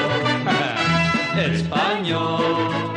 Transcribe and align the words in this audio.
español 1.55 2.90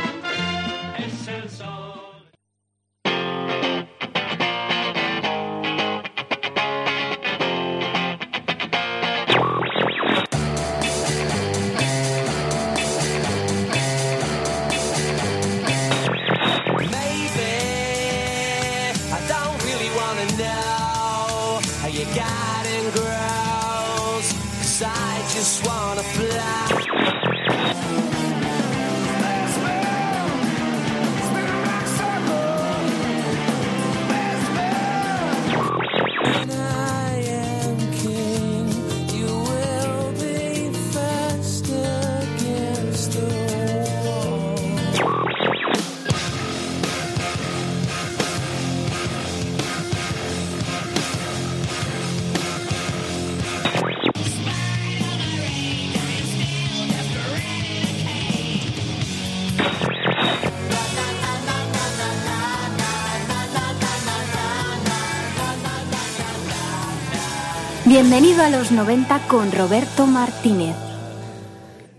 Bienvenido 68.17 68.45
a 68.45 68.49
los 68.49 68.71
90 68.71 69.27
con 69.27 69.51
Roberto 69.51 70.07
Martínez. 70.07 70.73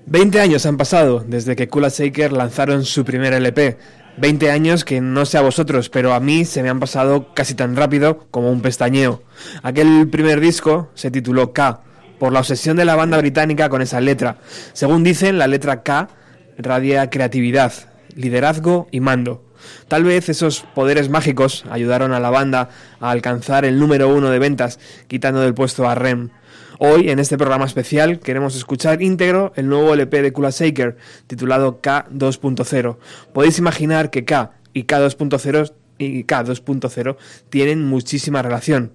20 0.07 0.41
años 0.41 0.65
han 0.65 0.79
pasado 0.79 1.23
desde 1.29 1.57
que 1.57 1.69
Kula 1.69 1.91
Shaker 1.91 2.33
lanzaron 2.33 2.87
su 2.87 3.05
primer 3.05 3.35
LP. 3.35 3.77
20 4.17 4.51
años 4.51 4.87
que 4.87 5.03
no 5.03 5.27
sé 5.27 5.37
a 5.37 5.43
vosotros, 5.43 5.91
pero 5.91 6.15
a 6.15 6.21
mí 6.21 6.47
se 6.47 6.63
me 6.63 6.71
han 6.71 6.81
pasado 6.81 7.35
casi 7.35 7.53
tan 7.53 7.77
rápido 7.77 8.29
como 8.31 8.51
un 8.51 8.63
pestañeo. 8.63 9.25
Aquel 9.63 10.09
primer 10.09 10.41
disco 10.41 10.89
se 10.95 11.11
tituló 11.11 11.53
K, 11.53 11.83
por 12.19 12.33
la 12.33 12.41
obsesión 12.41 12.79
de 12.79 12.87
la 12.87 12.97
banda 12.97 13.19
británica 13.19 13.69
con 13.69 13.83
esa 13.83 14.01
letra. 14.01 14.39
Según 14.73 15.05
dicen, 15.05 15.37
la 15.37 15.49
letra 15.49 15.83
K 15.83 16.09
radia 16.57 17.11
creatividad, 17.11 17.75
liderazgo 18.15 18.89
y 18.91 19.01
mando. 19.01 19.46
Tal 19.89 20.05
vez 20.05 20.29
esos 20.29 20.61
poderes 20.75 21.09
mágicos 21.09 21.65
ayudaron 21.71 22.13
a 22.13 22.21
la 22.21 22.31
banda 22.31 22.71
a 23.01 23.11
alcanzar 23.11 23.65
el 23.65 23.79
número 23.79 24.09
uno 24.09 24.31
de 24.31 24.39
ventas, 24.39 24.79
quitando 25.09 25.41
del 25.41 25.55
puesto 25.55 25.89
a 25.89 25.95
Rem. 25.95 26.31
Hoy, 26.79 27.09
en 27.09 27.19
este 27.19 27.39
programa 27.39 27.65
especial, 27.65 28.19
queremos 28.19 28.55
escuchar 28.55 29.01
íntegro 29.01 29.53
el 29.57 29.69
nuevo 29.69 29.95
LP 29.95 30.21
de 30.21 30.33
Kula 30.33 30.51
Shaker, 30.51 30.97
titulado 31.27 31.81
K 31.81 32.07
2.0. 32.13 32.99
Podéis 33.33 33.59
imaginar 33.59 34.11
que 34.11 34.25
K 34.25 34.53
y 34.75 34.83
K 34.83 35.01
2.0 35.01 35.73
y 35.99 36.25
K 36.25 36.45
2.0 36.45 37.17
tienen 37.49 37.85
muchísima 37.85 38.43
relación. 38.43 38.93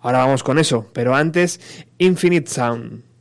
Ahora 0.00 0.18
vamos 0.18 0.44
con 0.44 0.58
eso, 0.58 0.88
pero 0.92 1.16
antes, 1.16 1.60
Infinite 1.98 2.48
Sound. 2.50 3.13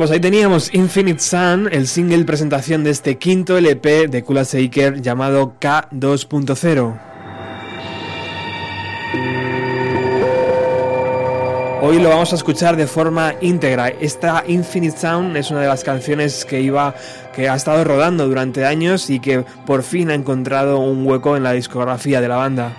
Pues 0.00 0.12
ahí 0.12 0.20
teníamos 0.20 0.72
Infinite 0.72 1.20
Sun, 1.20 1.68
el 1.70 1.86
single 1.86 2.24
presentación 2.24 2.82
de 2.82 2.88
este 2.88 3.18
quinto 3.18 3.58
LP 3.58 4.08
de 4.08 4.24
Kula 4.24 4.44
Shaker 4.44 5.02
llamado 5.02 5.52
K2.0. 5.60 6.98
Hoy 11.82 11.98
lo 11.98 12.08
vamos 12.08 12.32
a 12.32 12.36
escuchar 12.36 12.76
de 12.76 12.86
forma 12.86 13.34
íntegra. 13.42 13.88
Esta 13.88 14.42
Infinite 14.46 14.96
Sound 14.96 15.36
es 15.36 15.50
una 15.50 15.60
de 15.60 15.68
las 15.68 15.84
canciones 15.84 16.46
que 16.46 16.62
iba 16.62 16.94
que 17.34 17.50
ha 17.50 17.54
estado 17.54 17.84
rodando 17.84 18.26
durante 18.26 18.64
años 18.64 19.10
y 19.10 19.20
que 19.20 19.44
por 19.66 19.82
fin 19.82 20.10
ha 20.10 20.14
encontrado 20.14 20.78
un 20.78 21.06
hueco 21.06 21.36
en 21.36 21.42
la 21.42 21.52
discografía 21.52 22.22
de 22.22 22.28
la 22.28 22.36
banda. 22.36 22.74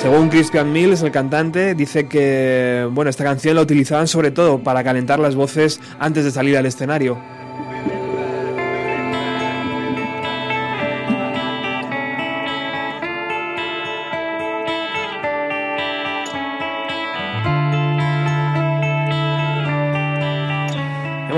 Según 0.00 0.28
Christian 0.28 0.72
Mills, 0.72 1.02
el 1.02 1.10
cantante, 1.10 1.74
dice 1.74 2.06
que 2.06 2.88
bueno, 2.92 3.10
esta 3.10 3.24
canción 3.24 3.56
la 3.56 3.62
utilizaban 3.62 4.06
sobre 4.06 4.30
todo 4.30 4.62
para 4.62 4.84
calentar 4.84 5.18
las 5.18 5.34
voces 5.34 5.80
antes 5.98 6.24
de 6.24 6.30
salir 6.30 6.56
al 6.56 6.66
escenario. 6.66 7.18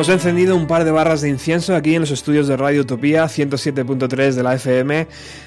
Hemos 0.01 0.09
encendido 0.09 0.57
un 0.57 0.67
par 0.67 0.85
de 0.85 0.91
barras 0.91 1.21
de 1.21 1.29
incienso 1.29 1.77
aquí 1.77 1.95
en 1.95 2.01
los 2.01 2.11
estudios 2.11 2.49
de 2.49 2.57
Radio 2.57 2.81
Utopía 2.81 3.27
107.3 3.27 4.33
de 4.33 4.43
la 4.43 4.55
FM. 4.55 5.07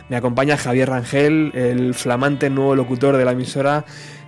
Me 0.09 0.15
acompaña 0.15 0.57
Javier 0.57 0.89
Rangel, 0.89 1.49
el 1.55 1.95
flamante 1.95 2.51
nuevo 2.51 2.75
locutor 2.75 3.17
de 3.17 3.25
la 3.25 3.31
emisora, 3.31 3.83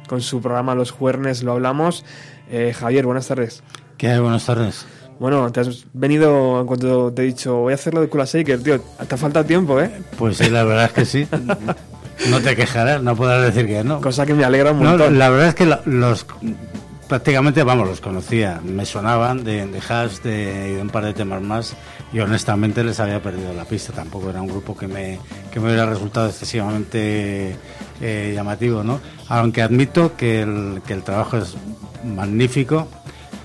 con 0.10 0.22
su 0.22 0.42
programa 0.42 0.74
Los 0.74 0.90
Juernes 0.90 1.44
lo 1.44 1.52
hablamos. 1.52 2.06
Eh, 2.50 2.74
Javier, 2.76 3.06
buenas 3.06 3.28
tardes. 3.28 3.62
¿Qué 4.00 4.08
hay? 4.10 4.20
Buenas 4.20 4.44
tardes. 4.48 4.88
Bueno, 5.20 5.52
te 5.52 5.60
has 5.60 5.86
venido 5.94 6.60
en 6.60 6.66
cuanto 6.66 7.14
te 7.14 7.22
he 7.22 7.26
dicho, 7.26 7.58
voy 7.58 7.74
a 7.74 7.76
hacerlo 7.76 8.02
de 8.02 8.10
Kula 8.10 8.26
Shaker, 8.26 8.64
tío. 8.64 8.82
Te 8.82 9.14
ha 9.14 9.18
faltado 9.20 9.46
tiempo, 9.46 9.80
¿eh? 9.80 9.92
Pues 10.18 10.38
sí, 10.38 10.50
la 10.50 10.64
verdad 10.64 10.86
es 10.86 10.92
que 10.92 11.06
sí. 11.06 11.28
No 12.32 12.40
te 12.40 12.56
quejarás, 12.56 13.04
no 13.04 13.14
podrás 13.16 13.44
decir 13.54 13.68
que 13.68 13.84
no. 13.84 14.00
Cosa 14.02 14.26
que 14.26 14.34
me 14.34 14.44
alegra 14.46 14.72
un 14.72 14.82
No, 14.82 14.92
montón. 14.92 15.20
la 15.20 15.30
verdad 15.30 15.50
es 15.50 15.56
que 15.56 15.66
los 15.86 16.26
prácticamente, 17.08 17.64
vamos, 17.64 17.88
los 17.88 18.02
conocía, 18.02 18.62
me 18.64 18.86
sonaban 18.86 19.44
de, 19.44 19.68
de 19.68 19.80
Hash 19.80 20.20
de, 20.22 20.70
y 20.72 20.74
de 20.76 20.82
un 20.82 20.90
par 20.90 21.06
de 21.06 21.14
temas 21.14 21.42
más 21.42 21.76
y 22.12 22.20
honestamente 22.20 22.84
les 22.84 23.00
había 23.00 23.22
perdido 23.22 23.54
la 23.54 23.66
pista. 23.66 23.94
Tampoco 23.94 24.30
era 24.30 24.42
un 24.42 24.48
grupo 24.48 24.76
que 24.76 24.88
me, 24.88 25.20
que 25.52 25.60
me 25.60 25.68
hubiera 25.68 25.86
resultado 25.86 26.28
excesivamente 26.28 27.56
eh, 28.02 28.32
llamativo, 28.36 28.84
¿no? 28.84 29.00
Aunque 29.30 29.62
admito 29.62 30.16
que 30.16 30.42
el, 30.42 30.82
que 30.86 30.94
el 30.94 31.04
trabajo 31.04 31.38
es 31.38 31.56
magnífico, 32.04 32.88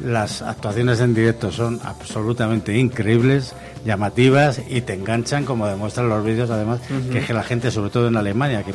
las 0.04 0.42
actuaciones 0.42 1.00
en 1.00 1.14
directo 1.14 1.52
son 1.52 1.80
absolutamente 1.84 2.76
increíbles, 2.76 3.54
llamativas 3.84 4.60
y 4.68 4.80
te 4.82 4.94
enganchan, 4.94 5.44
como 5.44 5.66
demuestran 5.66 6.08
los 6.08 6.24
vídeos, 6.24 6.50
además, 6.50 6.80
que 7.10 7.18
es 7.18 7.26
que 7.26 7.34
la 7.34 7.42
gente, 7.42 7.70
sobre 7.70 7.90
todo 7.90 8.08
en 8.08 8.16
Alemania, 8.16 8.62
que, 8.62 8.72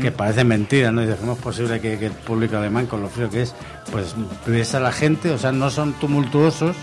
que 0.00 0.12
parece 0.12 0.44
mentira, 0.44 0.92
¿no? 0.92 1.00
Dice, 1.00 1.16
¿cómo 1.16 1.32
es 1.32 1.38
posible 1.38 1.80
que, 1.80 1.98
que 1.98 2.06
el 2.06 2.12
público 2.12 2.56
alemán, 2.56 2.86
con 2.86 3.02
lo 3.02 3.08
frío 3.08 3.28
que 3.28 3.42
es, 3.42 3.54
pues 3.90 4.14
ves 4.46 4.74
a 4.74 4.80
la 4.80 4.92
gente, 4.92 5.30
o 5.30 5.38
sea, 5.38 5.52
no 5.52 5.70
son 5.70 5.92
tumultuosos, 5.94 6.76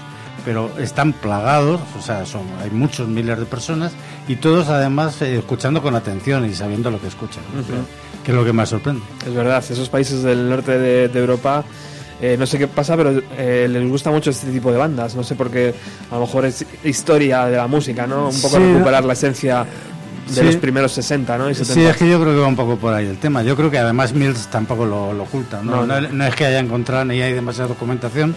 pero 0.46 0.70
están 0.79 1.13
plagados, 1.13 1.82
o 1.98 2.01
sea, 2.01 2.25
son, 2.25 2.44
hay 2.62 2.70
muchos 2.72 3.08
miles 3.08 3.38
de 3.39 3.46
personas 3.46 3.94
y 4.27 4.36
todos 4.38 4.70
además 4.70 5.22
eh, 5.22 5.38
escuchando 5.38 5.82
con 5.82 5.96
atención 5.96 6.46
y 6.46 6.53
sabiendo 6.53 6.91
lo 6.91 7.00
que 7.01 7.08
escuchan, 7.08 7.44
¿no? 7.53 7.63
que 8.24 8.32
es 8.32 8.38
lo 8.38 8.44
que 8.44 8.53
más 8.53 8.70
sorprende. 8.70 9.01
Es 9.25 9.34
verdad, 9.34 9.63
esos 9.70 9.89
países 9.89 10.24
del 10.24 10.50
norte 10.50 10.77
de, 10.77 11.08
de 11.08 11.20
Europa, 11.20 11.63
eh, 12.22 12.36
no 12.38 12.46
sé 12.46 12.58
qué 12.58 12.68
pasa, 12.68 12.98
pero 12.98 13.22
eh, 13.38 13.68
les 13.70 13.89
gusta 13.89 14.12
mucho 14.12 14.29
este 14.29 14.51
tipo 14.51 14.72
de 14.72 14.77
bandas. 14.77 15.15
No 15.15 15.24
sé 15.24 15.36
por 15.36 15.50
qué, 15.50 15.74
a 16.12 16.15
lo 16.15 16.22
mejor 16.22 16.46
es 16.46 16.65
historia 16.84 17.46
de 17.46 17.56
la 17.56 17.68
música, 17.68 18.06
¿no? 18.08 18.27
Un 18.27 18.41
poco 18.41 18.58
Sí, 18.58 18.63
recuperar 18.74 19.06
la 19.06 19.13
esencia 19.13 19.65
de 20.29 20.36
Sí. 20.41 20.43
los 20.45 20.55
primeros 20.57 20.91
60, 20.93 21.38
¿no? 21.38 21.50
Y 21.50 21.55
70. 21.55 21.74
Sí, 21.74 21.86
es 21.86 21.98
que 21.98 22.09
yo 22.09 22.19
creo 22.21 22.33
que 22.33 22.39
va 22.41 22.48
un 22.48 22.55
poco 22.55 22.77
por 22.77 22.93
ahí 22.93 23.07
el 23.07 23.17
tema. 23.17 23.43
Yo 23.43 23.55
creo 23.55 23.69
que 23.71 23.77
además 23.79 24.13
Mills 24.13 24.48
tampoco 24.48 24.86
lo, 24.86 25.13
lo 25.13 25.24
oculta. 25.24 25.62
¿no? 25.63 25.86
No, 25.86 26.00
No, 26.01 26.07
no. 26.09 26.25
es 26.25 26.36
que 26.36 26.45
haya 26.45 26.59
encontrado 26.59 27.05
ni 27.05 27.21
hay 27.21 27.33
demasiada 27.33 27.67
documentación 27.69 28.36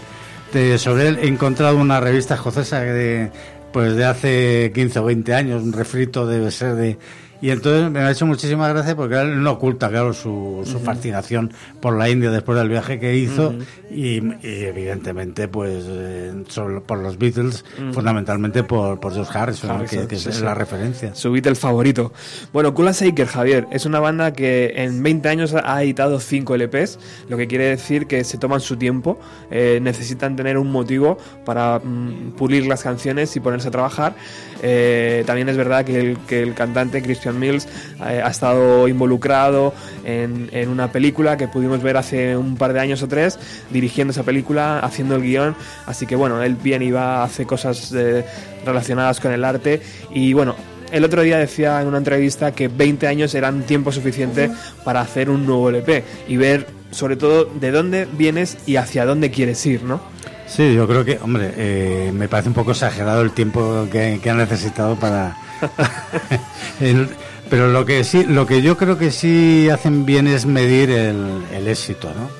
de- 0.52 0.78
sobre 0.78 1.08
él. 1.08 1.18
He 1.22 1.28
encontrado 1.28 1.76
una 1.76 2.00
revista 2.00 2.34
escocesa 2.34 2.80
de, 2.80 3.30
pues 3.72 3.94
de 3.96 4.04
hace 4.04 4.72
15 4.74 4.98
o 4.98 5.04
20 5.04 5.34
años, 5.34 5.62
un 5.62 5.72
refrito 5.72 6.26
debe 6.26 6.50
ser 6.50 6.74
de... 6.74 6.98
Y 7.42 7.50
entonces 7.50 7.90
me 7.90 7.98
ha 8.00 8.10
hecho 8.10 8.24
muchísima 8.24 8.68
gracia 8.68 8.94
porque 8.96 9.20
él 9.20 9.42
no 9.42 9.50
oculta, 9.52 9.88
claro, 9.88 10.12
su, 10.14 10.62
su 10.64 10.78
fascinación 10.78 11.52
por 11.80 11.98
la 11.98 12.08
India 12.08 12.30
después 12.30 12.56
del 12.56 12.68
viaje 12.68 13.00
que 13.00 13.16
hizo 13.16 13.52
y, 13.90 14.18
y 14.46 14.64
evidentemente 14.64 15.48
pues 15.48 15.84
eh, 15.88 16.44
sobre- 16.48 16.80
por 16.80 16.98
los 16.98 17.18
Beatles, 17.18 17.64
fundamentalmente 17.92 18.62
por, 18.62 19.00
por 19.00 19.12
George 19.12 19.36
Harrison, 19.36 19.70
Harrison, 19.70 20.02
que, 20.02 20.06
que 20.06 20.16
sí, 20.18 20.28
es 20.28 20.36
sí. 20.36 20.44
la 20.44 20.54
referencia. 20.54 21.14
Su 21.16 21.32
Beatle 21.32 21.56
favorito. 21.56 22.12
Bueno, 22.52 22.72
Kula 22.74 22.92
Shaker, 22.92 23.26
Javier, 23.26 23.66
es 23.72 23.86
una 23.86 23.98
banda 23.98 24.32
que 24.32 24.72
en 24.76 25.02
20 25.02 25.28
años 25.28 25.52
ha 25.54 25.82
editado 25.82 26.20
5 26.20 26.54
LPs, 26.56 27.00
lo 27.28 27.36
que 27.36 27.48
quiere 27.48 27.64
decir 27.64 28.06
que 28.06 28.22
se 28.22 28.38
toman 28.38 28.60
su 28.60 28.76
tiempo, 28.76 29.18
eh, 29.50 29.80
necesitan 29.82 30.36
tener 30.36 30.58
un 30.58 30.70
motivo 30.70 31.18
para 31.44 31.80
mm, 31.80 32.34
pulir 32.36 32.66
las 32.66 32.84
canciones 32.84 33.34
y 33.34 33.40
ponerse 33.40 33.66
a 33.66 33.72
trabajar. 33.72 34.14
Eh, 34.62 35.24
también 35.26 35.48
es 35.48 35.56
verdad 35.56 35.84
que 35.84 35.98
el, 35.98 36.18
que 36.28 36.40
el 36.40 36.54
cantante 36.54 37.02
Christian 37.02 37.31
Mills 37.34 37.66
eh, 38.06 38.22
ha 38.24 38.28
estado 38.28 38.88
involucrado 38.88 39.74
en, 40.04 40.48
en 40.52 40.68
una 40.68 40.92
película 40.92 41.36
que 41.36 41.48
pudimos 41.48 41.82
ver 41.82 41.96
hace 41.96 42.36
un 42.36 42.56
par 42.56 42.72
de 42.72 42.80
años 42.80 43.02
o 43.02 43.08
tres, 43.08 43.38
dirigiendo 43.70 44.12
esa 44.12 44.22
película, 44.22 44.78
haciendo 44.80 45.16
el 45.16 45.22
guion, 45.22 45.54
así 45.86 46.06
que 46.06 46.16
bueno, 46.16 46.42
él 46.42 46.56
bien 46.56 46.82
iba, 46.82 47.22
hace 47.22 47.46
cosas 47.46 47.92
eh, 47.94 48.24
relacionadas 48.64 49.20
con 49.20 49.32
el 49.32 49.44
arte 49.44 49.80
y 50.12 50.32
bueno, 50.32 50.56
el 50.90 51.04
otro 51.04 51.22
día 51.22 51.38
decía 51.38 51.80
en 51.80 51.88
una 51.88 51.98
entrevista 51.98 52.52
que 52.52 52.68
20 52.68 53.06
años 53.06 53.34
eran 53.34 53.62
tiempo 53.62 53.92
suficiente 53.92 54.50
para 54.84 55.00
hacer 55.00 55.30
un 55.30 55.46
nuevo 55.46 55.70
LP 55.70 56.04
y 56.28 56.36
ver 56.36 56.66
sobre 56.90 57.16
todo 57.16 57.46
de 57.46 57.70
dónde 57.70 58.06
vienes 58.12 58.58
y 58.66 58.76
hacia 58.76 59.06
dónde 59.06 59.30
quieres 59.30 59.64
ir, 59.64 59.82
¿no? 59.82 60.00
Sí, 60.46 60.74
yo 60.74 60.86
creo 60.86 61.02
que, 61.02 61.18
hombre, 61.22 61.50
eh, 61.56 62.12
me 62.12 62.28
parece 62.28 62.50
un 62.50 62.54
poco 62.54 62.72
exagerado 62.72 63.22
el 63.22 63.30
tiempo 63.30 63.88
que, 63.90 64.20
que 64.22 64.30
han 64.30 64.36
necesitado 64.36 64.96
para. 64.96 65.36
el- 66.80 67.08
pero 67.50 67.68
lo 67.68 67.84
que 67.84 68.02
sí, 68.04 68.24
lo 68.24 68.46
que 68.46 68.62
yo 68.62 68.76
creo 68.78 68.96
que 68.96 69.10
sí 69.10 69.68
hacen 69.68 70.06
bien 70.06 70.26
es 70.26 70.46
medir 70.46 70.90
el, 70.90 71.42
el 71.52 71.68
éxito, 71.68 72.08
¿no? 72.16 72.30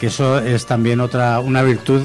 Que 0.00 0.08
eso 0.08 0.38
es 0.40 0.66
también 0.66 1.00
otra 1.00 1.38
una 1.40 1.62
virtud 1.62 2.00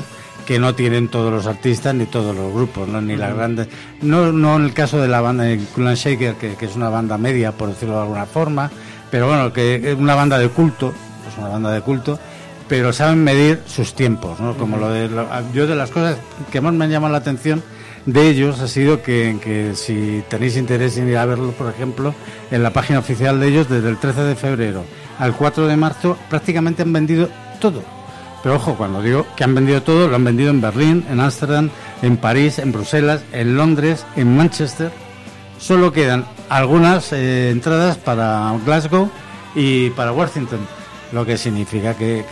que 0.45 0.59
no 0.59 0.75
tienen 0.75 1.07
todos 1.07 1.31
los 1.33 1.47
artistas 1.47 1.95
ni 1.95 2.05
todos 2.05 2.35
los 2.35 2.53
grupos, 2.53 2.87
¿no? 2.87 3.01
Ni 3.01 3.15
las 3.15 3.33
grandes. 3.35 3.67
No, 4.03 4.31
no 4.31 4.57
en 4.57 4.65
el 4.65 4.73
caso 4.73 5.01
de 5.01 5.07
la 5.07 5.21
banda 5.21 5.45
de 5.45 5.57
Cool 5.73 5.95
Shaker, 5.95 6.35
que, 6.35 6.53
que 6.55 6.65
es 6.65 6.75
una 6.75 6.89
banda 6.89 7.17
media, 7.17 7.51
por 7.51 7.69
decirlo 7.69 7.95
de 7.95 8.01
alguna 8.01 8.27
forma, 8.27 8.69
pero 9.09 9.27
bueno, 9.27 9.51
que 9.51 9.75
es 9.91 9.97
una 9.97 10.13
banda 10.13 10.37
de 10.37 10.49
culto, 10.49 10.93
es 11.31 11.37
una 11.39 11.47
banda 11.47 11.71
de 11.71 11.81
culto, 11.81 12.19
pero 12.67 12.93
saben 12.93 13.23
medir 13.23 13.61
sus 13.65 13.95
tiempos, 13.95 14.39
¿no? 14.39 14.55
Como 14.55 14.77
lo 14.77 14.91
de 14.91 15.07
lo- 15.09 15.27
yo 15.51 15.65
de 15.65 15.75
las 15.75 15.89
cosas 15.89 16.17
que 16.51 16.61
más 16.61 16.73
me 16.73 16.85
han 16.85 16.91
llamado 16.91 17.13
la 17.13 17.19
atención 17.19 17.63
de 18.05 18.29
ellos 18.29 18.59
ha 18.59 18.67
sido 18.67 19.01
que, 19.01 19.71
si 19.75 20.23
tenéis 20.29 20.57
interés 20.57 20.97
en 20.97 21.09
ir 21.09 21.17
a 21.17 21.25
verlo, 21.25 21.51
por 21.51 21.71
ejemplo, 21.71 22.13
en 22.51 22.63
la 22.63 22.71
página 22.71 22.99
oficial 22.99 23.39
de 23.39 23.47
ellos 23.47 23.69
desde 23.69 23.89
el 23.89 23.97
13 23.97 24.21
de 24.21 24.35
febrero 24.35 24.83
al 25.17 25.35
4 25.35 25.67
de 25.67 25.77
marzo 25.77 26.17
prácticamente 26.29 26.83
han 26.83 26.93
vendido 26.93 27.29
todo. 27.59 27.81
Pero 28.43 28.55
ojo, 28.55 28.75
cuando 28.75 29.01
digo 29.01 29.25
que 29.35 29.43
han 29.43 29.55
vendido 29.55 29.81
todo, 29.81 30.07
lo 30.07 30.15
han 30.15 30.23
vendido 30.23 30.51
en 30.51 30.61
Berlín, 30.61 31.05
en 31.09 31.19
Ámsterdam, 31.19 31.71
en 32.03 32.17
París, 32.17 32.59
en 32.59 32.71
Bruselas, 32.71 33.23
en 33.31 33.57
Londres, 33.57 34.05
en 34.15 34.37
Manchester. 34.37 34.91
Solo 35.57 35.91
quedan 35.91 36.25
algunas 36.49 37.11
eh, 37.11 37.49
entradas 37.49 37.97
para 37.97 38.53
Glasgow 38.65 39.09
y 39.55 39.89
para 39.91 40.11
Washington, 40.11 40.59
lo 41.11 41.25
que 41.25 41.37
significa 41.37 41.95
que 41.95 42.23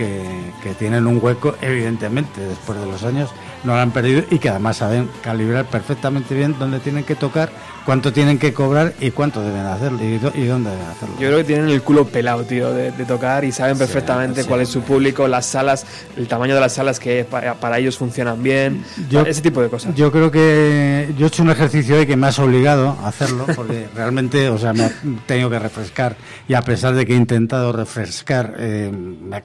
tienen 0.78 1.08
un 1.08 1.20
hueco, 1.20 1.56
evidentemente, 1.62 2.42
después 2.42 2.80
de 2.80 2.86
los 2.86 3.04
años, 3.04 3.32
no 3.64 3.74
lo 3.76 3.80
han 3.80 3.92
perdido 3.92 4.24
y 4.30 4.40
que 4.40 4.50
además 4.50 4.78
saben 4.78 5.10
calibrar 5.22 5.66
perfectamente 5.66 6.36
bien 6.36 6.56
dónde 6.60 6.80
tienen 6.80 7.04
que 7.04 7.16
tocar, 7.16 7.50
cuánto 7.86 8.12
tienen 8.14 8.38
que 8.40 8.54
cobrar 8.54 8.94
y 9.00 9.12
cuánto 9.12 9.42
deben 9.42 9.66
hacerlo 9.66 10.00
y, 10.04 10.16
y 10.40 10.46
dónde 10.46 10.70
deben 10.72 10.86
hacerlo. 10.88 11.16
Yo 11.20 11.28
creo 11.28 11.38
que 11.38 11.44
tienen 11.46 11.70
el 11.70 11.82
culo 11.82 12.06
pelado, 12.06 12.44
tío, 12.44 12.74
de, 12.74 12.92
de 12.92 13.06
tocar 13.06 13.44
y 13.46 13.52
saben 13.52 13.78
perfectamente 13.78 14.44
sí. 14.44 14.48
cuál 14.48 14.62
es 14.62 14.70
su 14.70 14.82
público, 14.82 15.28
las 15.28 15.46
salas, 15.46 15.86
el 16.18 16.28
tamaño 16.28 16.56
de 16.56 16.62
las 16.62 16.74
salas 16.74 17.00
que 17.00 17.24
para, 17.26 17.54
para 17.56 17.78
ellos 17.80 17.98
funcionan 17.98 18.42
bien, 18.44 18.84
Yo- 19.10 19.22
ese 19.22 19.42
tipo 19.42 19.62
de 19.62 19.70
cosas. 19.70 19.96
Yo 19.96 20.12
creo 20.12 20.30
que 20.32 21.14
yo 21.18 21.26
he 21.26 21.28
hecho 21.28 21.44
un 21.44 21.50
ejercicio 21.50 21.98
hoy 21.98 22.06
que 22.06 22.16
me 22.18 22.28
has 22.28 22.40
obligado 22.40 22.98
a 23.02 23.08
hacerlo, 23.08 23.46
porque 23.56 23.88
realmente, 23.96 24.50
o 24.50 24.58
sea, 24.58 24.74
me 24.74 24.86
he 24.88 24.92
tenido 25.26 25.50
que 25.50 25.60
refrescar 25.60 26.16
y 26.48 26.54
a 26.54 26.62
pesar 26.62 26.94
de 26.96 27.06
que 27.06 27.14
he 27.14 27.18
intentado 27.18 27.72
refrescar 27.72 28.56
eh, 28.58 28.92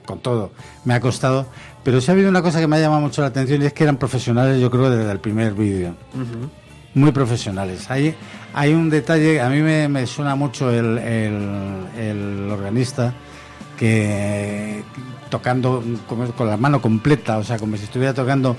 con 0.05 0.19
todo, 0.19 0.51
me 0.85 0.93
ha 0.93 0.99
costado. 0.99 1.47
Pero 1.83 2.01
sí 2.01 2.11
ha 2.11 2.13
habido 2.13 2.29
una 2.29 2.41
cosa 2.41 2.59
que 2.59 2.67
me 2.67 2.75
ha 2.75 2.79
llamado 2.79 3.01
mucho 3.01 3.21
la 3.21 3.27
atención 3.27 3.61
y 3.61 3.65
es 3.65 3.73
que 3.73 3.83
eran 3.83 3.97
profesionales, 3.97 4.59
yo 4.61 4.69
creo, 4.69 4.89
desde 4.89 5.11
el 5.11 5.19
primer 5.19 5.53
vídeo. 5.53 5.95
Muy 6.93 7.11
profesionales. 7.11 7.89
Hay, 7.89 8.15
hay 8.53 8.73
un 8.73 8.89
detalle, 8.89 9.39
a 9.41 9.49
mí 9.49 9.61
me, 9.61 9.87
me 9.87 10.05
suena 10.07 10.35
mucho 10.35 10.69
el, 10.71 10.97
el- 10.97 11.85
el 11.97 12.49
organista 12.51 13.13
que 13.77 14.83
tocando 15.29 15.83
con 16.35 16.47
la 16.47 16.57
mano 16.57 16.81
completa, 16.81 17.37
o 17.37 17.43
sea, 17.43 17.57
como 17.57 17.77
si 17.77 17.83
estuviera 17.85 18.13
tocando 18.13 18.55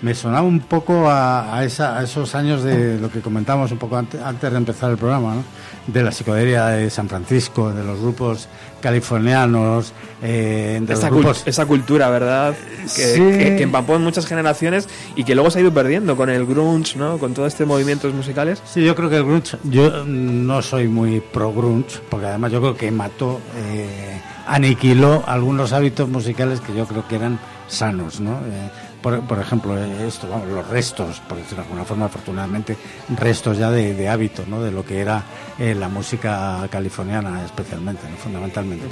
me 0.00 0.14
sonaba 0.14 0.42
un 0.42 0.60
poco 0.60 1.08
a, 1.08 1.56
a 1.56 1.64
esa- 1.64 1.98
a 1.98 2.02
esos 2.02 2.34
años 2.34 2.62
de 2.64 2.98
lo 2.98 3.08
que 3.10 3.20
comentábamos 3.20 3.70
un 3.70 3.78
poco 3.78 3.96
antes, 3.96 4.20
antes 4.20 4.50
de 4.50 4.56
empezar 4.56 4.90
el 4.90 4.96
programa, 4.96 5.34
¿no? 5.36 5.44
De 5.86 6.02
la 6.02 6.12
psicodelia 6.12 6.66
de 6.66 6.90
San 6.90 7.08
Francisco, 7.08 7.72
de 7.72 7.82
los 7.84 8.00
grupos 8.00 8.48
californianos, 8.80 9.92
eh, 10.22 10.80
de 10.82 10.94
Esa, 10.94 11.10
los 11.10 11.46
esa 11.46 11.66
cultura, 11.66 12.08
¿verdad? 12.10 12.54
Que, 12.82 12.86
Sí. 13.14 13.20
que, 13.20 13.56
que 13.56 13.62
empapó 13.62 13.96
en 13.96 14.02
muchas 14.02 14.26
generaciones 14.26 14.88
y 15.16 15.24
que 15.24 15.34
luego 15.34 15.50
se 15.50 15.58
ha 15.58 15.62
ido 15.62 15.72
perdiendo 15.72 16.16
con 16.16 16.30
el 16.30 16.46
grunge, 16.46 16.96
¿no? 16.98 17.18
Con 17.18 17.34
todo 17.34 17.46
este 17.46 17.64
movimientos 17.64 18.12
musicales. 18.14 18.62
Sí, 18.64 18.84
yo 18.84 18.94
creo 18.94 19.10
que 19.10 19.16
el 19.16 19.24
grunge, 19.24 19.56
yo 19.64 20.04
mm, 20.04 20.46
no 20.46 20.62
soy 20.62 20.88
muy 20.88 21.20
pro 21.20 21.52
grunge, 21.52 22.00
porque 22.08 22.26
además 22.26 22.52
yo 22.52 22.60
creo 22.60 22.76
que 22.76 22.90
mató, 22.90 23.40
eh, 23.56 24.20
aniquiló 24.46 25.22
algunos 25.26 25.72
hábitos 25.72 26.08
musicales 26.08 26.60
que 26.60 26.74
yo 26.74 26.86
creo 26.86 27.06
que 27.08 27.16
eran 27.16 27.38
sanos, 27.68 28.20
¿no? 28.20 28.32
Eh, 28.32 28.70
por, 29.02 29.38
ejemplo, 29.38 29.76
eh, 29.76 30.06
esto, 30.06 30.28
vamos, 30.28 30.48
los 30.48 30.66
restos, 30.68 31.20
por 31.20 31.36
decirlo 31.36 31.58
de 31.58 31.62
alguna 31.62 31.84
forma, 31.84 32.06
afortunadamente, 32.06 32.76
restos 33.16 33.58
ya 33.58 33.70
de, 33.70 34.08
hábito, 34.08 34.44
¿no? 34.46 34.62
De 34.62 34.70
lo 34.70 34.84
que 34.84 35.00
era 35.00 35.22
eh, 35.58 35.74
la 35.74 35.88
música 35.88 36.66
californiana, 36.70 37.44
especialmente, 37.44 38.08
¿no? 38.08 38.16
fundamentalmente. 38.16 38.86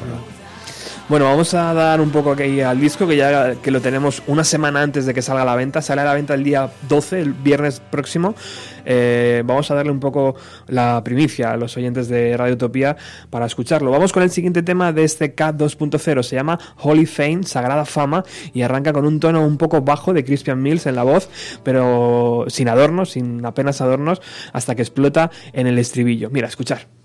Bueno, 1.10 1.24
vamos 1.24 1.54
a 1.54 1.74
dar 1.74 2.00
un 2.00 2.10
poco 2.10 2.30
aquí 2.30 2.60
al 2.60 2.78
disco 2.78 3.04
que 3.04 3.16
ya 3.16 3.56
que 3.56 3.72
lo 3.72 3.80
tenemos 3.80 4.22
una 4.28 4.44
semana 4.44 4.80
antes 4.80 5.06
de 5.06 5.12
que 5.12 5.22
salga 5.22 5.42
a 5.42 5.44
la 5.44 5.56
venta. 5.56 5.82
Sale 5.82 6.02
a 6.02 6.04
la 6.04 6.14
venta 6.14 6.34
el 6.34 6.44
día 6.44 6.70
12, 6.88 7.20
el 7.20 7.32
viernes 7.32 7.80
próximo. 7.80 8.36
Eh, 8.84 9.42
vamos 9.44 9.68
a 9.72 9.74
darle 9.74 9.90
un 9.90 9.98
poco 9.98 10.36
la 10.68 11.02
primicia 11.02 11.50
a 11.50 11.56
los 11.56 11.76
oyentes 11.76 12.06
de 12.06 12.36
Radio 12.36 12.54
Utopía 12.54 12.96
para 13.28 13.46
escucharlo. 13.46 13.90
Vamos 13.90 14.12
con 14.12 14.22
el 14.22 14.30
siguiente 14.30 14.62
tema 14.62 14.92
de 14.92 15.02
este 15.02 15.34
Cat 15.34 15.56
2.0. 15.56 16.22
Se 16.22 16.36
llama 16.36 16.60
Holy 16.76 17.06
Fame, 17.06 17.42
Sagrada 17.42 17.86
Fama, 17.86 18.22
y 18.54 18.62
arranca 18.62 18.92
con 18.92 19.04
un 19.04 19.18
tono 19.18 19.44
un 19.44 19.56
poco 19.58 19.82
bajo 19.82 20.12
de 20.12 20.24
Crispian 20.24 20.62
Mills 20.62 20.86
en 20.86 20.94
la 20.94 21.02
voz, 21.02 21.28
pero 21.64 22.44
sin 22.46 22.68
adornos, 22.68 23.10
sin 23.10 23.44
apenas 23.44 23.80
adornos, 23.80 24.22
hasta 24.52 24.76
que 24.76 24.82
explota 24.82 25.32
en 25.52 25.66
el 25.66 25.76
estribillo. 25.76 26.30
Mira, 26.30 26.46
escuchar. 26.46 26.99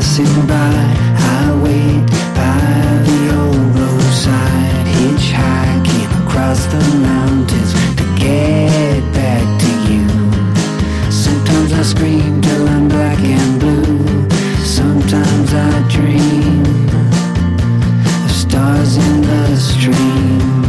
Passing 0.00 0.46
by. 0.46 0.76
I 1.36 1.60
wait 1.62 2.06
by 2.40 2.56
the 3.08 3.20
old 3.38 3.68
roadside, 3.78 4.86
hitchhiking 4.96 6.10
across 6.24 6.64
the 6.74 6.82
mountains 7.08 7.72
to 7.98 8.04
get 8.16 9.02
back 9.12 9.44
to 9.62 9.70
you. 9.90 10.06
Sometimes 11.12 11.72
I 11.74 11.82
scream 11.82 12.40
till 12.40 12.66
I'm 12.68 12.88
black 12.88 13.20
and 13.20 13.60
blue. 13.60 14.28
Sometimes 14.64 15.52
I 15.52 15.86
dream 15.96 16.64
of 18.24 18.30
stars 18.30 18.96
in 18.96 19.20
the 19.20 19.56
stream. 19.56 20.64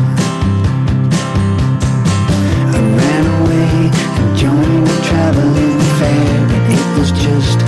I 2.76 2.80
ran 3.00 3.26
away 3.40 3.92
and 4.20 4.38
joined 4.38 4.88
a 4.96 4.98
traveling 5.10 5.80
fair, 6.00 6.36
it 6.76 7.00
was 7.00 7.12
just 7.14 7.61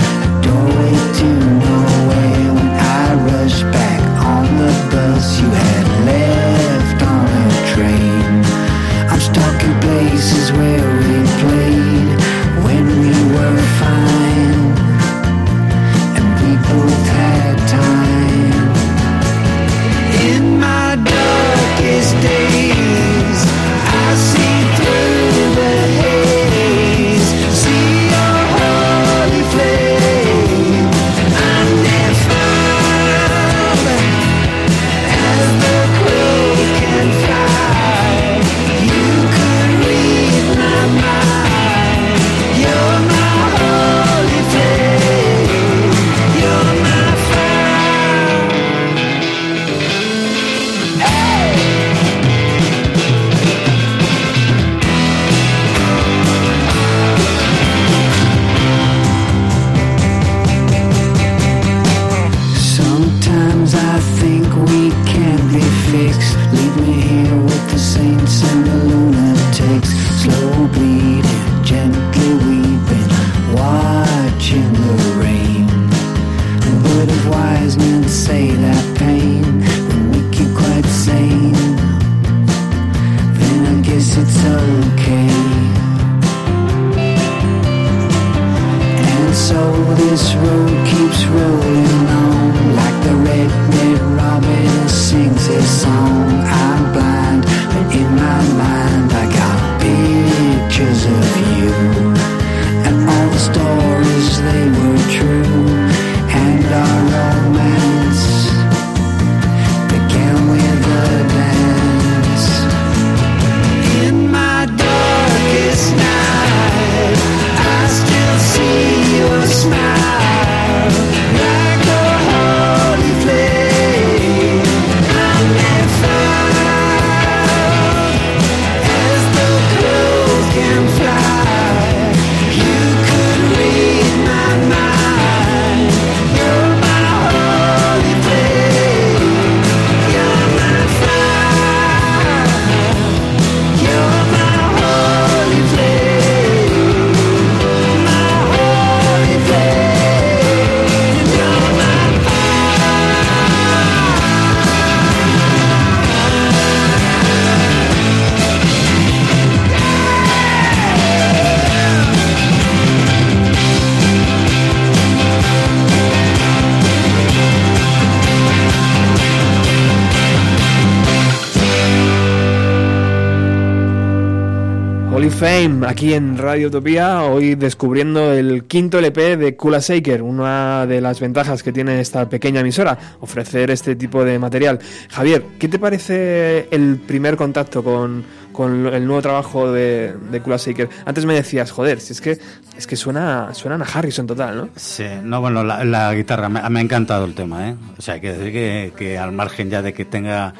Fame, 175.44 175.86
aquí 175.86 176.14
en 176.14 176.38
Radio 176.38 176.68
Utopía, 176.68 177.24
hoy 177.24 177.54
descubriendo 177.54 178.32
el 178.32 178.64
quinto 178.64 178.98
LP 178.98 179.36
de 179.36 179.56
Kula 179.56 179.78
Shaker, 179.78 180.22
una 180.22 180.86
de 180.86 181.02
las 181.02 181.20
ventajas 181.20 181.62
que 181.62 181.70
tiene 181.70 182.00
esta 182.00 182.26
pequeña 182.30 182.60
emisora, 182.60 182.96
ofrecer 183.20 183.70
este 183.70 183.94
tipo 183.94 184.24
de 184.24 184.38
material. 184.38 184.78
Javier, 185.10 185.44
¿qué 185.58 185.68
te 185.68 185.78
parece 185.78 186.66
el 186.70 186.96
primer 186.96 187.36
contacto 187.36 187.84
con, 187.84 188.24
con 188.54 188.86
el 188.86 189.04
nuevo 189.04 189.20
trabajo 189.20 189.70
de, 189.70 190.14
de 190.30 190.40
Kula 190.40 190.56
Shaker? 190.56 190.88
Antes 191.04 191.26
me 191.26 191.34
decías, 191.34 191.70
joder, 191.70 192.00
si 192.00 192.14
es 192.14 192.22
que 192.22 192.38
es 192.78 192.86
que 192.86 192.96
suena, 192.96 193.52
suenan 193.52 193.82
a 193.82 193.84
Harrison 193.84 194.26
total, 194.26 194.56
¿no? 194.56 194.68
Sí, 194.76 195.04
no, 195.22 195.42
bueno, 195.42 195.62
la, 195.62 196.14
guitarra, 196.14 196.48
me, 196.48 196.66
me 196.70 196.78
ha 196.78 196.82
encantado 196.82 197.26
el 197.26 197.34
tema, 197.34 197.68
¿eh? 197.68 197.76
O 197.98 198.00
sea, 198.00 198.14
hay 198.14 198.22
que 198.22 198.32
decir 198.32 198.50
que, 198.50 198.92
que 198.96 199.18
al 199.18 199.32
margen 199.32 199.68
ya 199.68 199.82
de 199.82 199.92
que 199.92 200.06
tenga 200.06 200.54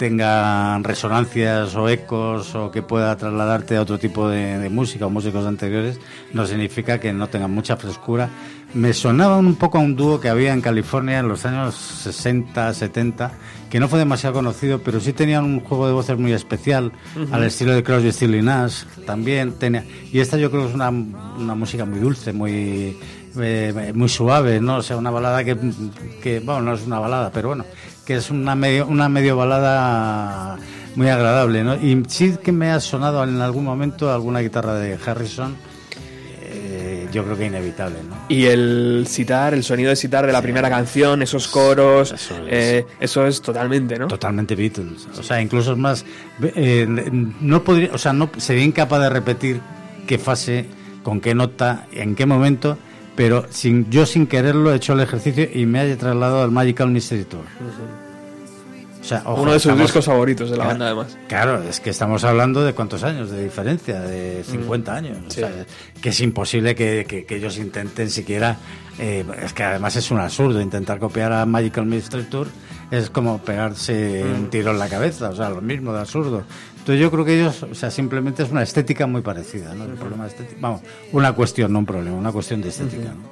tenga 0.00 0.78
resonancias 0.78 1.76
o 1.76 1.86
ecos 1.86 2.54
o 2.54 2.70
que 2.70 2.80
pueda 2.80 3.14
trasladarte 3.20 3.76
a 3.76 3.82
otro 3.82 3.98
tipo 3.98 4.30
de, 4.30 4.56
de 4.56 4.70
música 4.70 5.04
o 5.04 5.10
músicos 5.10 5.44
anteriores, 5.44 6.00
no 6.32 6.46
significa 6.46 6.98
que 6.98 7.12
no 7.12 7.28
tenga 7.28 7.48
mucha 7.48 7.76
frescura. 7.76 8.30
Me 8.72 8.94
sonaba 8.94 9.36
un 9.36 9.56
poco 9.56 9.76
a 9.76 9.82
un 9.82 9.96
dúo 9.96 10.18
que 10.18 10.30
había 10.30 10.54
en 10.54 10.62
California 10.62 11.18
en 11.18 11.28
los 11.28 11.44
años 11.44 11.74
60, 11.74 12.72
70, 12.72 13.32
que 13.68 13.78
no 13.78 13.88
fue 13.88 13.98
demasiado 13.98 14.36
conocido, 14.36 14.78
pero 14.78 15.00
sí 15.00 15.12
tenían 15.12 15.44
un 15.44 15.60
juego 15.60 15.86
de 15.86 15.92
voces 15.92 16.16
muy 16.16 16.32
especial, 16.32 16.92
Ujú. 17.14 17.34
al 17.34 17.44
estilo 17.44 17.74
de 17.74 17.82
Crosby, 17.82 18.10
Stills 18.10 18.36
y 18.36 18.42
Nash, 18.42 18.84
también 19.04 19.52
tenía... 19.58 19.84
Y 20.10 20.20
esta 20.20 20.38
yo 20.38 20.50
creo 20.50 20.62
que 20.62 20.68
es 20.70 20.74
una, 20.74 20.88
una 20.88 21.54
música 21.54 21.84
muy 21.84 21.98
dulce, 21.98 22.32
muy 22.32 22.96
eh, 23.38 23.92
muy 23.94 24.08
suave, 24.08 24.60
¿no? 24.60 24.78
O 24.78 24.82
sea, 24.82 24.96
una 24.96 25.10
balada 25.10 25.44
que, 25.44 25.56
que, 26.22 26.40
bueno, 26.40 26.62
no 26.62 26.74
es 26.74 26.86
una 26.86 26.98
balada, 26.98 27.30
pero 27.30 27.48
bueno, 27.48 27.64
que 28.10 28.16
es 28.16 28.28
una 28.28 28.56
medio, 28.56 28.88
una 28.88 29.08
medio 29.08 29.36
balada 29.36 30.58
muy 30.96 31.08
agradable, 31.08 31.62
¿no? 31.62 31.76
Y 31.76 32.02
sí 32.08 32.34
que 32.42 32.50
me 32.50 32.72
ha 32.72 32.80
sonado 32.80 33.22
en 33.22 33.40
algún 33.40 33.62
momento 33.62 34.12
alguna 34.12 34.40
guitarra 34.40 34.74
de 34.74 34.98
Harrison, 35.06 35.54
eh, 36.42 37.06
yo 37.12 37.22
creo 37.22 37.36
que 37.38 37.46
inevitable, 37.46 37.98
¿no? 38.08 38.16
Y 38.28 38.46
el 38.46 39.04
sitar, 39.08 39.54
el 39.54 39.62
sonido 39.62 39.90
de 39.90 39.94
sitar 39.96 40.26
de 40.26 40.32
la 40.32 40.42
primera 40.42 40.68
canción, 40.68 41.22
esos 41.22 41.46
coros, 41.46 42.10
Eso 42.10 42.34
es. 42.48 42.48
eh, 42.48 42.86
eso 42.98 43.24
es 43.28 43.40
totalmente, 43.40 43.96
¿no? 43.96 44.08
Totalmente 44.08 44.56
Beatles. 44.56 45.06
O 45.16 45.22
sea, 45.22 45.40
incluso 45.40 45.70
es 45.70 45.78
más, 45.78 46.04
eh, 46.42 46.84
no 46.88 47.62
podría, 47.62 47.90
o 47.92 47.98
sea, 47.98 48.12
no 48.12 48.28
sería 48.38 48.64
incapaz 48.64 49.02
de 49.02 49.08
repetir 49.10 49.60
qué 50.08 50.18
fase, 50.18 50.66
con 51.04 51.20
qué 51.20 51.36
nota, 51.36 51.86
en 51.92 52.16
qué 52.16 52.26
momento, 52.26 52.76
pero 53.14 53.46
sin, 53.50 53.88
yo 53.88 54.04
sin 54.04 54.26
quererlo 54.26 54.72
he 54.72 54.76
hecho 54.76 54.94
el 54.94 55.00
ejercicio 55.00 55.46
y 55.52 55.66
me 55.66 55.78
ha 55.78 55.96
trasladado 55.96 56.42
al 56.42 56.50
Magical 56.50 56.90
Mystery 56.90 57.24
Tour. 57.24 57.44
O 59.00 59.04
sea, 59.04 59.22
ojo, 59.24 59.42
Uno 59.42 59.52
de 59.52 59.58
sus 59.58 59.66
estamos- 59.70 59.82
discos 59.82 60.04
favoritos 60.04 60.50
de 60.50 60.56
la 60.58 60.64
Claro, 60.64 60.78
banda, 60.78 60.86
además. 60.86 61.18
Claro, 61.26 61.62
es 61.62 61.80
que 61.80 61.88
estamos 61.90 62.22
hablando 62.24 62.62
de 62.62 62.74
cuántos 62.74 63.02
años 63.02 63.30
de 63.30 63.42
diferencia, 63.44 64.00
de 64.00 64.44
50 64.44 64.94
años. 64.94 65.16
O 65.26 65.30
sea, 65.30 65.50
que 66.02 66.10
es 66.10 66.20
imposible 66.20 66.74
que, 66.74 67.06
que- 67.08 67.24
que 67.24 67.36
ellos 67.36 67.56
intenten 67.58 68.10
siquiera. 68.10 68.56
eh, 69.02 69.24
es 69.42 69.54
que 69.54 69.62
además 69.62 69.96
es 69.96 70.10
un 70.10 70.20
absurdo 70.20 70.60
intentar 70.60 70.98
copiar 70.98 71.32
a 71.32 71.46
Magical 71.46 71.86
Mystery 71.86 72.24
Tour. 72.24 72.48
Es 72.90 73.08
como 73.08 73.38
pegarse 73.38 74.22
un 74.24 74.50
tiro 74.50 74.72
en 74.72 74.78
la 74.78 74.88
cabeza, 74.90 75.30
o 75.30 75.34
sea, 75.34 75.48
lo 75.48 75.62
mismo 75.62 75.94
de 75.94 76.00
absurdo. 76.00 76.42
Entonces 76.80 77.00
yo 77.00 77.10
creo 77.10 77.24
que 77.24 77.40
ellos, 77.40 77.62
o 77.62 77.74
sea, 77.74 77.90
simplemente 77.90 78.42
es 78.42 78.50
una 78.50 78.62
estética 78.62 79.06
muy 79.06 79.22
parecida, 79.22 79.74
¿no? 79.74 79.84
El 79.84 79.92
problema 79.92 80.26
estético, 80.26 80.60
vamos, 80.60 80.82
una 81.12 81.32
cuestión, 81.32 81.72
no 81.72 81.78
un 81.78 81.86
problema, 81.86 82.14
una 82.16 82.32
cuestión 82.32 82.60
de 82.60 82.68
estética. 82.68 83.04
¿no? 83.14 83.30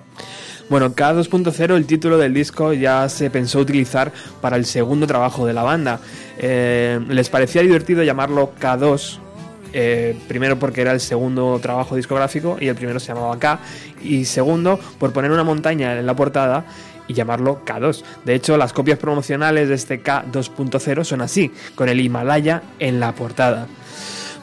Bueno, 0.68 0.94
K2.0, 0.94 1.76
el 1.76 1.86
título 1.86 2.18
del 2.18 2.34
disco 2.34 2.74
ya 2.74 3.08
se 3.08 3.30
pensó 3.30 3.58
utilizar 3.58 4.12
para 4.42 4.56
el 4.56 4.66
segundo 4.66 5.06
trabajo 5.06 5.46
de 5.46 5.54
la 5.54 5.62
banda. 5.62 5.98
Eh, 6.36 7.00
les 7.08 7.30
parecía 7.30 7.62
divertido 7.62 8.02
llamarlo 8.02 8.52
K2, 8.60 9.18
eh, 9.72 10.14
primero 10.28 10.58
porque 10.58 10.82
era 10.82 10.92
el 10.92 11.00
segundo 11.00 11.58
trabajo 11.62 11.96
discográfico 11.96 12.58
y 12.60 12.68
el 12.68 12.74
primero 12.74 13.00
se 13.00 13.14
llamaba 13.14 13.38
K, 13.38 13.60
y 14.02 14.26
segundo 14.26 14.78
por 14.98 15.14
poner 15.14 15.30
una 15.30 15.42
montaña 15.42 15.98
en 15.98 16.04
la 16.04 16.14
portada 16.14 16.66
y 17.06 17.14
llamarlo 17.14 17.62
K2. 17.64 18.02
De 18.26 18.34
hecho, 18.34 18.58
las 18.58 18.74
copias 18.74 18.98
promocionales 18.98 19.70
de 19.70 19.74
este 19.74 20.02
K2.0 20.02 21.04
son 21.04 21.22
así, 21.22 21.50
con 21.76 21.88
el 21.88 21.98
Himalaya 21.98 22.62
en 22.78 23.00
la 23.00 23.14
portada. 23.14 23.68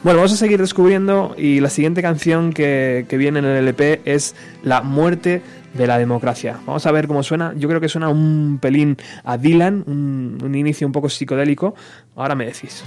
Bueno, 0.02 0.18
vamos 0.18 0.32
a 0.32 0.36
seguir 0.36 0.60
descubriendo 0.60 1.34
y 1.38 1.60
la 1.60 1.70
siguiente 1.70 2.02
canción 2.02 2.52
que, 2.52 3.06
que 3.08 3.16
viene 3.16 3.38
en 3.38 3.44
el 3.44 3.56
LP 3.58 4.02
es 4.04 4.34
La 4.62 4.82
muerte 4.82 5.42
de 5.76 5.86
la 5.86 5.98
democracia. 5.98 6.58
Vamos 6.66 6.86
a 6.86 6.92
ver 6.92 7.06
cómo 7.06 7.22
suena. 7.22 7.52
Yo 7.56 7.68
creo 7.68 7.80
que 7.80 7.88
suena 7.88 8.08
un 8.08 8.58
pelín 8.60 8.96
a 9.24 9.36
Dylan, 9.36 9.84
un, 9.86 10.38
un 10.42 10.54
inicio 10.54 10.86
un 10.86 10.92
poco 10.92 11.08
psicodélico. 11.08 11.74
Ahora 12.16 12.34
me 12.34 12.46
decís. 12.46 12.84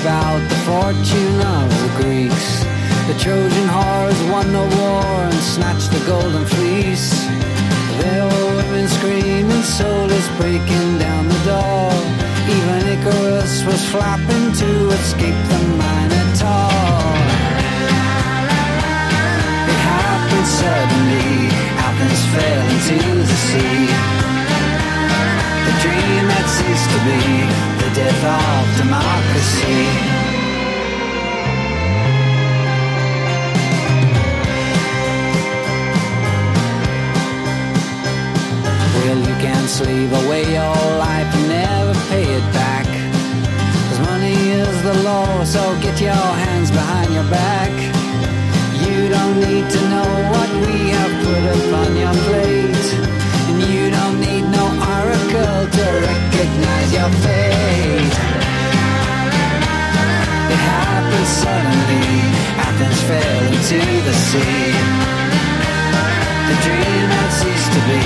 About 0.00 0.40
the 0.48 0.54
fortune 0.64 1.40
of 1.42 1.68
the 1.82 2.02
Greeks? 2.02 2.64
The 3.06 3.14
Trojan 3.18 3.68
horse 3.68 4.22
won 4.30 4.50
the 4.50 4.76
war 4.78 5.04
and 5.28 5.34
snatched 5.34 5.90
the 5.92 6.00
golden 6.06 6.46
fleece. 6.46 7.12
There 8.00 8.24
were 8.24 8.56
women 8.56 8.88
screaming, 8.88 9.62
soldiers 9.62 10.28
breaking 10.38 10.98
down 10.98 11.29
door. 11.50 11.90
Even 12.56 12.80
Icarus 12.94 13.54
was 13.66 13.80
flapping 13.92 14.46
to 14.62 14.70
escape 14.98 15.40
the 15.52 15.60
Minotaur. 15.82 17.02
It 19.72 19.80
happened 19.94 20.48
suddenly, 20.62 21.32
Athens 21.86 22.22
fell 22.32 22.64
into 22.74 22.98
the 23.30 23.38
sea. 23.46 23.82
The 25.66 25.74
dream 25.84 26.24
had 26.34 26.46
ceased 26.56 26.88
to 26.94 27.00
be 27.08 27.20
the 27.82 27.90
death 28.00 28.22
of 28.38 28.64
democracy. 28.82 30.19
Well, 39.40 39.48
you 39.48 39.54
can 39.54 39.68
slave 39.68 40.12
away 40.12 40.42
your 40.52 40.76
life 40.98 41.34
and 41.34 41.48
never 41.48 41.94
pay 42.08 42.24
it 42.24 42.52
back. 42.52 42.86
Cause 43.88 44.00
money 44.00 44.34
is 44.50 44.82
the 44.82 44.94
law, 45.02 45.44
so 45.44 45.60
get 45.80 46.00
your 46.00 46.12
hands 46.12 46.70
behind 46.70 47.12
your 47.14 47.24
back. 47.24 47.72
You 48.84 49.08
don't 49.08 49.40
need 49.40 49.70
to 49.70 49.80
know 49.88 50.10
what 50.32 50.50
we 50.66 50.90
have 50.90 51.12
put 51.24 51.44
upon 51.56 51.96
your 51.96 52.14
plate. 52.26 52.88
And 53.48 53.62
you 53.72 53.90
don't 53.90 54.20
need 54.20 54.42
no 54.42 54.64
oracle 54.96 55.60
to 55.76 55.84
recognize 56.10 56.92
your 56.92 57.10
fate. 57.24 58.16
It 60.52 60.60
happened 60.74 61.30
suddenly, 61.42 62.08
Athens 62.66 63.00
fell 63.08 63.42
into 63.52 63.80
the 64.04 64.12
sea. 64.12 65.19
Dream 66.62 67.08
had 67.08 67.30
ceased 67.32 67.72
to 67.72 67.80
be 67.88 68.02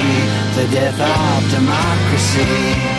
the 0.55 0.67
death 0.73 1.01
of 1.01 1.51
democracy. 1.51 2.94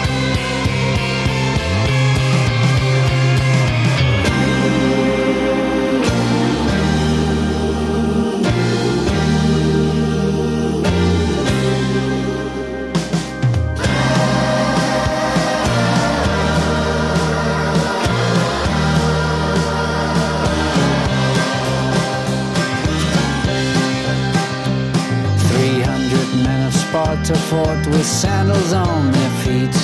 Of 27.29 27.39
Fort 27.49 27.88
with 27.88 28.05
sandals 28.05 28.71
on 28.71 29.11
their 29.11 29.29
feet. 29.43 29.75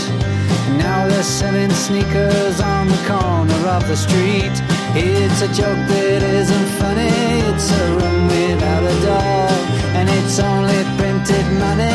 Now 0.77 1.07
they're 1.07 1.23
selling 1.23 1.71
sneakers 1.71 2.59
on 2.61 2.87
the 2.87 3.01
corner 3.07 3.61
of 3.69 3.87
the 3.87 3.95
street. 3.95 4.53
It's 4.93 5.41
a 5.41 5.47
joke 5.47 5.81
that 5.89 6.21
isn't 6.21 6.67
funny. 6.77 7.09
It's 7.49 7.71
a 7.71 7.85
room 7.97 8.27
without 8.27 8.83
a 8.83 8.95
door, 9.01 9.49
and 9.97 10.07
it's 10.09 10.37
only 10.39 10.83
printed 10.97 11.45
money. 11.57 11.89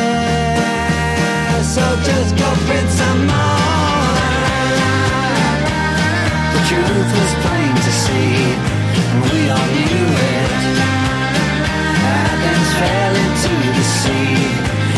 So 1.63 1.85
just 2.03 2.35
go 2.35 2.49
print 2.67 2.91
some 2.91 3.27
more. 3.31 4.15
The 6.55 6.63
truth 6.67 7.11
was 7.19 7.33
plain 7.47 7.75
to 7.87 7.93
see, 8.03 8.35
and 9.11 9.19
we 9.31 9.41
all 9.55 9.69
knew 9.79 10.07
it. 10.27 10.51
Athens 12.03 12.71
fell 12.81 13.15
into 13.25 13.53
the 13.79 13.85
sea. 14.01 14.66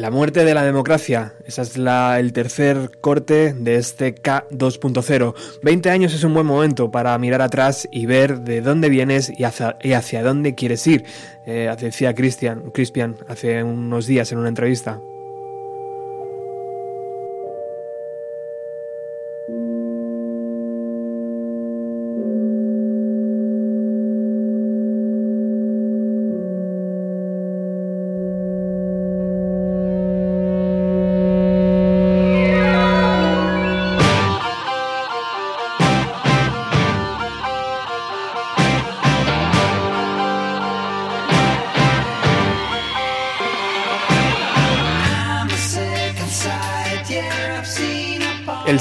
La 0.00 0.10
muerte 0.10 0.46
de 0.46 0.54
la 0.54 0.64
democracia, 0.64 1.34
ese 1.44 1.60
es 1.60 1.76
la, 1.76 2.18
el 2.18 2.32
tercer 2.32 2.90
corte 3.02 3.52
de 3.52 3.76
este 3.76 4.14
K2.0. 4.14 5.34
20 5.62 5.90
años 5.90 6.14
es 6.14 6.24
un 6.24 6.32
buen 6.32 6.46
momento 6.46 6.90
para 6.90 7.18
mirar 7.18 7.42
atrás 7.42 7.86
y 7.92 8.06
ver 8.06 8.40
de 8.40 8.62
dónde 8.62 8.88
vienes 8.88 9.30
y 9.38 9.44
hacia, 9.44 9.76
y 9.82 9.92
hacia 9.92 10.22
dónde 10.22 10.54
quieres 10.54 10.86
ir, 10.86 11.04
eh, 11.44 11.70
decía 11.78 12.14
Christian, 12.14 12.70
Crispian 12.70 13.16
hace 13.28 13.62
unos 13.62 14.06
días 14.06 14.32
en 14.32 14.38
una 14.38 14.48
entrevista. 14.48 15.02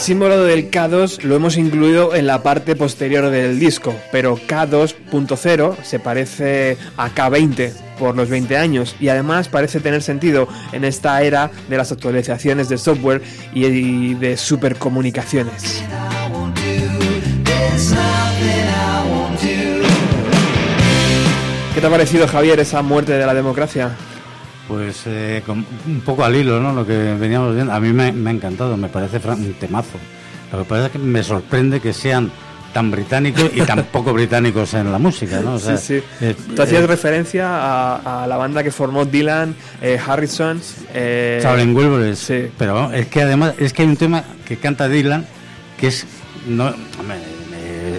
Símbolo 0.09 0.43
del 0.43 0.71
K2 0.71 1.21
lo 1.21 1.35
hemos 1.35 1.55
incluido 1.55 2.15
en 2.15 2.25
la 2.25 2.41
parte 2.41 2.75
posterior 2.75 3.29
del 3.29 3.59
disco, 3.59 3.93
pero 4.11 4.37
K2.0 4.37 5.83
se 5.83 5.99
parece 5.99 6.77
a 6.97 7.11
K20 7.11 7.71
por 7.99 8.15
los 8.15 8.27
20 8.27 8.57
años 8.57 8.95
y 8.99 9.09
además 9.09 9.49
parece 9.49 9.79
tener 9.79 10.01
sentido 10.01 10.47
en 10.71 10.83
esta 10.83 11.21
era 11.21 11.51
de 11.69 11.77
las 11.77 11.91
actualizaciones 11.91 12.69
de 12.69 12.79
software 12.79 13.21
y 13.53 14.15
de 14.15 14.35
supercomunicaciones. 14.35 15.83
¿Qué 21.75 21.81
te 21.81 21.85
ha 21.85 21.89
parecido, 21.91 22.27
Javier, 22.27 22.59
esa 22.59 22.81
muerte 22.81 23.11
de 23.11 23.27
la 23.27 23.35
democracia? 23.35 23.95
Pues 24.69 25.01
eh, 25.07 25.41
con- 25.45 25.65
un 25.87 25.99
poco 26.05 26.23
al 26.23 26.35
hilo, 26.35 26.61
¿no? 26.61 26.71
Lo 26.71 26.85
que 26.85 27.15
veníamos 27.19 27.53
viendo. 27.55 27.73
A 27.73 27.79
mí 27.81 27.91
me, 27.91 28.11
me 28.13 28.29
ha 28.29 28.33
encantado, 28.33 28.77
me 28.77 28.87
parece 28.87 29.19
un 29.27 29.53
temazo. 29.55 29.97
Lo 30.51 30.59
que 30.59 30.63
pasa 30.65 30.85
es 30.85 30.91
que 30.91 30.99
me 30.99 31.23
sorprende 31.23 31.79
que 31.81 31.91
sean 31.91 32.31
tan 32.71 32.91
británicos 32.91 33.49
y 33.55 33.61
tan 33.61 33.83
poco 33.91 34.13
británicos 34.13 34.75
en 34.75 34.91
la 34.91 34.99
música, 34.99 35.41
¿no? 35.41 35.55
O 35.55 35.59
sea, 35.59 35.75
sí, 35.77 35.99
sí. 35.99 36.03
eh, 36.21 36.35
Tú 36.55 36.61
hacías 36.61 36.83
eh, 36.83 36.87
referencia 36.87 37.47
a, 37.49 38.23
a 38.23 38.27
la 38.27 38.37
banda 38.37 38.63
que 38.63 38.69
formó 38.71 39.05
Dylan, 39.05 39.55
eh, 39.81 39.99
Harrison, 40.05 40.61
eh, 40.93 41.39
Traveling 41.41 41.75
Wilburys. 41.75 42.19
sí. 42.19 42.47
Pero 42.55 42.75
vamos, 42.75 42.93
es 42.93 43.07
que 43.07 43.23
además 43.23 43.55
es 43.57 43.73
que 43.73 43.81
hay 43.81 43.87
un 43.87 43.97
tema 43.97 44.23
que 44.45 44.57
canta 44.57 44.87
Dylan 44.87 45.25
que 45.79 45.87
es 45.87 46.05
no 46.47 46.73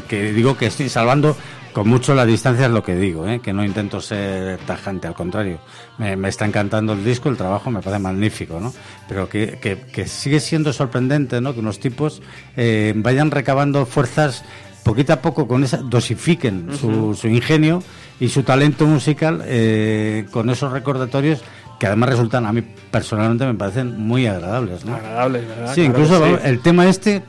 que 0.08 0.32
digo 0.32 0.56
que 0.56 0.66
estoy 0.66 0.88
salvando 0.88 1.36
con 1.72 1.88
mucho 1.88 2.14
la 2.14 2.26
distancia 2.26 2.66
es 2.66 2.72
lo 2.72 2.82
que 2.82 2.94
digo, 2.96 3.26
¿eh? 3.28 3.40
que 3.40 3.52
no 3.52 3.64
intento 3.64 4.00
ser 4.00 4.58
tajante, 4.66 5.06
al 5.06 5.14
contrario. 5.14 5.58
Me, 5.98 6.16
me 6.16 6.28
está 6.28 6.44
encantando 6.46 6.92
el 6.94 7.04
disco, 7.04 7.28
el 7.28 7.36
trabajo 7.36 7.70
me 7.70 7.80
parece 7.80 8.00
magnífico, 8.02 8.58
¿no? 8.60 8.72
Pero 9.08 9.28
que, 9.28 9.58
que- 9.60 9.78
que 9.78 10.06
sigue 10.06 10.40
siendo 10.40 10.72
sorprendente, 10.72 11.40
¿no? 11.40 11.54
Que 11.54 11.60
unos 11.60 11.78
tipos 11.78 12.22
eh, 12.56 12.92
vayan 12.96 13.30
recabando 13.30 13.86
fuerzas 13.86 14.44
poquito 14.82 15.12
a 15.12 15.16
poco 15.20 15.46
con 15.46 15.62
esa 15.62 15.76
dosifiquen 15.76 16.68
su, 16.76 17.14
su 17.14 17.28
ingenio 17.28 17.82
y 18.18 18.28
su 18.30 18.42
talento 18.42 18.86
musical 18.86 19.42
eh, 19.44 20.24
con 20.30 20.48
esos 20.48 20.72
recordatorios 20.72 21.42
que 21.78 21.86
además 21.86 22.08
resultan 22.10 22.46
a 22.46 22.52
mí 22.52 22.62
personalmente 22.90 23.44
me 23.44 23.54
parecen 23.54 23.98
muy 24.00 24.26
agradables 24.26 24.84
¿no? 24.86 24.94
Agradables, 24.96 25.46
¿verdad? 25.46 25.74
sí 25.74 25.82
incluso 25.82 26.24
sí. 26.24 26.32
el 26.44 26.60
tema 26.60 26.88
este 26.88 27.22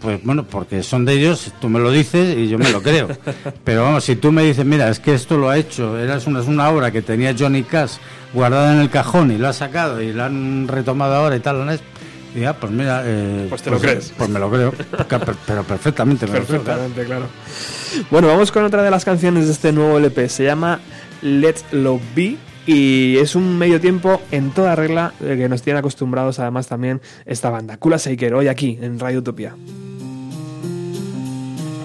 pues 0.00 0.22
bueno 0.22 0.44
porque 0.44 0.82
son 0.82 1.04
de 1.04 1.14
ellos 1.14 1.52
tú 1.60 1.68
me 1.68 1.80
lo 1.80 1.90
dices 1.90 2.36
y 2.36 2.48
yo 2.48 2.58
me 2.58 2.70
lo 2.70 2.82
creo 2.82 3.08
pero 3.64 3.82
vamos 3.82 4.04
si 4.04 4.16
tú 4.16 4.32
me 4.32 4.42
dices 4.44 4.64
mira 4.64 4.88
es 4.88 5.00
que 5.00 5.14
esto 5.14 5.36
lo 5.36 5.50
ha 5.50 5.58
hecho 5.58 5.98
era 5.98 6.18
una, 6.26 6.40
es 6.40 6.46
una 6.46 6.68
obra 6.70 6.90
que 6.90 7.02
tenía 7.02 7.34
Johnny 7.38 7.62
Cash 7.62 7.94
guardada 8.32 8.74
en 8.74 8.80
el 8.80 8.90
cajón 8.90 9.30
y 9.30 9.38
lo 9.38 9.48
ha 9.48 9.52
sacado 9.52 10.00
y 10.00 10.12
la 10.12 10.26
han 10.26 10.68
retomado 10.68 11.14
ahora 11.14 11.36
y 11.36 11.40
tal 11.40 11.56
ya, 12.36 12.52
pues 12.54 12.72
mira 12.72 13.02
eh, 13.04 13.46
Pues 13.48 13.62
te 13.62 13.70
lo 13.70 13.78
crees. 13.78 14.12
pues 14.16 14.28
me 14.28 14.38
lo 14.38 14.50
creo 14.50 14.72
pero 15.46 15.64
perfectamente 15.64 16.26
me 16.26 16.38
lo 16.38 16.44
creo, 16.44 16.62
claro. 16.62 16.80
Perfectamente, 16.82 17.04
claro. 17.04 17.26
Bueno, 18.10 18.28
vamos 18.28 18.52
con 18.52 18.64
otra 18.64 18.82
de 18.82 18.90
las 18.90 19.04
canciones 19.04 19.46
de 19.46 19.52
este 19.52 19.72
nuevo 19.72 19.98
LP. 19.98 20.28
Se 20.28 20.44
llama 20.44 20.80
Let's 21.22 21.64
Love 21.72 22.02
Be. 22.14 22.36
Y 22.66 23.16
es 23.16 23.34
un 23.34 23.56
medio 23.56 23.80
tiempo 23.80 24.20
en 24.30 24.50
toda 24.50 24.76
regla 24.76 25.14
eh, 25.22 25.36
que 25.38 25.48
nos 25.48 25.62
tiene 25.62 25.78
acostumbrados 25.78 26.38
además 26.38 26.68
también 26.68 27.00
esta 27.24 27.48
banda. 27.48 27.78
Kula 27.78 27.96
Shaker, 27.96 28.34
hoy 28.34 28.48
aquí 28.48 28.78
en 28.82 29.00
Radio 29.00 29.20
Utopía. 29.20 29.54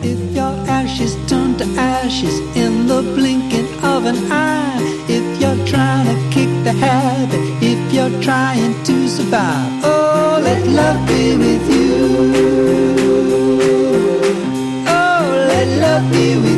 If 0.05 0.19
your 0.35 0.53
ashes 0.67 1.15
turn 1.27 1.55
to 1.59 1.65
ashes 1.79 2.37
in 2.57 2.87
the 2.87 3.01
blinking 3.15 3.69
of 3.83 4.05
an 4.05 4.17
eye, 4.29 4.77
if 5.07 5.23
you're 5.39 5.65
trying 5.65 6.07
to 6.07 6.17
kick 6.29 6.49
the 6.65 6.73
habit, 6.73 7.39
if 7.63 7.79
you're 7.93 8.21
trying 8.21 8.73
to 8.83 9.07
survive, 9.07 9.71
oh, 9.85 10.41
let 10.43 10.67
love 10.67 11.07
be 11.07 11.37
with 11.37 11.65
you. 11.73 11.93
Oh, 14.87 15.45
let 15.51 15.67
love 15.79 16.11
be 16.11 16.35
with 16.35 16.47
you. 16.47 16.52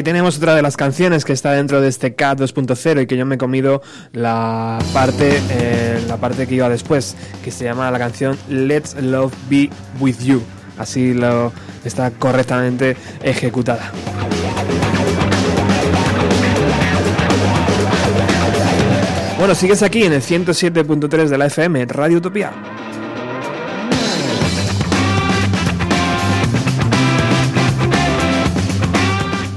Ahí 0.00 0.04
tenemos 0.04 0.38
otra 0.38 0.54
de 0.54 0.62
las 0.62 0.78
canciones 0.78 1.26
que 1.26 1.34
está 1.34 1.52
dentro 1.52 1.82
de 1.82 1.88
este 1.88 2.14
Cat 2.14 2.40
2.0 2.40 3.02
y 3.02 3.06
que 3.06 3.18
yo 3.18 3.26
me 3.26 3.34
he 3.34 3.38
comido 3.38 3.82
la 4.12 4.78
parte, 4.94 5.42
eh, 5.50 6.02
la 6.08 6.16
parte 6.16 6.46
que 6.46 6.54
iba 6.54 6.70
después, 6.70 7.14
que 7.44 7.50
se 7.50 7.64
llama 7.64 7.90
la 7.90 7.98
canción 7.98 8.38
Let's 8.48 8.94
Love 8.94 9.34
Be 9.50 9.68
With 10.00 10.16
You. 10.22 10.42
Así 10.78 11.12
lo 11.12 11.52
está 11.84 12.10
correctamente 12.12 12.96
ejecutada. 13.22 13.92
Bueno, 19.38 19.54
sigues 19.54 19.82
aquí 19.82 20.04
en 20.04 20.14
el 20.14 20.22
107.3 20.22 21.28
de 21.28 21.36
la 21.36 21.46
FM, 21.46 21.84
Radio 21.84 22.18
Utopía. 22.18 22.69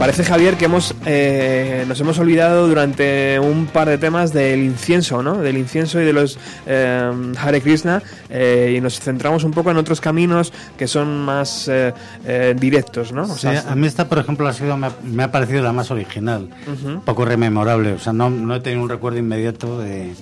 Parece, 0.04 0.26
Javier, 0.26 0.58
que 0.58 0.66
hemos 0.66 0.94
eh, 1.06 1.86
nos 1.88 1.98
hemos 2.02 2.20
olvidado 2.20 2.68
durante 2.68 3.40
un 3.40 3.68
par 3.68 3.88
de 3.88 3.98
temas 3.98 4.34
del 4.34 4.62
incienso, 4.62 5.24
¿no? 5.24 5.38
Del 5.38 5.58
incienso 5.58 6.02
y 6.02 6.04
de 6.04 6.12
los 6.12 6.38
eh, 6.66 7.10
Hare 7.40 7.62
Krishna 7.62 8.04
eh, 8.30 8.76
y 8.78 8.82
nos 8.82 9.00
centramos 9.00 9.46
un 9.46 9.52
poco 9.52 9.72
en 9.72 9.78
otros 9.78 10.02
caminos 10.02 10.52
que 10.78 10.90
son 10.90 11.24
más 11.24 11.70
eh, 11.72 11.94
directos, 12.60 13.14
¿no? 13.14 13.24
O 13.24 13.28
Sí, 13.28 13.40
sea, 13.48 13.64
a 13.70 13.76
mí 13.76 13.88
esta, 13.88 14.10
por 14.10 14.18
ejemplo, 14.18 14.46
ha 14.46 14.52
sido, 14.52 14.76
me, 14.76 14.88
ha, 14.88 14.92
me 15.04 15.24
ha 15.24 15.32
parecido 15.32 15.62
la 15.64 15.72
más 15.72 15.90
original, 15.90 16.50
poco 17.06 17.24
rememorable. 17.24 17.94
O 17.94 18.00
sea, 18.00 18.12
no, 18.12 18.30
no 18.30 18.56
he 18.56 18.60
tenido 18.60 18.84
un 18.84 18.90
recuerdo 18.90 19.20
inmediato 19.20 19.80
de, 19.80 20.14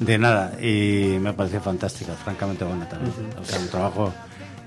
de 0.00 0.16
nada 0.16 0.54
y 0.62 1.18
me 1.20 1.28
ha 1.28 1.36
parecido 1.36 1.60
fantástica, 1.60 2.14
francamente 2.24 2.64
buena 2.64 2.88
también. 2.88 3.12
O 3.38 3.44
sea, 3.44 3.60
un 3.60 3.68
trabajo 3.68 4.14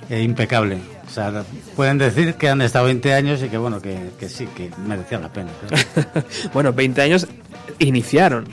eh, 0.10 0.22
impecable. 0.24 0.78
O 1.08 1.12
sea, 1.12 1.44
pueden 1.76 1.98
decir 1.98 2.36
que 2.36 2.50
han 2.50 2.62
estado 2.62 2.86
20 2.86 3.14
años 3.14 3.42
y 3.42 3.50
que, 3.50 3.58
bueno, 3.58 3.82
que, 3.82 4.12
que 4.20 4.30
sí, 4.30 4.48
que 4.56 4.70
merecía 4.86 5.20
la 5.20 5.30
pena. 5.30 5.50
claro. 5.68 6.24
bueno, 6.54 6.72
20 6.74 7.02
años 7.02 7.28
iniciaron. 7.80 8.48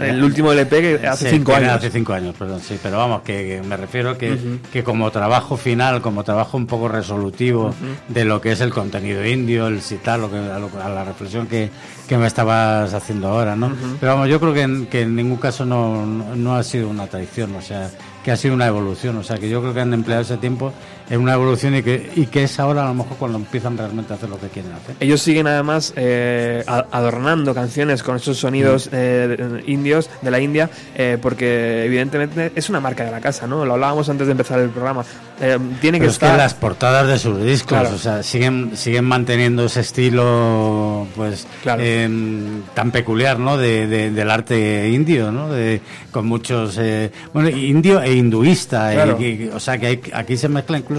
El 0.00 0.22
último 0.22 0.52
LP 0.52 0.80
que 1.00 1.06
hace 1.06 1.30
Sí, 1.30 1.36
5 1.36 1.52
tiene 1.52 1.66
años. 1.66 1.78
Hace 1.78 1.90
cinco 1.90 2.12
años, 2.12 2.34
perdón, 2.38 2.60
sí, 2.60 2.78
pero 2.82 2.98
vamos, 2.98 3.22
que, 3.22 3.46
que 3.46 3.62
me 3.66 3.76
refiero 3.76 4.16
que, 4.16 4.38
que 4.72 4.84
como 4.84 5.10
trabajo 5.10 5.56
final, 5.56 6.00
como 6.00 6.22
trabajo 6.24 6.56
un 6.56 6.66
poco 6.66 6.88
resolutivo 6.88 7.74
de 8.08 8.24
lo 8.24 8.40
que 8.40 8.52
es 8.52 8.60
el 8.60 8.70
contenido 8.72 9.26
indio, 9.26 9.66
el 9.66 9.80
citar, 9.82 10.18
lo 10.18 10.30
que, 10.30 10.36
a, 10.38 10.58
lo- 10.58 10.70
a 10.82 10.88
la 10.88 11.04
reflexión 11.04 11.46
que, 11.46 11.70
que 12.08 12.16
me 12.18 12.26
estabas 12.26 12.92
haciendo 12.94 13.28
ahora, 13.28 13.56
¿no? 13.56 13.72
Pero 14.00 14.12
vamos, 14.14 14.28
yo 14.28 14.38
creo 14.40 14.54
que 14.54 14.62
en, 14.62 14.86
que 14.86 15.02
en 15.02 15.16
ningún 15.16 15.38
caso 15.38 15.64
no, 15.64 16.06
no, 16.06 16.36
no 16.36 16.54
ha 16.56 16.62
sido 16.62 16.88
una 16.88 17.06
traición, 17.06 17.54
o 17.56 17.62
sea, 17.62 17.90
que 18.24 18.30
ha 18.32 18.36
sido 18.36 18.54
una 18.54 18.66
evolución, 18.66 19.16
o 19.16 19.22
sea, 19.22 19.38
que 19.38 19.48
yo 19.48 19.60
creo 19.60 19.74
que 19.74 19.80
han 19.80 19.92
empleado 19.94 20.22
ese 20.22 20.36
tiempo 20.36 20.72
en 21.10 21.20
una 21.20 21.34
evolución 21.34 21.74
y 21.76 21.82
que, 21.82 22.10
y 22.16 22.26
que 22.26 22.44
es 22.44 22.58
ahora 22.60 22.84
a 22.84 22.88
lo 22.88 22.94
mejor 22.94 23.16
cuando 23.18 23.38
empiezan 23.38 23.76
realmente 23.78 24.12
a 24.12 24.16
hacer 24.16 24.28
lo 24.28 24.38
que 24.38 24.48
quieren 24.48 24.72
hacer. 24.72 24.96
Ellos 25.00 25.20
siguen 25.22 25.46
además 25.46 25.92
eh, 25.96 26.64
adornando 26.66 27.54
canciones 27.54 28.02
con 28.02 28.16
esos 28.16 28.36
sonidos 28.38 28.88
eh, 28.92 29.36
de- 29.38 29.62
indios 29.70 30.10
de 30.22 30.30
la 30.30 30.40
India, 30.40 30.70
eh, 30.94 31.18
porque 31.20 31.84
evidentemente 31.84 32.52
es 32.54 32.68
una 32.68 32.80
marca 32.80 33.04
de 33.04 33.10
la 33.10 33.20
casa, 33.20 33.46
¿no? 33.46 33.64
Lo 33.64 33.74
hablábamos 33.74 34.08
antes 34.08 34.26
de 34.26 34.32
empezar 34.32 34.58
el 34.60 34.70
programa. 34.70 35.04
Eh, 35.40 35.56
tiene 35.80 35.98
que 35.98 36.02
Pero 36.02 36.10
es 36.12 36.18
que 36.18 36.26
estar. 36.26 36.36
las 36.38 36.54
portadas 36.54 37.06
de 37.06 37.18
sus 37.18 37.42
discos, 37.44 37.68
Claro. 37.78 37.90
o 37.94 37.98
sea, 37.98 38.22
siguen, 38.22 38.72
siguen 38.76 39.04
manteniendo 39.04 39.64
ese 39.64 39.80
estilo, 39.80 41.06
pues, 41.16 41.46
em, 41.78 42.62
tan 42.74 42.90
peculiar, 42.90 43.38
¿no? 43.38 43.56
De, 43.56 43.86
de- 43.86 44.10
del 44.10 44.30
arte 44.30 44.88
indio, 44.90 45.30
¿no? 45.30 45.48
De, 45.50 45.80
con 46.10 46.26
muchos, 46.26 46.76
eh, 46.78 47.10
bueno, 47.32 47.48
indio 47.50 48.00
e 48.02 48.14
hinduista, 48.14 48.92
Claro. 48.92 49.16
y- 49.20 49.24
y- 49.44 49.50
o 49.54 49.60
sea, 49.60 49.78
que 49.78 49.86
hay- 49.86 50.00
aquí 50.12 50.36
se 50.36 50.48
mezcla 50.48 50.76
incluso, 50.78 50.97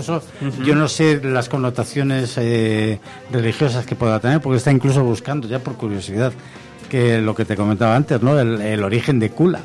Yo 0.65 0.75
no 0.75 0.87
sé 0.87 1.21
las 1.23 1.49
connotaciones 1.49 2.35
eh, 2.37 2.99
religiosas 3.31 3.85
que 3.85 3.95
pueda 3.95 4.19
tener, 4.19 4.41
porque 4.41 4.57
está 4.57 4.71
incluso 4.71 5.03
buscando, 5.03 5.47
ya 5.47 5.59
por 5.59 5.75
curiosidad, 5.75 6.31
que 6.89 7.19
lo 7.21 7.35
que 7.35 7.45
te 7.45 7.55
comentaba 7.55 7.95
antes, 7.95 8.19
¿no? 8.23 8.39
El, 8.39 8.59
el 8.61 8.83
origen 8.83 9.19
de 9.19 9.29
Kula 9.29 9.59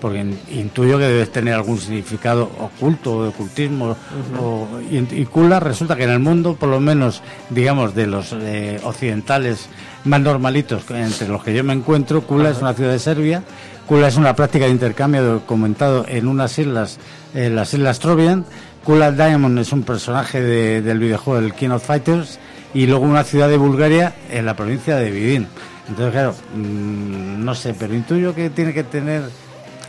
porque 0.00 0.20
in- 0.20 0.38
intuyo 0.50 0.96
que 0.96 1.04
debe 1.04 1.26
tener 1.26 1.52
algún 1.52 1.78
significado 1.78 2.44
oculto, 2.58 3.22
de 3.24 3.28
ocultismo. 3.28 3.94
o- 4.40 4.66
y, 4.90 4.96
y 5.20 5.26
Kula 5.26 5.60
resulta 5.60 5.94
que 5.94 6.04
en 6.04 6.10
el 6.10 6.20
mundo, 6.20 6.56
por 6.56 6.70
lo 6.70 6.80
menos, 6.80 7.20
digamos, 7.50 7.94
de 7.94 8.06
los 8.06 8.32
eh, 8.32 8.80
occidentales 8.82 9.68
más 10.04 10.22
normalitos, 10.22 10.84
entre 10.90 11.28
los 11.28 11.44
que 11.44 11.52
yo 11.54 11.62
me 11.64 11.74
encuentro, 11.74 12.22
Kula 12.22 12.48
es 12.50 12.62
una 12.62 12.72
ciudad 12.72 12.92
de 12.92 12.98
Serbia. 12.98 13.42
Kula 13.86 14.08
es 14.08 14.16
una 14.16 14.34
práctica 14.34 14.64
de 14.64 14.70
intercambio 14.70 15.22
documentado 15.22 16.06
en 16.08 16.26
unas 16.28 16.58
islas, 16.58 16.98
en 17.34 17.54
las 17.56 17.74
islas 17.74 17.98
Trovian. 17.98 18.46
Kula 18.84 19.12
Diamond 19.12 19.58
es 19.58 19.72
un 19.72 19.82
personaje 19.82 20.40
de- 20.42 20.82
del 20.82 20.98
videojuego 20.98 21.40
del 21.40 21.54
King 21.54 21.70
of 21.70 21.84
Fighters 21.86 22.38
y 22.74 22.86
luego 22.86 23.04
una 23.04 23.24
ciudad 23.24 23.48
de 23.48 23.56
Bulgaria 23.56 24.14
en 24.30 24.44
la 24.46 24.54
provincia 24.54 24.96
de 24.96 25.10
Vidin. 25.10 25.46
Entonces, 25.88 26.12
claro, 26.12 26.34
mm, 26.54 27.44
no 27.44 27.54
sé, 27.54 27.74
pero 27.78 27.94
intuyo 27.94 28.34
que 28.34 28.50
tiene 28.50 28.72
que 28.74 28.84
tener 28.84 29.22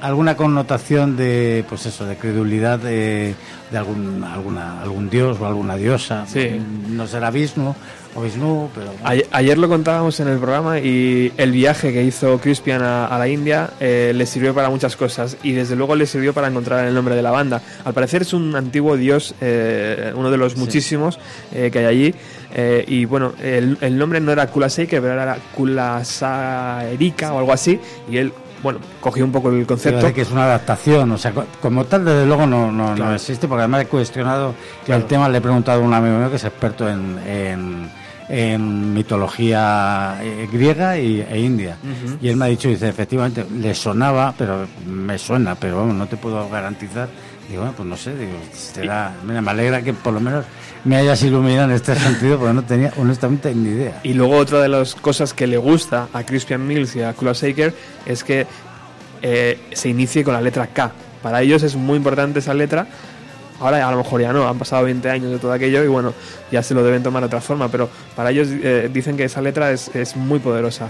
alguna 0.01 0.35
connotación 0.37 1.15
de, 1.17 1.65
pues 1.67 1.85
eso, 1.85 2.05
de 2.05 2.15
credulidad 2.15 2.79
de, 2.79 3.33
de 3.71 3.77
algún, 3.77 4.23
alguna, 4.23 4.81
algún 4.81 5.09
dios 5.09 5.37
o 5.39 5.45
alguna 5.45 5.75
diosa. 5.75 6.25
Sí. 6.27 6.61
No 6.89 7.07
será 7.07 7.31
Vishnu 7.31 7.75
o 8.15 8.21
Vishnu, 8.21 8.69
pero... 8.73 8.91
Ayer, 9.03 9.27
ayer 9.31 9.57
lo 9.57 9.67
contábamos 9.67 10.19
en 10.21 10.29
el 10.29 10.37
programa 10.37 10.79
y 10.79 11.33
el 11.37 11.51
viaje 11.51 11.91
que 11.91 12.01
hizo 12.03 12.39
Crispian 12.39 12.81
a, 12.81 13.07
a 13.07 13.19
la 13.19 13.27
India 13.27 13.71
eh, 13.79 14.13
le 14.15 14.25
sirvió 14.25 14.53
para 14.55 14.69
muchas 14.69 14.95
cosas 14.95 15.35
y 15.43 15.51
desde 15.51 15.75
luego 15.75 15.95
le 15.95 16.05
sirvió 16.05 16.33
para 16.33 16.47
encontrar 16.47 16.85
el 16.85 16.93
nombre 16.93 17.15
de 17.15 17.21
la 17.21 17.31
banda. 17.31 17.61
Al 17.83 17.93
parecer 17.93 18.21
es 18.21 18.33
un 18.33 18.55
antiguo 18.55 18.95
dios, 18.97 19.35
eh, 19.41 20.13
uno 20.15 20.31
de 20.31 20.37
los 20.37 20.55
muchísimos 20.55 21.19
eh, 21.53 21.69
que 21.71 21.79
hay 21.79 21.85
allí. 21.85 22.15
eh, 22.53 22.85
y 22.87 23.03
bueno, 23.05 23.33
el, 23.43 23.77
el 23.81 23.97
nombre 23.97 24.19
no 24.21 24.31
era 24.31 24.47
Kulaseike, 24.47 25.01
pero 25.01 25.13
era 25.21 25.37
Kulasaerika 25.53 27.33
o 27.33 27.39
algo 27.39 27.51
así. 27.53 27.79
Y 28.09 28.17
él, 28.17 28.31
bueno, 28.63 28.79
cogió 29.01 29.25
un 29.25 29.31
poco 29.31 29.49
el 29.49 29.65
concepto. 29.65 30.13
que 30.13 30.21
es 30.21 30.31
una 30.31 30.45
adaptación, 30.45 31.11
o 31.11 31.17
sea, 31.17 31.31
co- 31.31 31.45
como 31.61 31.85
tal, 31.85 32.05
desde 32.05 32.25
luego 32.25 32.47
no, 32.47 32.71
no, 32.71 32.89
no 32.91 32.95
Claro. 32.95 33.15
existe, 33.15 33.47
porque 33.47 33.61
además 33.63 33.81
he 33.81 33.85
cuestionado 33.87 34.55
Claro. 34.85 35.01
el 35.01 35.07
tema, 35.07 35.29
le 35.29 35.37
he 35.37 35.41
preguntado 35.41 35.81
a 35.81 35.83
un 35.85 35.93
amigo 35.93 36.17
mío 36.17 36.29
que 36.29 36.37
es 36.37 36.43
experto 36.45 36.87
en, 36.89 37.19
en, 37.27 37.89
en 38.29 38.93
mitología 38.93 40.17
eh, 40.21 40.47
griega 40.51 40.97
y, 40.97 41.21
e 41.21 41.39
india, 41.39 41.77
Ujú. 41.83 42.17
y 42.21 42.29
él 42.29 42.37
me 42.37 42.45
ha 42.45 42.47
dicho, 42.47 42.67
dice, 42.69 42.87
efectivamente, 42.89 43.45
le 43.59 43.73
sonaba, 43.75 44.33
pero 44.37 44.67
me 44.87 45.17
suena, 45.17 45.55
pero 45.55 45.77
vamos, 45.77 45.95
no 45.95 46.07
te 46.07 46.17
puedo 46.17 46.49
garantizar. 46.49 47.07
Digo, 47.49 47.61
bueno, 47.61 47.75
pues 47.77 47.87
no 47.87 47.95
sé, 47.95 48.15
digo, 48.15 48.31
será, 48.53 49.13
mira, 49.23 49.39
me 49.41 49.51
alegra 49.51 49.81
que 49.83 49.93
por 49.93 50.13
lo 50.13 50.19
menos 50.19 50.45
me 50.83 50.95
hayas 50.97 51.21
iluminado 51.21 51.65
en 51.69 51.75
este 51.75 51.93
sentido, 51.99 52.39
porque 52.39 52.53
no 52.55 52.63
tenía 52.63 52.91
honestamente 52.97 53.53
ni 53.53 53.69
idea. 53.69 53.99
Y 54.03 54.13
luego 54.13 54.37
otra 54.37 54.59
de 54.61 54.69
las 54.69 54.95
cosas 54.95 55.33
que 55.33 55.45
le 55.45 55.57
gusta 55.57 56.07
a 56.11 56.23
Crispian 56.23 56.65
Mills 56.65 56.95
y 56.95 57.03
a 57.03 57.13
Kula 57.13 57.33
Shaker 57.33 57.73
es 58.07 58.23
que 58.23 58.47
eh, 59.21 59.59
se 59.73 59.89
inicie 59.89 60.23
con 60.23 60.33
la 60.33 60.41
letra 60.41 60.65
K. 60.67 60.91
Para 61.21 61.41
ellos 61.43 61.61
es 61.61 61.75
muy 61.75 61.97
importante 61.97 62.39
esa 62.39 62.53
letra. 62.55 62.87
Ahora 63.59 63.87
a 63.87 63.91
lo 63.91 63.97
mejor 63.97 64.21
ya 64.21 64.33
no, 64.33 64.47
han 64.47 64.57
pasado 64.57 64.83
20 64.83 65.09
años 65.09 65.31
de 65.31 65.39
todo 65.39 65.53
aquello 65.53 65.83
y 65.83 65.87
bueno, 65.87 66.13
ya 66.51 66.61
se 66.61 66.73
lo 66.73 66.83
deben 66.83 67.03
tomar 67.03 67.21
de 67.21 67.27
otra 67.27 67.41
forma, 67.41 67.69
pero 67.69 67.89
para 68.15 68.31
ellos 68.31 68.49
eh, 68.51 68.89
dicen 68.91 69.15
que 69.15 69.23
esa 69.23 69.41
letra 69.41 69.71
es, 69.71 69.93
es 69.95 70.15
muy 70.15 70.39
poderosa. 70.39 70.89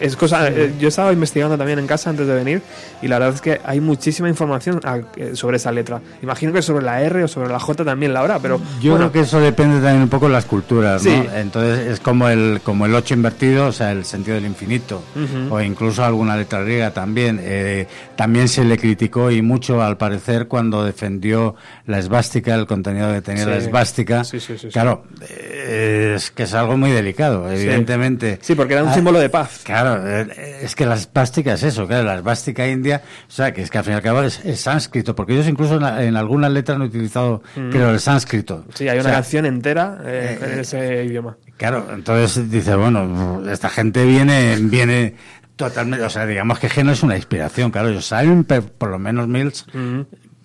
Es 0.00 0.16
cosa, 0.16 0.48
eh, 0.48 0.72
yo 0.78 0.88
estaba 0.88 1.12
investigando 1.12 1.56
también 1.56 1.78
en 1.78 1.86
casa 1.86 2.10
antes 2.10 2.26
de 2.26 2.34
venir 2.34 2.62
y 3.02 3.08
la 3.08 3.18
verdad 3.18 3.34
es 3.34 3.40
que 3.40 3.60
hay 3.64 3.80
muchísima 3.80 4.28
información 4.28 4.80
a- 4.84 4.98
eh, 5.16 5.30
sobre 5.34 5.56
esa 5.56 5.72
letra. 5.72 6.00
Imagino 6.22 6.52
que 6.52 6.62
sobre 6.62 6.84
la 6.84 7.00
R 7.02 7.24
o 7.24 7.28
sobre 7.28 7.48
la 7.48 7.58
J 7.58 7.84
también 7.84 8.12
la 8.12 8.20
habrá, 8.20 8.38
pero 8.38 8.60
Yo 8.80 8.92
bueno, 8.92 9.10
creo 9.10 9.12
que 9.22 9.28
eso 9.28 9.40
depende 9.40 9.76
también 9.80 10.02
un 10.02 10.08
poco 10.08 10.26
de 10.26 10.32
las 10.32 10.44
culturas, 10.44 11.02
Sí. 11.02 11.10
¿no? 11.10 11.32
Entonces 11.34 11.86
es 11.86 12.00
como 12.00 12.28
el 12.28 12.60
como 12.62 12.86
el 12.86 12.94
8 12.94 13.14
invertido, 13.14 13.66
o 13.68 13.72
sea, 13.72 13.92
el 13.92 14.04
sentido 14.04 14.34
del 14.36 14.46
infinito, 14.46 15.02
Ujú. 15.14 15.54
o 15.54 15.60
incluso 15.60 16.04
alguna 16.04 16.36
letra 16.36 16.60
griega 16.62 16.90
también. 16.92 17.40
Eh, 17.42 17.86
también 18.16 18.48
se 18.48 18.64
le 18.64 18.78
criticó 18.78 19.30
y 19.30 19.42
mucho, 19.42 19.82
al 19.82 19.96
parecer, 19.96 20.48
cuando 20.48 20.84
defendió 20.84 21.54
la 21.86 21.98
esvástica, 21.98 22.54
el 22.54 22.66
contenido 22.66 23.12
que 23.12 23.22
tenía 23.22 23.44
Sí. 23.44 23.50
la 23.50 23.56
esvástica. 23.56 24.24
Sí, 24.24 24.40
sí, 24.40 24.54
sí, 24.54 24.58
sí. 24.58 24.68
Claro, 24.68 25.04
eh, 25.28 26.14
es 26.16 26.30
que 26.30 26.44
es 26.44 26.54
algo 26.54 26.76
muy 26.76 26.90
delicado, 26.90 27.50
evidentemente. 27.50 28.38
Sí, 28.42 28.54
porque 28.54 28.74
era 28.74 28.82
un 28.82 28.88
Ah, 28.90 28.94
símbolo 28.94 29.18
de 29.18 29.28
paz. 29.28 29.60
Claro, 29.64 29.85
eh, 29.94 30.58
es 30.62 30.74
que 30.74 30.86
la 30.86 30.94
esvástica 30.94 31.54
es 31.54 31.62
eso, 31.62 31.86
claro, 31.86 32.04
la 32.04 32.16
esvástica 32.16 32.66
india, 32.66 33.02
o 33.28 33.30
sea, 33.30 33.52
que 33.52 33.62
es 33.62 33.70
que 33.70 33.78
al 33.78 33.84
fin 33.84 33.92
y 33.94 33.96
al 33.96 34.02
cabo 34.02 34.22
es, 34.22 34.44
es 34.44 34.60
sánscrito, 34.60 35.14
porque 35.14 35.34
ellos 35.34 35.48
incluso 35.48 35.76
en, 35.76 36.16
algunas 36.16 36.50
letras 36.50 36.76
han 36.76 36.82
utilizado, 36.82 37.42
Mm. 37.56 37.70
creo, 37.70 37.90
el 37.90 38.00
sánscrito. 38.00 38.64
Sí, 38.74 38.88
hay 38.88 38.98
O 38.98 39.00
una 39.00 39.10
sea, 39.10 39.18
canción 39.18 39.46
entera 39.46 39.98
eh, 40.04 40.38
en 40.42 40.58
ese 40.60 41.04
idioma. 41.04 41.36
Claro, 41.56 41.86
entonces 41.92 42.50
dice, 42.50 42.74
bueno, 42.74 43.42
esta 43.50 43.68
gente 43.68 44.04
viene, 44.04 44.56
viene 44.60 45.14
totalmente, 45.56 46.04
o 46.04 46.10
sea, 46.10 46.26
digamos 46.26 46.58
que 46.58 46.68
Geno 46.68 46.92
es 46.92 47.02
una 47.02 47.16
inspiración, 47.16 47.70
claro, 47.70 47.88
ellos 47.88 48.04
saben, 48.06 48.44
pero 48.44 48.62
por 48.66 48.90
lo 48.90 48.98
menos 48.98 49.26
Mills 49.28 49.64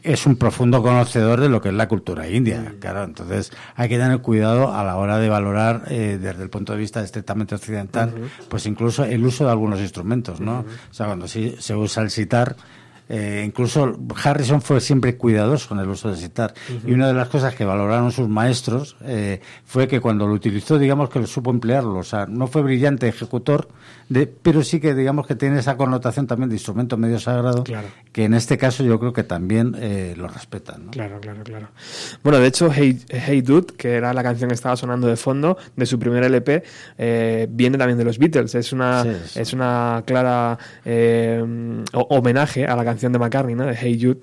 es 0.03 0.25
un 0.25 0.35
profundo 0.35 0.81
conocedor 0.81 1.39
de 1.39 1.49
lo 1.49 1.61
que 1.61 1.69
es 1.69 1.75
la 1.75 1.87
cultura 1.87 2.27
india, 2.27 2.75
claro, 2.79 3.03
entonces 3.03 3.51
hay 3.75 3.89
que 3.89 3.97
tener 3.97 4.19
cuidado 4.19 4.73
a 4.73 4.83
la 4.83 4.97
hora 4.97 5.17
de 5.19 5.29
valorar 5.29 5.83
eh, 5.89 6.17
desde 6.21 6.43
el 6.43 6.49
punto 6.49 6.73
de 6.73 6.79
vista 6.79 7.03
estrictamente 7.03 7.55
occidental, 7.55 8.13
pues 8.49 8.65
incluso 8.65 9.03
el 9.03 9.23
uso 9.23 9.45
de 9.45 9.51
algunos 9.51 9.79
instrumentos, 9.79 10.39
¿no? 10.39 10.59
O 10.89 10.93
sea, 10.93 11.07
cuando 11.07 11.27
sí, 11.27 11.55
se 11.59 11.75
usa 11.75 12.03
el 12.03 12.09
sitar, 12.09 12.55
eh, 13.13 13.43
incluso 13.45 13.99
Harrison 14.23 14.61
fue 14.61 14.79
siempre 14.79 15.17
cuidadoso 15.17 15.73
en 15.73 15.81
el 15.81 15.89
uso 15.89 16.07
del 16.07 16.17
sitar. 16.17 16.53
Y 16.87 16.93
una 16.93 17.07
de 17.09 17.13
las 17.13 17.27
cosas 17.27 17.53
que 17.53 17.65
valoraron 17.65 18.13
sus 18.13 18.29
maestros 18.29 18.95
eh, 19.01 19.41
fue 19.65 19.89
que 19.89 19.99
cuando 19.99 20.25
lo 20.27 20.33
utilizó, 20.33 20.79
digamos 20.79 21.09
que 21.09 21.19
lo 21.19 21.27
supo 21.27 21.51
emplearlo. 21.51 21.97
O 21.97 22.03
sea, 22.03 22.25
no 22.25 22.47
fue 22.47 22.61
brillante 22.61 23.09
ejecutor, 23.09 23.67
de, 24.12 24.28
pero 24.28 24.62
sí 24.63 24.80
que 24.82 24.93
digamos 24.93 25.26
que 25.26 25.36
tiene 25.36 25.60
esa 25.60 25.78
connotación 25.78 26.28
también 26.28 26.50
de 26.50 26.56
instrumento 26.56 26.97
medio 26.97 27.17
sagrado, 27.17 27.63
Claro. 27.63 27.88
que 28.12 28.26
en 28.26 28.34
este 28.34 28.58
caso 28.58 28.84
yo 28.84 29.00
creo 29.00 29.13
que 29.13 29.24
también 29.24 29.74
eh, 29.80 30.13
lo 30.17 30.28
respetan. 30.28 30.86
¿no? 30.88 30.91
Claro, 30.91 31.19
claro, 31.21 31.43
claro. 31.43 31.69
Bueno, 32.24 32.39
de 32.39 32.47
hecho, 32.47 32.69
Hey, 32.74 33.00
hey 33.10 33.41
Dude, 33.41 33.74
que 33.78 33.93
era 33.93 34.13
la 34.13 34.21
canción 34.21 34.50
que 34.50 34.56
estaba 34.56 34.76
sonando 34.76 35.08
de 35.08 35.15
fondo 35.15 35.58
de 35.76 35.86
su 35.86 35.97
primer 35.97 36.24
LP, 36.26 36.63
eh, 36.97 37.47
viene 37.50 37.78
también 37.78 37.97
de 37.97 38.04
los 38.04 38.17
Beatles. 38.19 38.54
Es 38.56 38.74
una, 38.74 39.04
Sí, 39.04 39.10
sí. 39.28 39.39
es 39.39 39.54
una 39.54 40.04
clara 40.06 40.58
eh, 40.84 41.41
ho- 41.93 42.08
homenaje 42.10 42.65
a 42.65 42.76
la 42.76 42.84
canción 42.84 43.13
de 43.13 43.19
McCartney, 43.19 43.56
¿no? 43.56 43.65
De 43.65 43.76
Hey 43.76 43.97
Jude. 44.02 44.19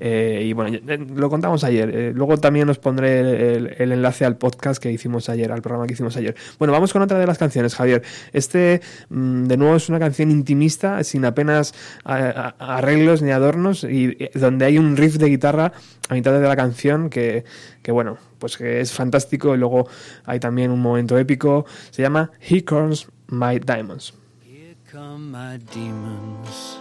Eh, 0.00 0.42
y 0.44 0.52
bueno, 0.52 0.76
eh, 0.86 1.06
lo 1.14 1.28
contamos 1.28 1.64
ayer. 1.64 1.90
Eh, 1.94 2.12
luego 2.14 2.38
también 2.38 2.68
os 2.68 2.78
pondré 2.78 3.20
el, 3.20 3.74
el- 3.78 3.92
enlace 3.92 4.24
al 4.24 4.36
podcast 4.36 4.80
que 4.82 4.92
hicimos 4.92 5.28
ayer, 5.28 5.50
al 5.50 5.60
programa 5.60 5.86
que 5.86 5.94
hicimos 5.94 6.16
ayer. 6.16 6.36
Bueno, 6.58 6.72
vamos 6.72 6.92
con 6.92 7.02
otra 7.02 7.18
de 7.18 7.26
las 7.26 7.36
canciones, 7.38 7.74
Javier. 7.74 8.02
Este, 8.32 8.80
mm, 9.08 9.44
de 9.44 9.56
nuevo, 9.56 9.76
es 9.76 9.88
una 9.88 9.98
canción 9.98 10.30
intimista, 10.30 11.02
sin 11.04 11.24
apenas 11.24 11.74
arreglos 12.04 13.22
ni 13.22 13.30
adornos, 13.30 13.84
y 13.84 14.16
eh, 14.18 14.30
donde 14.34 14.66
hay 14.66 14.78
un 14.78 14.96
riff 14.96 15.16
de 15.16 15.28
guitarra 15.28 15.72
a 16.08 16.14
mitad 16.14 16.32
de 16.32 16.46
la 16.46 16.56
canción 16.56 17.10
que, 17.10 17.44
que 17.82 17.92
bueno, 17.92 18.18
pues 18.38 18.56
que 18.56 18.80
es 18.80 18.92
fantástico. 18.92 19.54
Y 19.54 19.58
luego 19.58 19.88
hay 20.24 20.38
también 20.40 20.70
un 20.70 20.80
momento 20.80 21.18
épico. 21.18 21.66
Se 21.90 22.02
llama 22.02 22.30
He 22.40 22.64
Corns 22.64 23.08
My 23.28 23.58
Diamonds. 23.58 24.14
Here 24.44 24.76
come 24.90 25.30
my 25.30 25.58
demons 25.74 26.78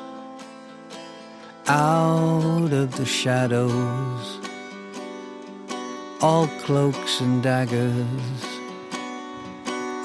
out 1.69 2.71
of 2.71 2.95
the 2.95 3.05
shadows, 3.05 4.39
all 6.21 6.47
cloaks 6.61 7.19
and 7.19 7.43
daggers 7.43 8.43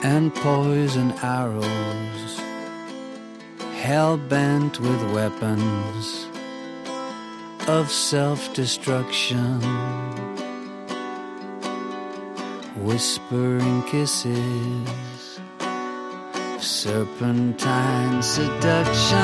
and 0.03 0.35
poison 0.35 1.13
arrows, 1.23 2.41
hell 3.81 4.17
bent 4.17 4.81
with 4.81 5.15
weapons 5.15 6.27
of 7.69 7.89
self 7.91 8.53
destruction, 8.55 9.61
whispering 12.83 13.83
kisses 13.85 15.13
serpentine 16.59 18.21
seduction, 18.23 19.19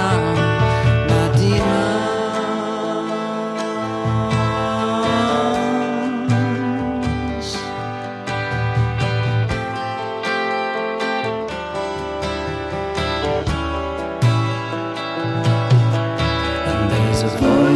my 1.09 1.33
demons. 1.37 1.98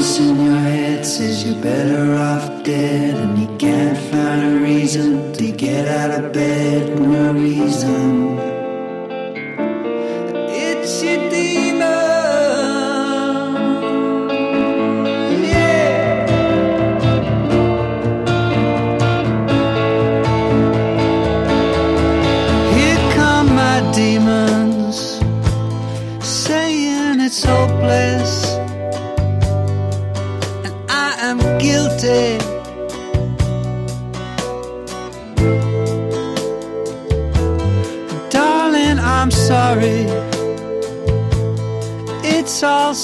Voice 0.02 0.18
in 0.18 0.44
your 0.44 0.58
head 0.58 1.06
says 1.06 1.44
you're 1.44 1.62
better 1.62 2.16
off 2.16 2.64
dead, 2.64 3.14
and 3.14 3.38
you 3.38 3.56
can't 3.56 3.96
find 4.10 4.42
a 4.42 4.58
reason 4.58 5.32
to 5.32 5.52
get 5.52 5.86
out 5.86 6.24
of 6.24 6.32
bed. 6.32 6.98
No 7.00 7.32
reason. 7.32 8.31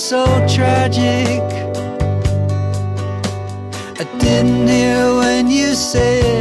So 0.09 0.25
tragic. 0.49 1.43
I 4.01 4.05
didn't 4.19 4.67
hear 4.67 5.13
when 5.21 5.51
you 5.51 5.75
said, 5.75 6.38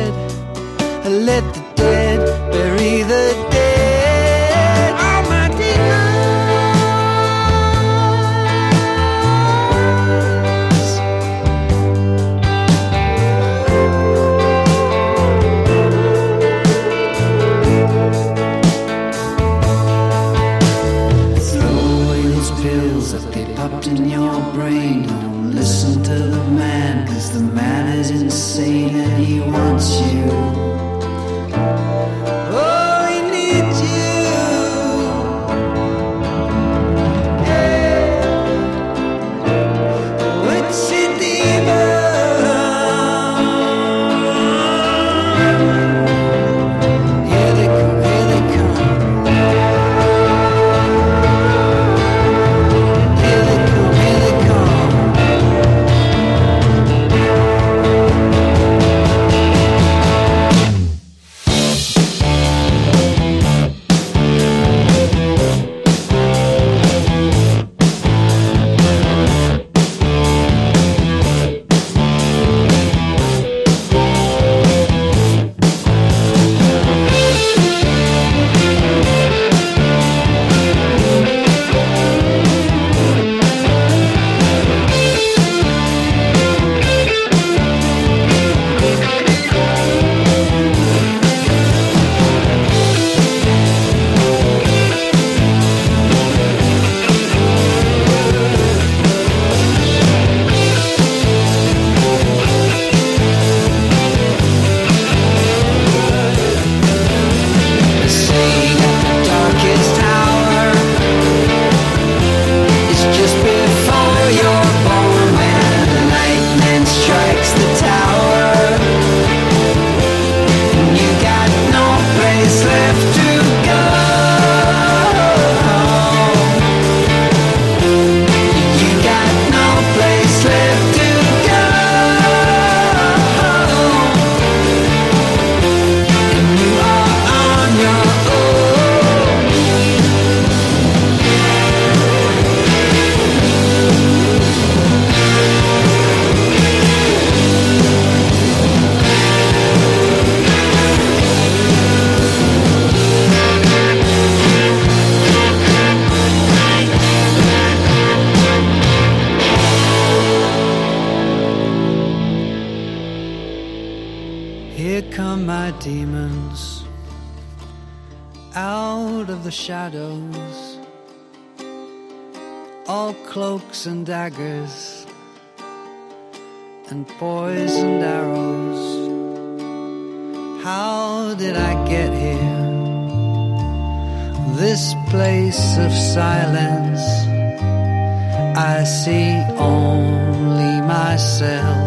I 188.55 188.83
see 188.83 189.33
only 189.57 190.81
myself, 190.81 191.77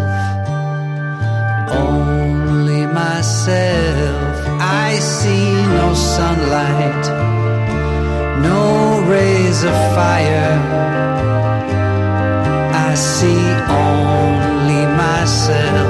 only 1.71 2.87
myself. 2.87 4.37
I 4.61 4.99
see 4.99 5.53
no 5.79 5.95
sunlight, 5.95 7.05
no 8.43 9.03
rays 9.09 9.65
of 9.65 9.77
fire. 9.95 10.57
I 12.89 12.95
see 12.95 13.45
only 13.87 14.85
myself, 15.05 15.90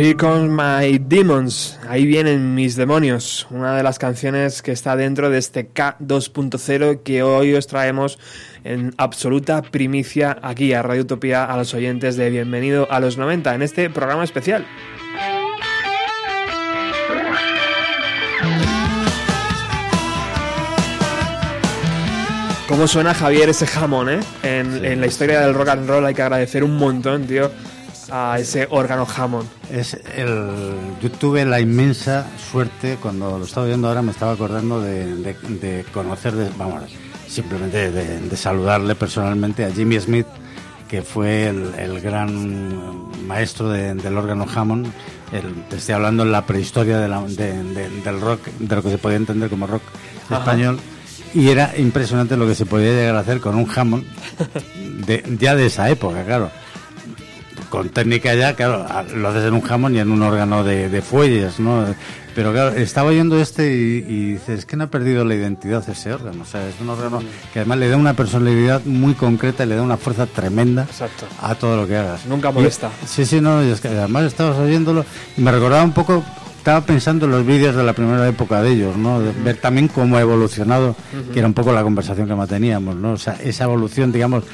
Here 0.00 0.16
Comes 0.16 0.48
My 0.48 0.98
Demons, 0.98 1.78
ahí 1.86 2.06
vienen 2.06 2.54
mis 2.54 2.74
demonios, 2.74 3.46
una 3.50 3.76
de 3.76 3.82
las 3.82 3.98
canciones 3.98 4.62
que 4.62 4.72
está 4.72 4.96
dentro 4.96 5.28
de 5.28 5.36
este 5.36 5.74
K2.0 5.74 7.02
que 7.02 7.22
hoy 7.22 7.52
os 7.52 7.66
traemos 7.66 8.18
en 8.64 8.94
absoluta 8.96 9.60
primicia 9.60 10.38
aquí 10.40 10.72
a 10.72 10.80
Radio 10.80 11.02
Utopía 11.02 11.44
a 11.44 11.54
los 11.58 11.74
oyentes 11.74 12.16
de 12.16 12.30
Bienvenido 12.30 12.90
a 12.90 12.98
los 12.98 13.18
90 13.18 13.54
en 13.54 13.60
este 13.60 13.90
programa 13.90 14.24
especial. 14.24 14.66
¿Cómo 22.66 22.88
suena 22.88 23.12
Javier 23.12 23.50
ese 23.50 23.66
jamón, 23.66 24.08
eh? 24.08 24.20
En, 24.44 24.82
en 24.82 25.02
la 25.02 25.06
historia 25.06 25.42
del 25.42 25.52
rock 25.52 25.68
and 25.68 25.86
roll 25.86 26.06
hay 26.06 26.14
que 26.14 26.22
agradecer 26.22 26.64
un 26.64 26.78
montón, 26.78 27.26
tío, 27.26 27.50
a 28.10 28.38
ese 28.38 28.66
órgano 28.70 29.06
Hammond. 29.16 29.48
Es 29.70 29.94
el, 30.14 30.50
yo 31.02 31.10
tuve 31.12 31.44
la 31.44 31.60
inmensa 31.60 32.26
suerte, 32.50 32.96
cuando 33.00 33.38
lo 33.38 33.44
estaba 33.44 33.66
viendo 33.66 33.88
ahora 33.88 34.02
me 34.02 34.10
estaba 34.12 34.32
acordando 34.32 34.80
de, 34.80 35.14
de- 35.16 35.34
de 35.60 35.84
conocer, 35.92 36.34
de- 36.34 36.50
vamos, 36.56 36.82
simplemente 37.28 37.90
de, 37.90 38.20
de 38.20 38.36
saludarle 38.36 38.94
personalmente 38.94 39.64
a 39.64 39.70
Jimmy 39.72 39.98
Smith, 40.00 40.26
que 40.88 41.02
fue 41.02 41.48
el, 41.48 41.72
el 41.78 42.00
gran 42.00 43.26
maestro 43.26 43.68
de- 43.70 43.94
del 43.94 44.16
órgano 44.16 44.46
Hammond. 44.52 44.86
El- 45.32 45.62
te 45.68 45.76
estoy 45.76 45.94
hablando 45.94 46.24
en 46.24 46.32
la 46.32 46.44
prehistoria 46.46 47.06
la- 47.06 47.22
de- 47.22 47.62
de- 47.62 47.90
del 48.02 48.20
rock, 48.20 48.40
de 48.58 48.76
lo 48.76 48.82
que 48.82 48.90
se 48.90 48.98
podía 48.98 49.16
entender 49.16 49.48
como 49.48 49.66
rock 49.66 49.82
Ajá. 50.26 50.38
español. 50.38 50.80
Y 51.32 51.48
era 51.48 51.72
impresionante 51.78 52.36
lo 52.36 52.44
que 52.48 52.56
se 52.56 52.66
podía 52.66 52.90
llegar 52.90 53.14
a 53.14 53.20
hacer 53.20 53.38
con 53.40 53.54
un 53.54 53.68
Hammond 53.72 54.04
de- 55.06 55.22
ya 55.38 55.54
de 55.54 55.66
esa 55.66 55.88
época, 55.88 56.24
claro 56.24 56.50
con 57.70 57.88
técnica 57.88 58.34
ya, 58.34 58.54
claro, 58.54 58.84
lo 59.16 59.28
haces 59.28 59.44
en 59.46 59.54
un 59.54 59.62
jamón 59.62 59.94
y 59.96 60.00
en 60.00 60.10
un 60.10 60.20
órgano 60.22 60.62
de, 60.64 60.88
de 60.90 61.00
fuelles, 61.02 61.58
¿no? 61.58 61.86
Pero 62.34 62.52
claro, 62.52 62.76
estaba 62.76 63.08
oyendo 63.10 63.40
este 63.40 63.74
y, 63.74 64.04
y 64.08 64.32
dices, 64.34 64.60
es 64.60 64.66
que 64.66 64.76
no 64.76 64.84
ha 64.84 64.86
perdido 64.86 65.24
la 65.24 65.34
identidad 65.34 65.82
ese 65.88 66.12
órgano, 66.12 66.42
o 66.42 66.46
sea, 66.46 66.66
es 66.68 66.74
un 66.80 66.88
órgano 66.90 67.20
que 67.52 67.60
además 67.60 67.78
le 67.78 67.88
da 67.88 67.96
una 67.96 68.14
personalidad 68.14 68.82
muy 68.84 69.14
concreta 69.14 69.64
y 69.64 69.66
le 69.66 69.74
da 69.76 69.82
una 69.82 69.96
fuerza 69.96 70.26
tremenda 70.26 70.82
Exacto. 70.84 71.26
a 71.40 71.54
todo 71.54 71.76
lo 71.76 71.86
que 71.88 71.96
hagas. 71.96 72.26
Nunca 72.26 72.50
Y- 72.50 72.54
molesta. 72.54 72.90
sí, 73.06 73.24
sí, 73.24 73.40
no, 73.40 73.64
y 73.64 73.70
es 73.70 73.80
que 73.80 73.88
además 73.88 74.24
estabas 74.24 74.58
oyéndolo 74.58 75.04
y 75.36 75.40
me 75.40 75.50
recordaba 75.50 75.82
un 75.82 75.92
poco, 75.92 76.22
estaba 76.56 76.82
pensando 76.82 77.24
en 77.26 77.32
los 77.32 77.44
vídeos 77.44 77.74
de 77.74 77.82
la 77.82 77.94
primera 77.94 78.26
época 78.28 78.62
de 78.62 78.72
ellos, 78.72 78.96
¿no? 78.96 79.20
De 79.20 79.32
ver 79.32 79.56
también 79.56 79.88
cómo 79.88 80.16
ha 80.16 80.20
evolucionado, 80.20 80.94
que 81.32 81.38
era 81.40 81.48
un 81.48 81.54
poco 81.54 81.72
la 81.72 81.82
conversación 81.82 82.28
que 82.28 82.34
manteníamos, 82.36 82.94
¿no? 82.94 83.12
O 83.12 83.16
sea, 83.18 83.34
esa 83.42 83.64
evolución, 83.64 84.12
digamos, 84.12 84.44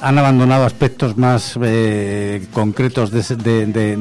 han 0.00 0.18
abandonado 0.18 0.64
aspectos 0.64 1.16
más 1.16 1.58
eh, 1.62 2.46
concretos 2.52 3.10
de 3.10 3.20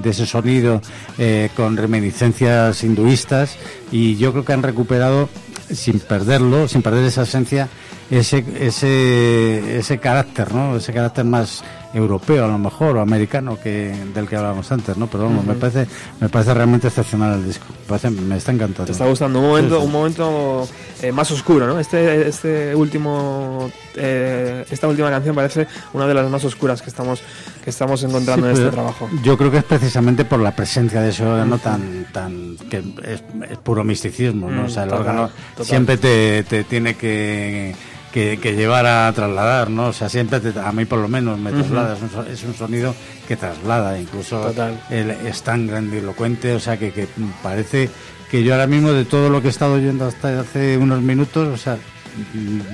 ese, 0.03 0.25
sonido 0.25 0.81
eh, 1.17 1.49
con 1.55 1.77
reminiscencias 1.77 2.83
hinduistas 2.83 3.57
y 3.91 4.15
yo 4.17 4.31
creo 4.31 4.45
que 4.45 4.53
han 4.53 4.63
recuperado 4.63 5.29
sin 5.69 5.99
perderlo, 5.99 6.67
sin 6.67 6.81
perder 6.81 7.05
esa 7.05 7.23
esencia, 7.23 7.67
ese, 8.09 8.45
ese, 8.59 9.79
ese 9.79 9.97
carácter, 9.97 10.53
¿no? 10.53 10.77
Ese 10.77 10.93
carácter 10.93 11.25
más 11.25 11.63
europeo 11.93 12.45
a 12.45 12.47
lo 12.47 12.57
mejor 12.57 12.97
o 12.97 13.01
americano 13.01 13.57
que 13.61 13.93
del 14.13 14.27
que 14.27 14.35
hablábamos 14.35 14.71
antes, 14.71 14.97
¿no? 14.97 15.07
Pero 15.07 15.23
vamos, 15.25 15.45
me 15.45 15.53
parece 15.55 15.87
me 16.19 16.29
parece 16.29 16.53
realmente 16.53 16.87
excepcional 16.87 17.33
el 17.39 17.45
disco. 17.45 17.65
Me, 17.69 17.85
parece- 17.87 18.09
me 18.11 18.37
está 18.37 18.51
encantando. 18.51 18.85
Te 18.85 18.91
está 18.91 19.05
gustando 19.07 19.39
un 19.39 19.47
momento, 19.47 19.75
Sí, 19.75 19.81
sí. 19.81 19.85
un 19.87 19.91
momento 19.91 20.67
eh, 21.01 21.11
más 21.11 21.31
oscuro, 21.31 21.67
¿no? 21.67 21.79
Este, 21.79 22.27
este 22.27 22.75
último, 22.75 23.69
eh, 23.95 24.65
esta 24.69 24.87
última 24.87 25.09
canción 25.09 25.35
parece 25.35 25.67
una 25.93 26.07
de 26.07 26.13
las 26.13 26.29
más 26.29 26.43
oscuras 26.43 26.81
que 26.81 26.89
estamos, 26.89 27.21
que 27.63 27.69
estamos 27.69 28.03
encontrando 28.03 28.47
Sí, 28.47 28.51
en 28.51 28.57
este 28.57 28.71
trabajo. 28.71 29.09
Yo 29.23 29.37
creo 29.37 29.51
que 29.51 29.57
es 29.59 29.63
precisamente 29.63 30.25
por 30.25 30.39
la 30.39 30.55
presencia 30.55 31.01
de 31.01 31.09
ese 31.09 31.25
órgano 31.25 31.57
tan, 31.57 32.05
tan 32.11 32.57
que 32.69 32.77
es, 33.03 33.23
es 33.49 33.57
puro 33.59 33.83
misticismo, 33.83 34.49
¿no? 34.49 34.63
Mm, 34.63 34.65
o 34.65 34.69
sea, 34.69 34.83
el 34.83 34.89
total, 34.89 35.01
órgano 35.07 35.29
total. 35.51 35.65
siempre 35.65 35.97
te, 35.97 36.43
te 36.43 36.63
tiene 36.63 36.95
que, 36.95 37.75
que, 38.17 38.37
que 38.39 38.55
llevar 38.55 38.85
a 38.87 39.11
trasladar, 39.13 39.69
¿no? 39.69 39.89
O 39.89 39.93
sea, 39.93 40.09
siempre 40.09 40.39
te- 40.39 40.59
a 40.59 40.71
mí 40.71 40.85
por 40.85 40.97
lo 40.97 41.07
menos 41.07 41.37
me 41.37 41.51
traslada, 41.51 41.95
es, 41.95 42.01
un, 42.01 42.09
so- 42.09 42.25
es 42.25 42.43
un 42.43 42.53
sonido 42.55 42.95
que 43.27 43.35
traslada, 43.37 43.99
incluso 43.99 44.39
Total. 44.41 44.81
el- 44.89 45.11
es 45.11 45.43
tan 45.43 45.67
grandilocuente, 45.67 46.53
o 46.53 46.59
sea, 46.59 46.77
que, 46.77 46.91
que 46.91 47.07
parece 47.43 47.89
que 48.31 48.43
yo 48.43 48.53
ahora 48.53 48.65
mismo 48.65 48.91
de 48.91 49.05
todo 49.05 49.29
lo 49.29 49.39
que 49.41 49.47
he 49.47 49.51
estado 49.51 49.73
oyendo 49.75 50.05
hasta 50.07 50.39
hace 50.39 50.77
unos 50.79 50.99
minutos, 51.01 51.47
o 51.47 51.57
sea, 51.57 51.77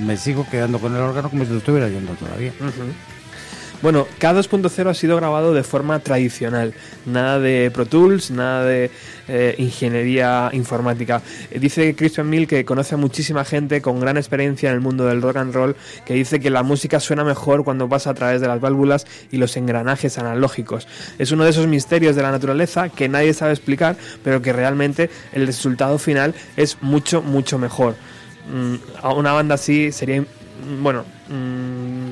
me 0.00 0.16
sigo 0.16 0.46
quedando 0.50 0.78
con 0.78 0.94
el 0.96 1.02
órgano 1.02 1.28
como 1.28 1.44
si 1.44 1.50
lo 1.50 1.58
estuviera 1.58 1.86
oyendo 1.86 2.12
todavía. 2.14 2.52
Bueno, 3.84 4.08
K2.0 4.18 4.88
ha 4.88 4.94
sido 4.94 5.18
grabado 5.18 5.52
de 5.52 5.62
forma 5.62 5.98
tradicional, 5.98 6.72
nada 7.04 7.38
de 7.38 7.70
Pro 7.70 7.84
Tools, 7.84 8.30
nada 8.30 8.64
de 8.64 8.90
eh, 9.28 9.56
ingeniería 9.58 10.48
informática. 10.54 11.20
Eh, 11.50 11.58
Dice 11.58 11.94
Christian 11.94 12.30
Mill 12.30 12.46
que 12.46 12.64
conoce 12.64 12.94
a 12.94 12.96
muchísima 12.96 13.44
gente 13.44 13.82
con 13.82 14.00
gran 14.00 14.16
experiencia 14.16 14.70
en 14.70 14.76
el 14.76 14.80
mundo 14.80 15.04
del 15.04 15.20
rock 15.20 15.36
and 15.36 15.54
roll, 15.54 15.76
que 16.06 16.14
dice 16.14 16.40
que 16.40 16.48
la 16.48 16.62
música 16.62 16.98
suena 16.98 17.24
mejor 17.24 17.62
cuando 17.62 17.86
pasa 17.86 18.08
a 18.08 18.14
través 18.14 18.40
de 18.40 18.48
las 18.48 18.58
válvulas 18.58 19.06
y 19.30 19.36
los 19.36 19.54
engranajes 19.58 20.16
analógicos. 20.16 20.88
Es 21.18 21.30
uno 21.30 21.44
de 21.44 21.50
esos 21.50 21.66
misterios 21.66 22.16
de 22.16 22.22
la 22.22 22.30
naturaleza 22.30 22.88
que 22.88 23.10
nadie 23.10 23.34
sabe 23.34 23.52
explicar, 23.52 23.98
pero 24.22 24.40
que 24.40 24.54
realmente 24.54 25.10
el 25.34 25.46
resultado 25.46 25.98
final 25.98 26.34
es 26.56 26.78
mucho, 26.80 27.20
mucho 27.20 27.58
mejor. 27.58 27.96
Mm, 28.50 28.76
a 29.02 29.12
una 29.12 29.32
banda 29.32 29.56
así 29.56 29.92
sería, 29.92 30.22
mm, 30.22 30.82
bueno, 30.82 31.04
mm, 31.28 32.03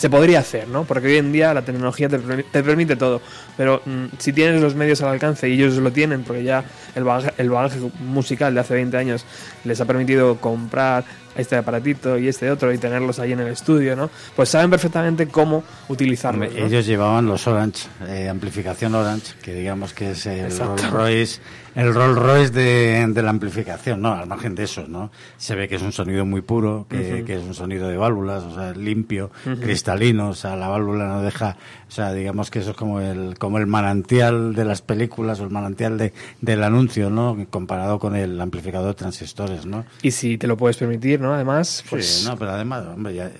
se 0.00 0.08
podría 0.08 0.38
hacer, 0.38 0.66
¿no? 0.66 0.84
Porque 0.84 1.08
hoy 1.08 1.16
en 1.18 1.30
día 1.30 1.52
la 1.52 1.60
tecnología 1.60 2.08
te, 2.08 2.18
permi- 2.18 2.46
te 2.50 2.62
permite 2.62 2.96
todo. 2.96 3.20
Pero 3.58 3.82
mm, 3.84 4.06
si 4.16 4.32
tienes 4.32 4.62
los 4.62 4.74
medios 4.74 5.02
al 5.02 5.10
alcance 5.10 5.46
y 5.46 5.52
ellos 5.52 5.74
lo 5.74 5.92
tienen, 5.92 6.22
porque 6.22 6.42
ya 6.42 6.64
el 6.94 7.04
bagaje, 7.04 7.34
el 7.36 7.50
bagaje 7.50 7.78
musical 7.98 8.54
de 8.54 8.60
hace 8.60 8.72
20 8.72 8.96
años 8.96 9.26
les 9.62 9.78
ha 9.78 9.84
permitido 9.84 10.36
comprar 10.38 11.04
este 11.36 11.56
aparatito 11.56 12.18
y 12.18 12.28
este 12.28 12.50
otro 12.50 12.72
y 12.72 12.78
tenerlos 12.78 13.18
ahí 13.18 13.32
en 13.32 13.40
el 13.40 13.48
estudio, 13.48 13.96
¿no? 13.96 14.10
Pues 14.34 14.48
saben 14.48 14.70
perfectamente 14.70 15.28
cómo 15.28 15.62
utilizarlos. 15.88 16.54
Ellos 16.54 16.86
llevaban 16.86 17.26
los 17.26 17.46
Orange, 17.46 17.88
eh, 18.06 18.28
amplificación 18.28 18.94
Orange, 18.94 19.34
que 19.42 19.54
digamos 19.54 19.92
que 19.92 20.12
es 20.12 20.26
el. 20.26 20.50
Rolls 20.58 20.90
Royce, 20.90 21.40
el 21.74 21.94
Rolls 21.94 22.18
Royce 22.18 22.50
de, 22.50 23.06
de 23.08 23.22
la 23.22 23.30
amplificación, 23.30 24.00
¿no? 24.00 24.12
Al 24.12 24.26
margen 24.26 24.54
de 24.54 24.64
eso, 24.64 24.86
¿no? 24.88 25.10
Se 25.36 25.54
ve 25.54 25.68
que 25.68 25.76
es 25.76 25.82
un 25.82 25.92
sonido 25.92 26.24
muy 26.24 26.42
puro, 26.42 26.86
que, 26.88 27.24
es 27.26 27.42
un 27.42 27.54
sonido 27.54 27.88
de 27.88 27.96
válvulas, 27.96 28.42
o 28.42 28.54
sea, 28.54 28.72
limpio, 28.72 29.30
cristalino, 29.60 30.30
o 30.30 30.34
sea, 30.34 30.56
la 30.56 30.68
válvula 30.68 31.06
no 31.06 31.22
deja, 31.22 31.56
o 31.90 31.92
sea, 31.92 32.12
digamos 32.12 32.52
que 32.52 32.60
eso 32.60 32.70
es 32.70 32.76
como 32.76 33.00
el, 33.00 33.36
como 33.36 33.58
el 33.58 33.66
manantial 33.66 34.54
de 34.54 34.64
las 34.64 34.80
películas 34.80 35.40
o 35.40 35.44
el 35.44 35.50
manantial 35.50 35.98
de, 35.98 36.12
del 36.40 36.62
anuncio, 36.62 37.10
¿no? 37.10 37.36
Comparado 37.50 37.98
con 37.98 38.14
el 38.14 38.40
amplificador 38.40 38.86
de 38.86 38.94
transistores, 38.94 39.66
¿no? 39.66 39.84
Y 40.00 40.12
si 40.12 40.38
te 40.38 40.46
lo 40.46 40.56
puedes 40.56 40.76
permitir, 40.76 41.20
¿no? 41.20 41.34
Además, 41.34 41.82
pues... 41.90 42.06
Sí, 42.06 42.28
no, 42.28 42.36
pero 42.38 42.52
además, 42.52 42.84
hombre, 42.86 43.14
ya- 43.16 43.32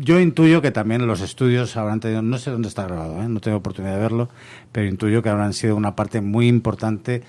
yo 0.00 0.18
intuyo 0.18 0.60
que 0.60 0.72
también 0.72 1.06
los 1.06 1.20
estudios 1.20 1.76
habrán 1.76 2.00
tenido, 2.00 2.22
no 2.22 2.38
sé 2.38 2.50
dónde 2.50 2.66
está 2.66 2.84
grabado, 2.88 3.22
¿eh? 3.22 3.28
no 3.28 3.38
tengo 3.40 3.58
oportunidad 3.58 3.94
de 3.94 4.00
verlo, 4.00 4.28
pero 4.72 4.88
intuyo 4.88 5.22
que 5.22 5.28
habrán 5.28 5.52
sido 5.52 5.76
una 5.76 5.94
parte 5.94 6.20
muy 6.20 6.48
importante. 6.48 7.22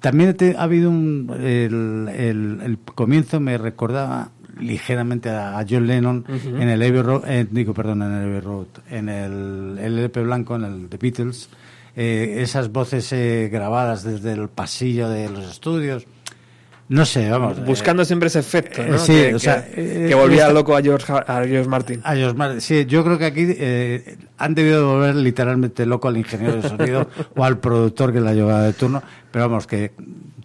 También 0.00 0.34
te- 0.36 0.56
ha 0.56 0.62
habido 0.64 0.90
un, 0.90 1.30
el, 1.38 2.08
el- 2.12 2.60
el 2.64 2.78
comienzo 2.96 3.38
me 3.38 3.58
recordaba 3.58 4.30
ligeramente 4.60 5.28
a, 5.30 5.58
a 5.58 5.66
John 5.68 5.86
Lennon 5.86 6.24
en 6.28 6.68
el 6.68 6.82
Abbey 6.82 7.02
Road, 7.02 7.22
eh, 7.28 7.46
digo, 7.50 7.74
perdón, 7.74 8.02
en 8.02 8.12
el 8.12 8.28
Abbey 8.28 8.40
Road, 8.40 8.66
en 8.90 9.08
el 9.08 9.78
LP 9.78 10.22
blanco, 10.22 10.56
en 10.56 10.64
el 10.64 10.88
The 10.88 10.96
Beatles, 10.98 11.48
eh, 11.96 12.36
esas 12.38 12.70
voces 12.70 13.12
eh, 13.12 13.48
grabadas 13.52 14.02
desde 14.04 14.32
el 14.32 14.48
pasillo 14.48 15.08
de 15.08 15.28
los 15.28 15.50
estudios. 15.50 16.06
No 16.88 17.06
sé, 17.06 17.30
vamos. 17.30 17.56
eh, 17.56 17.62
Buscando 17.64 18.04
siempre 18.04 18.26
ese 18.26 18.40
efecto, 18.40 18.82
¿no? 18.82 18.96
eh, 18.96 18.98
sí, 18.98 19.12
que, 19.12 19.34
o 19.36 19.38
sea, 19.38 19.64
que- 19.64 20.06
eh, 20.06 20.08
que 20.08 20.14
volvía 20.16 20.50
loco 20.50 20.76
a 20.76 20.82
George, 20.82 21.12
Ha- 21.12 21.38
a 21.38 21.46
George 21.46 21.68
Martin. 21.68 22.00
a 22.02 22.14
George 22.16 22.36
Martin. 22.36 22.60
Sí, 22.60 22.84
yo 22.86 23.04
creo 23.04 23.16
que 23.16 23.26
aquí 23.26 23.46
eh, 23.48 24.16
han 24.38 24.54
debido 24.56 24.78
de 24.80 24.84
volver 24.94 25.14
literalmente 25.14 25.86
loco 25.86 26.08
al 26.08 26.16
ingeniero 26.16 26.56
de 26.60 26.68
sonido 26.68 27.08
o 27.36 27.44
al 27.44 27.58
productor 27.58 28.12
que 28.12 28.20
la 28.20 28.34
llevaba 28.34 28.62
de 28.64 28.72
turno, 28.72 29.02
pero 29.30 29.48
vamos, 29.48 29.68
que 29.68 29.92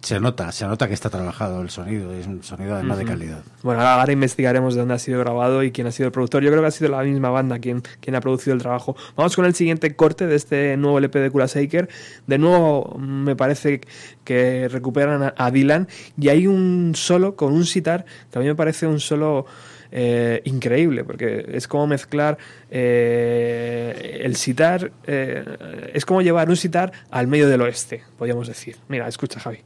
se 0.06 0.20
nota, 0.20 0.52
se 0.52 0.64
nota 0.68 0.86
que 0.86 0.94
está 0.94 1.10
trabajado 1.10 1.60
el 1.62 1.68
sonido, 1.68 2.12
es 2.12 2.28
un 2.28 2.40
sonido 2.44 2.76
además 2.76 2.98
de 2.98 3.04
calidad. 3.04 3.42
Bueno, 3.64 3.80
ahora, 3.80 4.00
ahora 4.00 4.12
investigaremos 4.12 4.74
de 4.74 4.80
dónde 4.80 4.94
ha 4.94 5.00
sido 5.00 5.18
grabado 5.18 5.64
y 5.64 5.72
quién 5.72 5.88
ha 5.88 5.90
sido 5.90 6.06
el 6.06 6.12
productor. 6.12 6.44
Yo 6.44 6.50
creo 6.50 6.62
que 6.62 6.68
ha 6.68 6.70
sido 6.70 6.92
la 6.92 7.02
misma 7.02 7.30
banda 7.30 7.58
quien, 7.58 7.82
quien 8.00 8.14
ha 8.14 8.20
producido 8.20 8.54
el 8.54 8.60
trabajo. 8.60 8.94
Vamos 9.16 9.34
con 9.34 9.46
el 9.46 9.56
siguiente 9.56 9.96
corte 9.96 10.28
de 10.28 10.36
este 10.36 10.76
nuevo 10.76 10.98
LP 10.98 11.18
de 11.18 11.28
Kula 11.28 11.46
Shaker. 11.46 11.88
De 12.24 12.38
nuevo, 12.38 12.94
mm, 12.96 13.24
me 13.24 13.34
parece 13.34 13.80
que 14.22 14.68
recuperan 14.68 15.24
a, 15.24 15.34
a 15.36 15.50
Dylan 15.50 15.88
y 16.16 16.28
hay 16.28 16.46
un 16.46 16.92
solo 16.94 17.34
con 17.34 17.52
un 17.52 17.66
sitar 17.66 18.04
que 18.30 18.38
a 18.38 18.42
mí 18.42 18.46
me 18.46 18.54
parece 18.54 18.86
un 18.86 19.00
solo 19.00 19.46
eh, 19.90 20.40
increíble 20.44 21.02
porque 21.02 21.46
es 21.48 21.66
como 21.66 21.86
mezclar 21.88 22.38
eh, 22.70 24.20
el 24.22 24.36
sitar, 24.36 24.92
eh, 25.06 25.90
es 25.94 26.04
como 26.04 26.22
llevar 26.22 26.48
un 26.48 26.56
sitar 26.56 26.92
al 27.10 27.26
medio 27.26 27.48
del 27.48 27.62
oeste, 27.62 28.04
podríamos 28.18 28.46
decir. 28.46 28.76
Mira, 28.88 29.08
escucha, 29.08 29.40
Javi. 29.40 29.58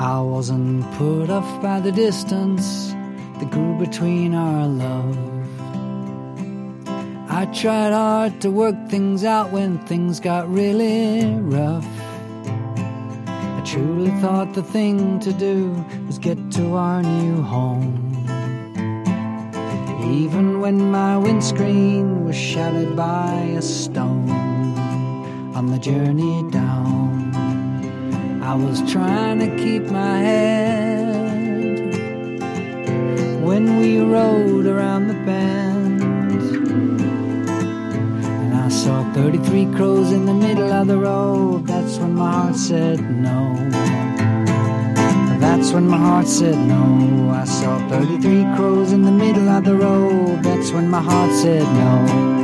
I 0.00 0.20
wasn't 0.20 0.90
put 0.94 1.30
off 1.30 1.62
by 1.62 1.80
the 1.80 1.92
distance 1.92 2.92
that 3.38 3.50
grew 3.50 3.78
between 3.78 4.34
our 4.34 4.66
love. 4.66 5.18
I 7.30 7.46
tried 7.46 7.92
hard 7.92 8.40
to 8.40 8.50
work 8.50 8.74
things 8.88 9.22
out 9.22 9.52
when 9.52 9.78
things 9.86 10.18
got 10.18 10.50
really 10.52 11.24
rough. 11.34 11.86
I 13.26 13.62
truly 13.64 14.10
thought 14.20 14.54
the 14.54 14.62
thing 14.62 15.20
to 15.20 15.32
do 15.32 15.72
was 16.06 16.18
get 16.18 16.38
to 16.52 16.74
our 16.74 17.02
new 17.02 17.42
home. 17.42 18.07
Even 20.10 20.60
when 20.60 20.90
my 20.90 21.18
windscreen 21.18 22.24
was 22.24 22.34
shattered 22.34 22.96
by 22.96 23.32
a 23.56 23.62
stone 23.62 24.30
on 25.54 25.66
the 25.66 25.78
journey 25.78 26.48
down. 26.50 27.34
I 28.42 28.54
was 28.54 28.80
trying 28.90 29.40
to 29.40 29.54
keep 29.62 29.82
my 29.90 30.18
head 30.18 31.28
when 33.44 33.78
we 33.78 33.98
rode 34.00 34.64
around 34.64 35.08
the 35.08 35.18
bend. 35.26 36.00
And 38.42 38.54
I 38.54 38.68
saw 38.68 39.12
33 39.12 39.74
crows 39.74 40.12
in 40.12 40.24
the 40.24 40.32
middle 40.32 40.72
of 40.72 40.86
the 40.86 40.96
road. 40.96 41.66
That's 41.66 41.98
when 41.98 42.14
my 42.14 42.32
heart 42.32 42.56
said 42.56 42.98
no. 43.10 44.07
That's 45.40 45.72
when 45.72 45.86
my 45.86 45.96
heart 45.96 46.26
said 46.26 46.58
no. 46.66 47.30
I 47.30 47.44
saw 47.44 47.78
33 47.88 48.42
crows 48.56 48.92
in 48.92 49.02
the 49.02 49.12
middle 49.12 49.48
of 49.48 49.64
the 49.64 49.76
road. 49.76 50.42
That's 50.42 50.72
when 50.72 50.88
my 50.90 51.00
heart 51.00 51.32
said 51.32 51.62
no. 51.62 52.38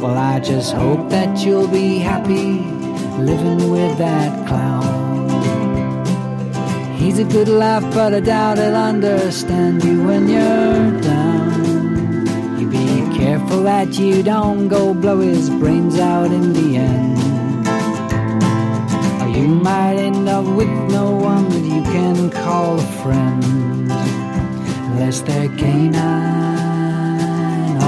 Well, 0.00 0.16
I 0.16 0.38
just 0.38 0.72
hope 0.72 1.10
that 1.10 1.44
you'll 1.44 1.66
be 1.66 1.98
happy 1.98 2.60
living 3.18 3.70
with 3.70 3.98
that 3.98 4.46
clown. 4.46 4.94
He's 6.96 7.18
a 7.18 7.24
good 7.24 7.48
laugh, 7.48 7.82
but 7.92 8.14
I 8.14 8.20
doubt 8.20 8.58
he'll 8.58 8.76
understand 8.76 9.82
you 9.82 10.04
when 10.04 10.28
you're 10.28 11.00
down. 11.00 12.60
You 12.60 12.68
be 12.68 13.18
careful 13.18 13.64
that 13.64 13.98
you 13.98 14.22
don't 14.22 14.68
go 14.68 14.94
blow 14.94 15.20
his 15.20 15.50
brains 15.50 15.98
out 15.98 16.30
in 16.30 16.52
the 16.52 16.76
end. 16.76 17.23
You 19.34 19.48
might 19.48 19.96
end 19.96 20.28
up 20.28 20.44
with 20.44 20.68
no 20.90 21.10
one 21.10 21.48
that 21.48 21.64
you 21.64 21.82
can 21.82 22.30
call 22.30 22.78
a 22.78 22.82
friend. 23.02 23.42
Unless 24.90 25.22
they're 25.22 25.48
canine 25.56 26.00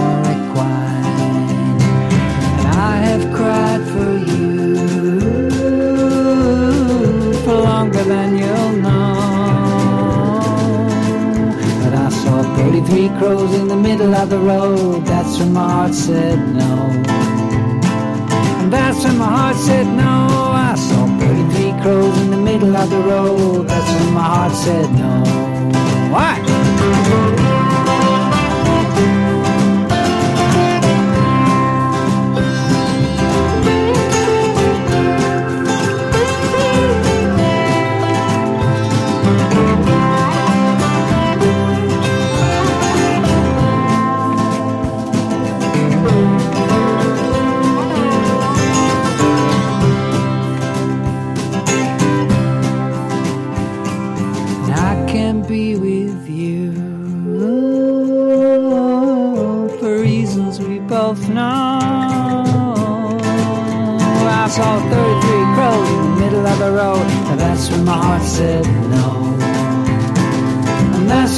or 0.03 0.21
equine. 0.35 1.81
And 2.59 2.67
I 2.67 2.97
have 3.09 3.25
cried 3.33 3.83
for 3.93 4.13
you 4.31 4.57
for 7.45 7.55
longer 7.55 8.03
than 8.03 8.37
you'll 8.37 8.73
know. 8.83 9.15
But 11.83 11.95
I 11.95 12.09
saw 12.09 12.43
33 12.57 13.09
crows 13.21 13.53
in 13.55 13.69
the 13.69 13.77
middle 13.77 14.13
of 14.15 14.29
the 14.31 14.39
road. 14.39 15.07
That's 15.07 15.39
when 15.39 15.53
my 15.53 15.71
heart 15.71 15.95
said 15.95 16.39
no. 16.55 16.75
And 18.59 18.73
that's 18.73 19.05
when 19.05 19.17
my 19.17 19.31
heart 19.39 19.57
said 19.57 19.87
no. 19.87 20.15
I 20.71 20.75
saw 20.75 20.96
33 20.96 20.96
crows 21.87 22.19
in 22.19 22.31
the 22.33 22.37
middle 22.37 22.77
of 22.77 22.91
the 22.91 22.99
road. 22.99 23.69
That's 23.69 23.91
when 23.95 24.15
my 24.15 24.23
heart 24.23 24.53
said 24.53 24.91
no. 25.01 25.13
Why? 26.13 26.66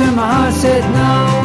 When 0.01 0.15
my 0.15 0.23
heart 0.23 0.55
said 0.55 0.83
no. 0.93 0.99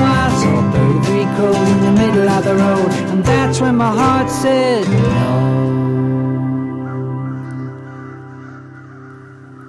I 0.06 0.30
saw 0.39 0.72
33 0.72 1.26
crows 1.36 1.70
in 1.70 1.82
the 1.82 1.91
middle 1.91 2.30
of 2.30 2.43
the 2.43 2.54
road, 2.54 2.91
and 3.12 3.24
that's 3.24 3.60
when 3.60 3.76
my 3.78 3.89
heart 3.89 4.30
said 4.30 4.88
no. 4.88 5.74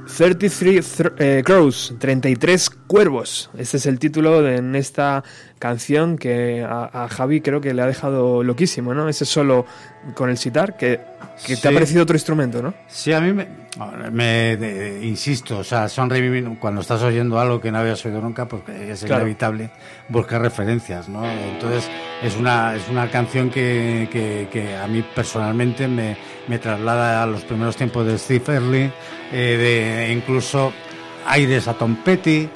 33 0.06 0.80
thr- 0.82 1.12
eh, 1.18 1.42
Crows, 1.44 1.94
33 1.98 2.70
cuervos. 2.86 3.50
Este 3.58 3.78
es 3.78 3.86
el 3.86 3.98
título 3.98 4.42
de 4.42 4.56
en 4.58 4.76
esta 4.76 5.24
canción 5.58 6.18
que 6.18 6.62
a, 6.62 7.04
a 7.04 7.08
Javi 7.08 7.40
creo 7.40 7.60
que 7.60 7.74
le 7.74 7.82
ha 7.82 7.86
dejado 7.86 8.44
loquísimo, 8.44 8.94
¿no? 8.94 9.08
Ese 9.08 9.24
solo 9.24 9.66
con 10.14 10.30
el 10.30 10.38
sitar, 10.38 10.76
que, 10.76 11.00
que 11.46 11.56
te 11.56 11.68
ha 11.68 11.72
parecido 11.72 12.02
otro 12.04 12.14
instrumento, 12.14 12.62
¿no? 12.62 12.74
Sí, 12.86 13.12
a 13.12 13.20
mí 13.20 13.32
me, 13.32 13.63
me- 14.12 14.56
de- 14.56 15.04
insisto, 15.04 15.58
o 15.58 15.64
sea, 15.64 15.88
son 15.88 16.08
revivir- 16.10 16.58
cuando 16.58 16.80
estás 16.80 17.02
oyendo 17.02 17.38
algo 17.40 17.60
que 17.60 17.72
no 17.72 17.78
habías 17.78 18.04
oído 18.06 18.20
nunca, 18.20 18.46
pues 18.46 18.62
es 18.68 19.04
Claro. 19.04 19.22
inevitable 19.22 19.70
buscar 20.08 20.40
referencias, 20.42 21.08
¿no? 21.08 21.24
Entonces 21.26 21.88
es 22.22 22.36
una 22.36 22.74
es 22.76 22.88
una 22.88 23.10
canción 23.10 23.50
que, 23.50 24.08
que, 24.12 24.48
que 24.52 24.76
a 24.76 24.86
mí 24.86 25.04
personalmente 25.14 25.88
me, 25.88 26.16
me 26.46 26.58
traslada 26.58 27.22
a 27.22 27.26
los 27.26 27.42
primeros 27.44 27.76
tiempos 27.76 28.06
de 28.06 28.16
Steve 28.18 28.44
Early, 28.54 28.92
eh, 29.32 30.06
de 30.06 30.12
incluso 30.12 30.72
aires 31.26 31.66
a 31.68 31.74
Tom 31.74 31.96
Petty 32.04 32.48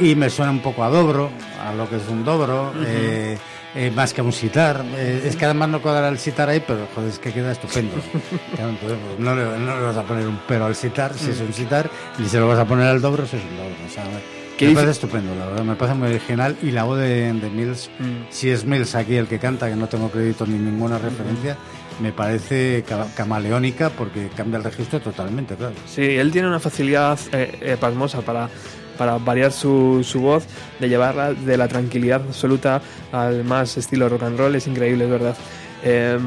y 0.00 0.14
me 0.14 0.30
suena 0.30 0.52
un 0.52 0.60
poco 0.60 0.84
a 0.84 0.88
dobro, 0.88 1.30
a 1.66 1.74
lo 1.74 1.88
que 1.90 1.96
es 1.96 2.08
un 2.08 2.24
dobro. 2.24 2.72
eh, 2.86 3.36
eh, 3.74 3.90
más 3.90 4.12
que 4.14 4.20
a 4.20 4.24
un 4.24 4.32
sitar. 4.32 4.84
Eh, 4.96 5.22
es 5.26 5.36
que 5.36 5.44
además 5.44 5.68
no 5.68 5.82
cuadra 5.82 6.08
el 6.08 6.18
sitar 6.18 6.48
ahí, 6.48 6.62
pero 6.66 6.86
joder, 6.94 7.10
es 7.10 7.18
que 7.18 7.32
queda 7.32 7.52
estupendo. 7.52 7.94
Claro, 8.56 8.74
pues, 8.80 8.92
no, 9.18 9.34
le, 9.34 9.44
no 9.58 9.76
le 9.76 9.82
vas 9.82 9.96
a 9.96 10.02
poner 10.04 10.26
un 10.28 10.38
pero 10.46 10.66
al 10.66 10.74
sitar 10.76 11.12
si 11.14 11.30
es 11.30 11.40
un 11.40 11.52
sitar, 11.52 11.90
y 12.18 12.24
si 12.28 12.36
lo 12.36 12.46
vas 12.48 12.58
a 12.58 12.64
poner 12.64 12.86
al 12.86 13.00
dobro 13.00 13.26
si 13.26 13.36
es 13.36 13.42
un 13.42 13.56
dobro. 13.56 13.74
O 13.86 13.90
sea, 13.92 14.04
me, 14.04 14.72
parece 14.74 14.92
estupendo, 14.92 15.34
la 15.34 15.46
verdad, 15.46 15.64
me 15.64 15.74
parece 15.74 15.96
muy 15.98 16.08
original. 16.08 16.56
Y 16.62 16.70
la 16.70 16.84
voz 16.84 16.98
de, 17.00 17.32
de 17.32 17.50
Mills, 17.50 17.90
Mm. 17.98 18.26
si 18.30 18.50
es 18.50 18.64
Mills 18.64 18.94
aquí 18.94 19.16
el 19.16 19.26
que 19.26 19.38
canta, 19.40 19.68
que 19.68 19.74
no 19.76 19.88
tengo 19.88 20.08
crédito 20.10 20.46
ni 20.46 20.54
ninguna 20.58 20.98
referencia, 20.98 21.56
me 22.00 22.12
parece 22.12 22.84
ca- 22.88 23.06
camaleónica 23.16 23.90
porque 23.90 24.28
cambia 24.36 24.58
el 24.58 24.64
registro 24.64 25.00
totalmente, 25.00 25.54
claro. 25.56 25.74
Sí, 25.86 26.02
él 26.02 26.30
tiene 26.32 26.46
una 26.48 26.60
facilidad 26.60 27.18
eh, 27.32 27.58
eh, 27.60 27.76
pasmosa 27.78 28.20
para, 28.22 28.48
para 28.96 29.18
variar 29.18 29.52
su, 29.52 30.02
su 30.04 30.20
voz, 30.20 30.44
de 30.80 30.88
llevarla 30.88 31.32
de 31.32 31.56
la 31.56 31.68
tranquilidad 31.68 32.22
absoluta 32.26 32.82
al 33.12 33.44
más 33.44 33.76
estilo 33.76 34.08
rock 34.08 34.24
and 34.24 34.38
roll, 34.38 34.54
es 34.54 34.66
increíble, 34.66 35.04
es 35.04 35.10
verdad. 35.10 35.36
Eh, 35.82 36.18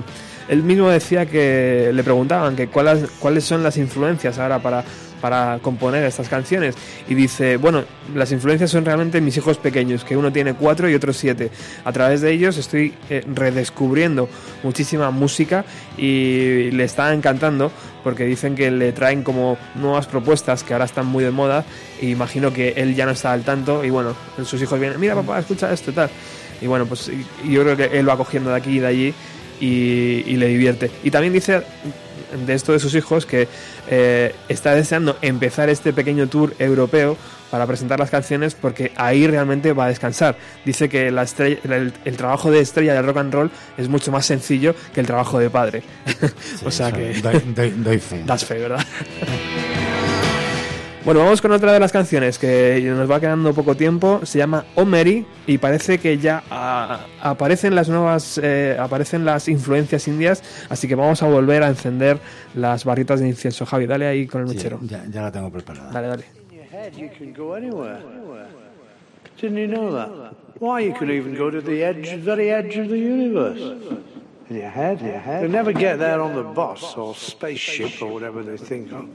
él 0.48 0.64
mismo 0.64 0.90
decía 0.90 1.26
que 1.26 1.92
le 1.94 2.04
preguntaban 2.04 2.56
que 2.56 2.68
cuáles, 2.68 3.10
cuáles 3.20 3.44
son 3.44 3.64
las 3.64 3.76
influencias 3.78 4.40
ahora 4.40 4.60
para, 4.60 4.84
para 5.22 5.60
componer 5.62 6.04
estas 6.04 6.30
canciones 6.30 6.76
y 7.08 7.16
dice, 7.16 7.58
bueno, 7.58 7.84
las 8.16 8.32
influencias 8.32 8.72
son 8.72 8.86
realmente 8.86 9.22
mis 9.22 9.38
hijos 9.38 9.58
pequeños, 9.58 10.04
que 10.04 10.16
uno 10.16 10.32
tiene 10.32 10.54
cuatro 10.54 10.90
y 10.90 10.96
otro 10.96 11.14
siete. 11.14 11.50
A 11.84 11.92
través 11.92 12.22
de 12.22 12.32
ellos 12.32 12.58
estoy 12.58 12.94
eh, 13.10 13.24
redescubriendo 13.34 14.30
muchísima 14.64 15.12
música 15.12 15.66
y 15.98 16.72
le 16.72 16.84
está 16.84 17.14
encantando 17.14 17.72
porque 18.04 18.26
dicen 18.26 18.56
que 18.56 18.72
le 18.72 18.94
traen 18.94 19.24
como 19.24 19.58
nuevas 19.76 20.08
propuestas 20.08 20.64
que 20.64 20.74
ahora 20.74 20.86
están 20.86 21.06
muy 21.06 21.24
de 21.24 21.32
moda 21.32 21.66
y 22.02 22.10
imagino 22.12 22.54
que 22.54 22.74
él 22.78 22.96
ya 22.96 23.06
no 23.06 23.12
está 23.12 23.34
al 23.34 23.44
tanto 23.44 23.84
y 23.84 23.90
bueno, 23.90 24.16
sus 24.44 24.62
hijos 24.62 24.80
vienen, 24.80 25.00
mira 25.00 25.16
papá, 25.16 25.40
escucha 25.40 25.72
esto 25.74 25.92
y 25.92 25.94
tal. 25.94 26.10
Y 26.62 26.68
bueno, 26.68 26.86
pues 26.86 27.12
yo 27.48 27.62
creo 27.64 27.78
que 27.78 28.00
él 28.00 28.08
va 28.08 28.18
cogiendo 28.18 28.50
de 28.50 28.56
aquí 28.56 28.78
y 28.78 28.80
de 28.80 28.88
allí 28.88 29.14
y 29.60 30.36
le 30.38 30.48
divierte. 30.48 30.90
Y 31.04 31.12
también 31.12 31.34
dice 31.34 31.64
de 32.46 32.54
esto 32.54 32.74
de 32.74 32.80
sus 32.80 32.94
hijos 32.96 33.26
que 33.26 33.48
eh, 33.90 34.34
está 34.50 34.74
deseando 34.76 35.18
empezar 35.22 35.70
este 35.70 35.94
pequeño 35.94 36.28
tour 36.28 36.54
europeo 36.60 37.18
para 37.52 37.66
presentar 37.66 37.98
las 38.00 38.10
canciones 38.10 38.56
porque 38.56 38.92
ahí 38.98 39.26
realmente 39.26 39.72
va 39.74 39.86
a 39.86 39.88
descansar. 39.88 40.38
Dice 40.66 40.90
que 40.90 41.12
la 41.12 41.24
estrella- 41.24 41.60
el, 41.64 41.94
el 42.04 42.18
trabajo 42.18 42.52
de 42.52 42.60
estrella 42.60 42.94
del 42.94 43.06
rock 43.06 43.18
and 43.18 43.34
roll 43.34 43.52
es 43.78 43.88
mucho 43.88 44.12
más 44.12 44.26
sencillo 44.26 44.76
que 44.94 45.00
el 45.00 45.08
trabajo 45.08 45.40
de 45.40 45.50
padre. 45.50 45.84
o 46.66 46.72
sea 46.72 46.92
que 46.92 47.14
doy 47.78 48.00
fe. 48.00 48.24
das 48.26 48.44
fe, 48.46 48.56
¿verdad? 48.60 48.86
Bueno, 51.08 51.22
vamos 51.22 51.42
con 51.42 51.54
otra 51.54 51.72
de 51.72 51.80
las 51.80 51.94
canciones 51.94 52.38
que 52.38 52.84
nos 52.86 53.10
va 53.10 53.22
quedando 53.22 53.54
poco 53.54 53.76
tiempo. 53.76 54.20
Se 54.26 54.40
llama 54.40 54.66
Omeri 54.76 55.26
y 55.46 55.58
parece 55.58 56.00
que 56.00 56.18
ya 56.18 56.44
ah, 56.52 57.06
aparecen 57.22 57.76
las 57.76 57.88
nuevas, 57.88 58.38
eh, 58.44 58.76
aparecen 58.78 59.24
las 59.24 59.48
influencias 59.48 60.06
indias. 60.10 60.44
Así 60.68 60.86
que 60.86 60.96
vamos 60.96 61.24
a 61.24 61.28
volver 61.28 61.64
a 61.64 61.70
encender 61.70 62.20
las 62.56 62.84
barritas 62.84 63.22
de 63.22 63.30
incienso. 63.30 63.66
Javi, 63.66 63.86
dale 63.86 64.06
ahí 64.06 64.28
con 64.28 64.42
el 64.42 64.50
Sí, 64.50 64.58
mechero. 64.58 64.80
ya, 64.82 65.06
ya 65.10 65.22
la 65.22 65.32
tengo 65.32 65.50
preparada. 65.50 65.94
Dale, 65.94 66.08
dale. 66.08 66.26
Didn't 69.40 69.58
you 69.58 69.68
know 69.68 69.94
that? 69.94 70.34
Why, 70.60 70.82
you 70.88 70.94
can 70.94 71.10
even 71.10 71.38
go 71.38 71.50
to 71.50 71.62
the 71.62 71.86
edge, 71.86 72.18
very 72.18 72.50
edge 72.52 72.76
of 72.76 72.90
the 72.90 72.98
universe. 72.98 73.62
In 74.50 74.56
your 74.56 74.70
head, 74.70 75.02
in 75.02 75.08
your 75.08 75.18
head. 75.18 75.42
You'll 75.42 75.52
never 75.52 75.74
get 75.74 76.00
there 76.00 76.22
on 76.22 76.34
the 76.36 76.44
bus 76.44 76.96
or 76.96 77.14
spaceship 77.14 78.02
or 78.02 78.14
whatever 78.14 78.44
they 78.44 78.56
think 78.58 78.92
of. 78.94 79.10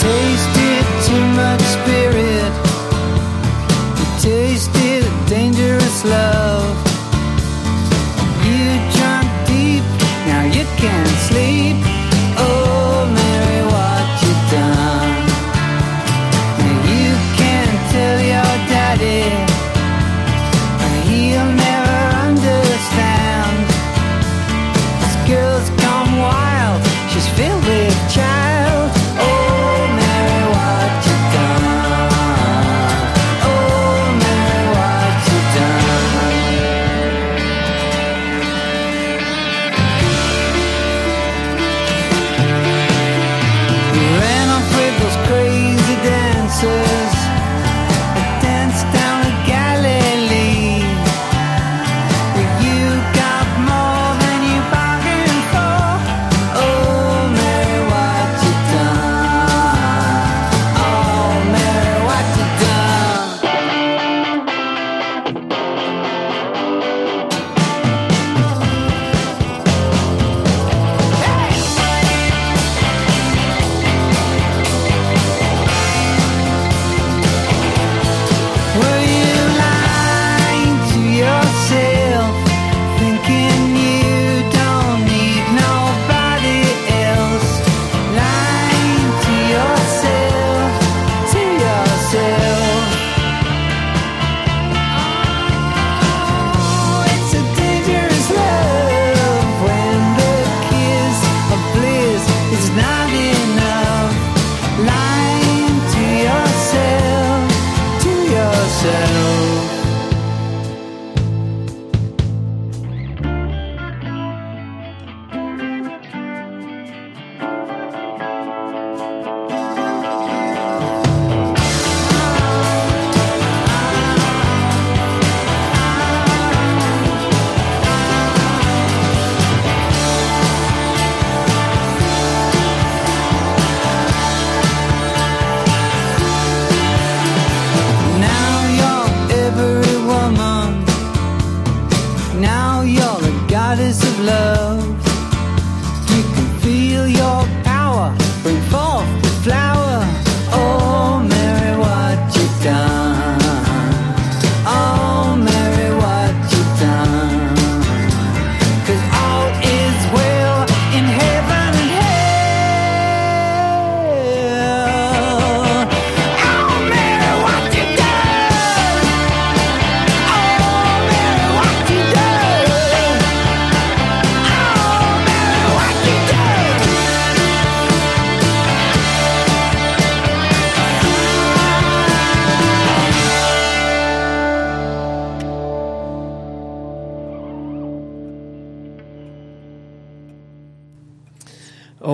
tasted 0.00 0.86
too 1.06 1.24
much 1.40 1.62
spirit. 1.76 2.52
Tasted 4.22 5.04
dangerous 5.28 6.04
love. 6.04 6.35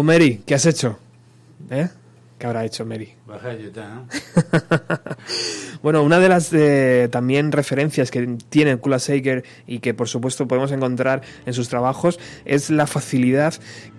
Mary, 0.02 0.42
¿qué 0.46 0.54
has 0.54 0.66
hecho? 0.66 0.98
¿Eh? 1.70 1.88
¿Qué 2.38 2.46
habrá 2.46 2.64
hecho 2.64 2.84
Mary? 2.84 3.14
Bueno, 5.82 6.04
una 6.04 6.20
de 6.20 6.28
las 6.28 6.52
eh, 6.52 7.08
también 7.10 7.50
referencias 7.50 8.12
que 8.12 8.36
tiene 8.48 8.76
Kula 8.76 8.98
Shaker 8.98 9.42
y 9.66 9.80
que 9.80 9.94
por 9.94 10.08
supuesto 10.08 10.46
podemos 10.46 10.70
encontrar 10.70 11.22
en 11.44 11.54
sus 11.54 11.68
trabajos 11.68 12.20
es 12.44 12.70
la 12.70 12.86
facilidad 12.86 13.54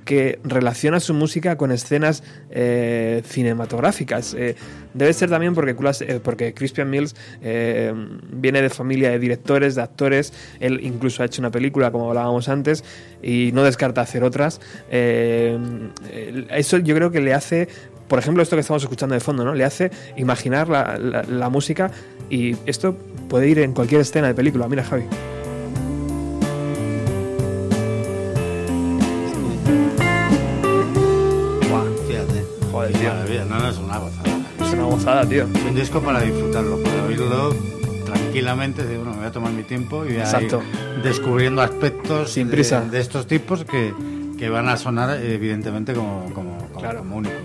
que 0.06 0.40
relaciona 0.44 1.00
su 1.00 1.14
música 1.14 1.58
con 1.58 1.72
escenas 1.72 2.24
eh, 2.52 3.22
cinematográficas. 3.26 4.34
Eh, 4.38 4.56
debe 4.94 5.14
ser 5.14 5.30
también 5.30 5.54
porque, 5.56 5.76
eh, 6.02 6.20
porque 6.24 6.54
Crispian 6.54 6.90
Mills 6.90 7.16
viene 7.42 8.62
de 8.62 8.70
familia 8.70 9.10
de 9.12 9.20
directores, 9.20 9.76
de 9.76 9.82
actores. 9.82 10.34
Él 10.60 10.80
incluso 10.84 11.24
ha 11.24 11.26
hecho 11.26 11.42
una 11.42 11.52
película, 11.52 11.92
como 11.92 12.10
hablábamos 12.10 12.50
antes, 12.50 12.84
y 13.22 13.52
no 13.54 13.64
descarta 13.64 14.02
hacer 14.02 14.24
otras. 14.24 14.60
Eso 14.92 16.78
yo 16.80 16.96
creo 16.96 17.12
que 17.12 17.22
le 17.22 17.34
hace 17.34 17.68
por 18.08 18.20
ejemplo, 18.20 18.44
esto 18.44 18.56
que 18.56 18.60
estamos 18.60 18.84
escuchando 18.84 19.16
de 19.16 19.22
fondo, 19.22 19.44
¿no? 19.44 19.56
Le 19.56 19.64
hace 19.64 19.90
imaginar 20.18 20.70
la, 20.70 20.98
la- 21.00 21.24
la 21.24 21.50
música 21.50 21.90
y 22.30 22.56
esto 22.68 22.96
puede 23.28 23.48
ir 23.48 23.58
en 23.60 23.74
cualquier 23.74 24.02
escena 24.02 24.28
de 24.28 24.36
película. 24.36 24.68
Mira, 24.68 24.84
Javi. 24.84 25.06
Joder, 32.84 32.92
Qué 32.94 33.00
tío. 33.00 33.14
maravilla. 33.14 33.46
No, 33.46 33.60
no, 33.60 33.70
es 33.70 33.78
una 33.78 33.98
gozada. 33.98 34.30
Es 34.62 34.74
una 34.74 34.84
gozada, 34.84 35.26
tío. 35.26 35.44
Es 35.56 35.64
un 35.64 35.76
disco 35.76 36.02
para 36.02 36.22
disfrutarlo, 36.22 36.78
para 36.84 37.04
oírlo 37.06 37.56
tranquilamente. 38.06 38.84
De, 38.86 38.98
bueno, 38.98 39.12
me 39.12 39.18
voy 39.20 39.28
a 39.28 39.32
tomar 39.32 39.52
mi 39.54 39.64
tiempo 39.64 40.04
y 40.06 40.14
voy 40.14 40.18
a 40.22 40.42
ir 40.42 40.52
descubriendo 41.02 41.62
aspectos 41.62 42.32
Sin 42.32 42.48
de- 42.48 42.54
prisa. 42.54 42.82
De, 42.82 43.00
estos 43.00 43.26
tipos 43.28 43.64
que, 43.64 43.94
que 44.38 44.50
van 44.50 44.68
a 44.68 44.76
sonar 44.78 45.18
evidentemente 45.24 45.94
como, 45.94 46.26
como, 46.34 46.58
como- 46.58 46.80
Claro. 46.82 47.00
como 47.00 47.18
únicos. 47.18 47.38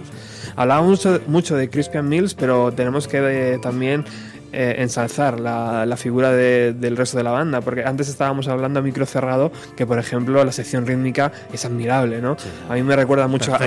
Hablábamos 0.56 0.88
mucho, 0.90 1.20
mucho 1.28 1.56
de 1.56 1.70
Crispian 1.70 2.08
Mills, 2.08 2.34
pero 2.34 2.72
tenemos 2.72 3.06
que 3.06 3.18
eh, 3.54 3.58
también 3.60 4.04
eh, 4.52 4.76
ensalzar 4.78 5.40
la, 5.40 5.84
la 5.86 5.96
figura 5.96 6.32
de- 6.32 6.72
del 6.72 6.96
resto 6.96 7.16
de 7.18 7.24
la 7.24 7.30
banda, 7.30 7.60
porque 7.60 7.84
antes 7.84 8.08
estábamos 8.08 8.48
hablando 8.48 8.80
a 8.80 8.82
micro 8.82 9.04
cerrado 9.06 9.52
que, 9.76 9.86
por 9.86 9.98
ejemplo, 9.98 10.42
la 10.44 10.52
sección 10.52 10.86
rítmica 10.86 11.32
es 11.52 11.64
admirable, 11.64 12.20
¿no? 12.22 12.36
A 12.68 12.74
mí 12.74 12.82
me 12.82 12.96
recuerda 12.96 13.26
mucho 13.28 13.54
a- 13.54 13.58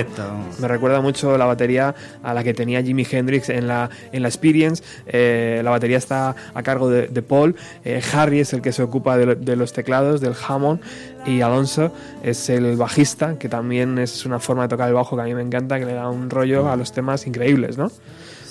me 0.60 0.68
recuerda 0.68 1.00
mucho 1.00 1.36
la 1.38 1.44
batería 1.44 1.94
a 2.22 2.34
la 2.34 2.42
que 2.44 2.54
tenía 2.54 2.82
Jimi 2.82 3.06
Hendrix 3.10 3.48
en 3.48 3.68
la, 3.68 3.90
en 4.12 4.22
la 4.22 4.28
Experience. 4.28 4.82
Eh, 5.06 5.60
la 5.64 5.70
batería 5.70 5.98
está 5.98 6.34
a 6.54 6.62
cargo 6.62 6.88
de, 6.90 7.08
de 7.08 7.22
Paul. 7.22 7.54
Eh, 7.84 8.00
Harry 8.12 8.40
es 8.40 8.52
el 8.52 8.62
que 8.62 8.72
se 8.72 8.82
ocupa 8.82 9.16
de, 9.16 9.34
de 9.36 9.56
los 9.56 9.72
teclados, 9.72 10.20
del 10.20 10.34
Hammond. 10.46 10.80
Y 11.24 11.40
Alonso 11.40 11.92
es 12.24 12.50
el 12.50 12.76
bajista, 12.76 13.38
que 13.38 13.48
también 13.48 13.98
es 13.98 14.26
una 14.26 14.40
forma 14.40 14.62
de 14.62 14.68
tocar 14.70 14.88
el 14.88 14.94
bajo 14.94 15.14
que 15.14 15.22
a 15.22 15.24
mí 15.26 15.34
me 15.34 15.42
encanta, 15.42 15.78
que 15.78 15.86
le 15.86 15.94
da 15.94 16.08
un 16.08 16.28
rollo 16.30 16.68
a 16.68 16.74
los 16.76 16.90
temas 16.92 17.26
increíbles, 17.28 17.78
¿no? 17.78 17.92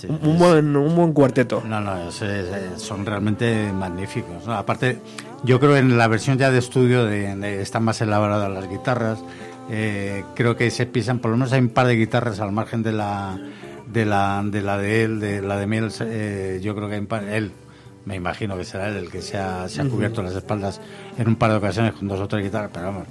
Sí, 0.01 0.07
un, 0.09 0.37
buen, 0.39 0.75
un 0.75 0.95
buen 0.95 1.13
cuarteto. 1.13 1.63
No, 1.67 1.79
no, 1.79 2.09
es- 2.09 2.21
es- 2.21 2.81
son 2.81 3.05
realmente 3.05 3.71
magníficos. 3.73 4.45
¿no? 4.47 4.53
Aparte, 4.53 4.97
yo 5.43 5.59
creo 5.59 5.77
en 5.77 5.97
la 5.97 6.07
versión 6.07 6.37
ya 6.37 6.49
de 6.51 6.59
estudio 6.59 7.05
de, 7.05 7.35
de- 7.35 7.61
están 7.61 7.83
más 7.83 8.01
elaboradas 8.01 8.49
las 8.51 8.67
guitarras. 8.69 9.19
Eh, 9.69 10.23
creo 10.35 10.57
que 10.57 10.69
se 10.71 10.85
pisan, 10.85 11.19
por 11.19 11.31
lo 11.31 11.37
menos 11.37 11.53
hay 11.53 11.61
un 11.61 11.69
par 11.69 11.87
de 11.87 11.95
guitarras 11.95 12.39
al 12.39 12.51
margen 12.51 12.83
de 12.83 12.91
la 12.91 13.37
de 13.91 14.05
la 14.05 14.41
de, 14.45 14.61
la 14.61 14.77
de 14.77 15.03
él, 15.03 15.19
de 15.19 15.41
la 15.41 15.57
de 15.57 15.67
Mills. 15.67 15.99
eh, 16.01 16.59
yo 16.63 16.73
creo 16.75 16.87
que 16.87 16.95
hay 16.95 16.99
un 17.01 17.07
par, 17.07 17.23
él, 17.25 17.51
me 18.05 18.15
imagino 18.15 18.57
que 18.57 18.63
será 18.65 18.87
él 18.87 18.97
el 18.97 19.09
que 19.11 19.21
se 19.21 19.37
ha, 19.37 19.69
se 19.69 19.81
ha 19.81 19.85
cubierto 19.85 20.23
las 20.23 20.33
espaldas 20.35 20.81
en 21.17 21.27
un 21.27 21.35
par 21.35 21.51
de 21.51 21.57
ocasiones 21.57 21.93
con 21.93 22.07
dos 22.07 22.19
o 22.19 22.27
tres 22.27 22.43
guitarras, 22.43 22.71
pero 22.73 22.87
vamos, 22.87 23.07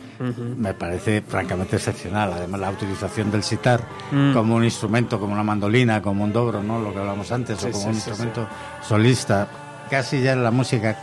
me 0.59 0.75
parece 0.75 1.23
francamente 1.23 1.77
excepcional. 1.77 2.33
Además, 2.33 2.61
la 2.61 2.71
utilización 2.71 3.31
del 3.31 3.43
sitar 3.43 3.81
Mm. 4.11 4.33
como 4.33 4.57
un 4.57 4.65
instrumento, 4.65 5.21
como 5.21 5.33
una 5.33 5.45
mandolina, 5.45 6.03
como 6.03 6.25
un 6.25 6.33
dobro, 6.33 6.63
¿no? 6.63 6.81
Lo 6.81 6.93
que 6.93 6.99
hablamos 6.99 7.31
antes, 7.31 7.59
Sí, 7.59 7.67
o 7.69 7.71
como 7.71 7.83
sí, 7.85 7.89
un 7.91 7.95
sí, 7.95 8.09
instrumento 8.11 8.49
solista, 8.83 9.47
casi 9.89 10.21
ya 10.23 10.33
en 10.33 10.43
la 10.43 10.51
música 10.51 10.97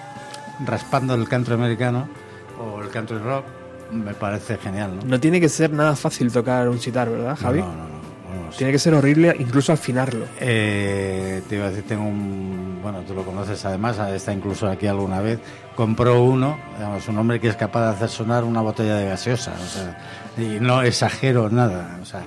raspando 0.65 1.13
el 1.13 1.27
country 1.29 1.53
americano 1.53 2.07
o 2.59 2.81
el 2.81 2.89
country 2.89 3.17
rock, 3.19 3.45
me 3.91 4.13
parece 4.13 4.57
genial, 4.57 4.97
¿no? 4.97 5.03
No 5.05 5.19
tiene 5.19 5.39
que 5.39 5.47
ser 5.47 5.71
nada 5.71 5.95
fácil 5.95 6.29
tocar 6.31 6.67
un 6.67 6.79
sitar, 6.79 7.09
¿verdad, 7.09 7.37
Javi? 7.39 7.59
No, 7.59 7.67
no, 7.67 7.73
no. 7.83 7.97
Tiene 8.57 8.71
que 8.73 8.79
ser 8.79 8.93
horrible 8.93 9.35
incluso 9.39 9.71
afinarlo. 9.73 10.25
Eh, 10.39 11.41
te 11.47 11.55
iba 11.55 11.65
a 11.65 11.69
decir, 11.69 11.83
tengo 11.87 12.03
un. 12.03 12.66
Bueno, 12.81 13.01
tú 13.01 13.13
lo 13.13 13.23
conoces 13.23 13.63
además, 13.65 13.97
está 13.99 14.33
incluso 14.33 14.67
aquí 14.67 14.87
alguna 14.87 15.21
vez. 15.21 15.39
Compró 15.75 16.23
uno, 16.23 16.57
digamos, 16.77 17.07
un 17.07 17.17
hombre 17.17 17.39
que 17.39 17.49
es 17.49 17.55
capaz 17.55 17.81
de 17.81 17.89
hacer 17.91 18.09
sonar 18.09 18.43
una 18.43 18.61
botella 18.61 18.95
de 18.95 19.07
gaseosa, 19.07 19.53
y 20.37 20.59
no 20.59 20.81
exagero 20.81 21.49
nada, 21.49 21.99
o 22.01 22.05
sea, 22.05 22.23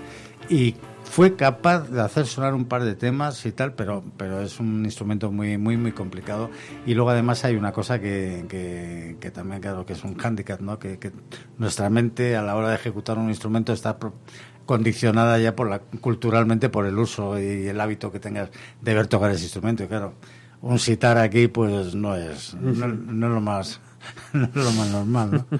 y 0.49 0.75
fue 1.11 1.35
capaz 1.35 1.89
de 1.91 2.01
hacer 2.01 2.25
sonar 2.25 2.55
un 2.55 2.67
par 2.67 2.85
de 2.85 2.95
temas 2.95 3.45
y 3.45 3.51
tal, 3.51 3.75
pero, 3.75 4.05
pero 4.17 4.41
es 4.41 4.61
un 4.61 4.85
instrumento 4.85 5.33
muy, 5.33 5.59
muy, 5.59 5.77
muy 5.77 5.91
complicado. 5.91 6.51
Y 6.87 6.95
luego 6.95 7.11
además 7.11 7.45
hay 7.45 7.57
una 7.57 7.73
cosa 7.73 7.99
que, 8.01 8.45
que, 9.21 9.31
también, 9.33 9.61
claro, 9.61 9.85
que 9.85 9.95
es 9.95 10.05
un 10.05 10.15
hándicap, 10.15 10.61
¿no? 10.61 10.79
Que, 10.79 10.99
nuestra 11.59 11.91
mente 11.91 12.37
a 12.37 12.43
la 12.43 12.55
hora 12.55 12.69
de 12.69 12.77
ejecutar 12.77 13.19
un 13.19 13.29
instrumento 13.29 13.73
está 13.73 13.99
condicionada 14.67 15.37
ya 15.41 15.57
por 15.57 15.69
la 15.69 15.81
culturalmente 15.81 16.69
por 16.69 16.87
el 16.87 16.97
uso 16.97 17.41
y 17.41 17.67
el 17.67 17.81
hábito 17.81 18.13
que 18.13 18.21
tengas 18.21 18.51
de 18.81 18.95
ver 18.95 19.09
tocar 19.09 19.33
ese 19.33 19.43
instrumento 19.43 19.89
claro 19.89 20.15
un 20.63 20.79
sitar 20.79 21.19
aquí 21.19 21.49
pues 21.49 21.95
no 21.95 22.15
es 22.15 22.55
no, 22.55 22.89
no 22.89 23.27
es 23.27 23.33
lo 23.33 23.41
más 23.41 23.81
no 24.33 24.45
es 24.45 24.55
lo 24.55 24.71
más 24.73 24.89
normal 24.91 25.31
¿no? 25.51 25.59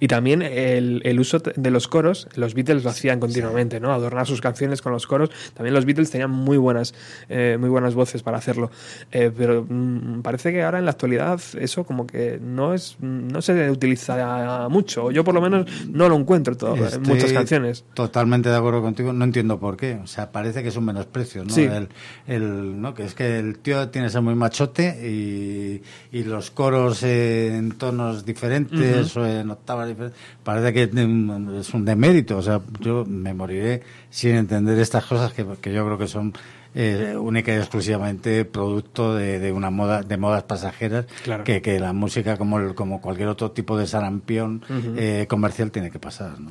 Y 0.00 0.08
también 0.08 0.42
el, 0.42 1.02
el 1.04 1.20
uso 1.20 1.38
de 1.40 1.70
los 1.70 1.88
coros, 1.88 2.28
los 2.34 2.54
Beatles 2.54 2.84
lo 2.84 2.90
hacían 2.90 3.20
continuamente, 3.20 3.80
¿no? 3.80 3.92
Adornar 3.92 4.26
sus 4.26 4.40
canciones 4.40 4.80
con 4.82 4.92
los 4.92 5.06
coros. 5.06 5.30
También 5.54 5.74
los 5.74 5.84
Beatles 5.84 6.10
tenían 6.10 6.30
muy 6.30 6.56
buenas, 6.56 6.94
eh, 7.28 7.56
muy 7.60 7.68
buenas 7.68 7.94
voces 7.94 8.22
para 8.22 8.38
hacerlo. 8.38 8.70
Eh, 9.12 9.30
pero 9.36 9.66
mm, 9.68 10.22
parece 10.22 10.52
que 10.52 10.62
ahora 10.62 10.78
en 10.78 10.84
la 10.86 10.92
actualidad 10.92 11.40
eso 11.60 11.84
como 11.84 12.06
que 12.06 12.38
no 12.42 12.74
es, 12.74 12.96
no 13.00 13.42
se 13.42 13.70
utiliza 13.70 14.68
mucho. 14.68 15.10
Yo 15.10 15.24
por 15.24 15.34
lo 15.34 15.40
menos 15.40 15.66
no 15.88 16.08
lo 16.08 16.16
encuentro 16.16 16.56
todo, 16.56 16.76
en 16.76 16.84
Estoy 16.84 17.14
muchas 17.14 17.32
canciones. 17.32 17.84
Totalmente 17.94 18.48
de 18.48 18.56
acuerdo 18.56 18.82
contigo, 18.82 19.12
no 19.12 19.24
entiendo 19.24 19.58
por 19.58 19.76
qué. 19.76 19.98
O 20.02 20.06
sea, 20.06 20.32
parece 20.32 20.62
que 20.62 20.68
es 20.70 20.76
un 20.76 20.84
menosprecio, 20.86 21.44
¿no? 21.44 21.50
Sí. 21.50 21.62
El, 21.62 21.88
el- 22.26 22.80
¿no? 22.80 22.94
Que 22.94 23.04
es 23.04 23.14
que 23.14 23.38
el 23.38 23.58
tío 23.58 23.88
tiene 23.90 24.06
que 24.08 24.12
ser 24.12 24.22
muy 24.22 24.34
machote 24.34 24.98
y, 25.06 25.82
y 26.16 26.24
los 26.24 26.50
coros 26.50 27.02
en 27.02 27.71
tonos 27.72 28.24
diferentes 28.24 29.16
o 29.16 29.26
en 29.26 29.50
octavas 29.50 29.88
diferentes. 29.88 30.18
Parece 30.44 30.72
que 30.72 30.82
es 30.84 31.74
un 31.74 31.84
demérito. 31.84 32.38
O 32.38 32.42
sea, 32.42 32.60
yo 32.80 33.04
me 33.06 33.34
moriré 33.34 33.82
sin 34.10 34.34
entender 34.36 34.78
estas 34.78 35.04
cosas 35.04 35.32
que, 35.32 35.44
que 35.60 35.72
yo 35.72 35.84
creo 35.84 35.98
que 35.98 36.06
son 36.08 36.32
eh, 36.74 37.14
única 37.18 37.52
y 37.52 37.56
exclusivamente 37.58 38.44
producto 38.46 39.14
de, 39.14 39.38
de 39.38 39.52
una 39.52 39.70
moda 39.70 40.02
de 40.02 40.16
modas 40.16 40.42
pasajeras 40.44 41.04
Claro. 41.22 41.44
que, 41.44 41.60
que 41.60 41.78
la 41.78 41.92
música 41.92 42.38
como 42.38 42.58
el- 42.58 42.74
como 42.74 43.00
cualquier 43.02 43.28
otro 43.28 43.50
tipo 43.50 43.76
de 43.76 43.86
sarampión 43.86 44.62
eh, 44.96 45.26
comercial 45.28 45.70
tiene 45.70 45.90
que 45.90 45.98
pasar 45.98 46.40
¿no? 46.40 46.50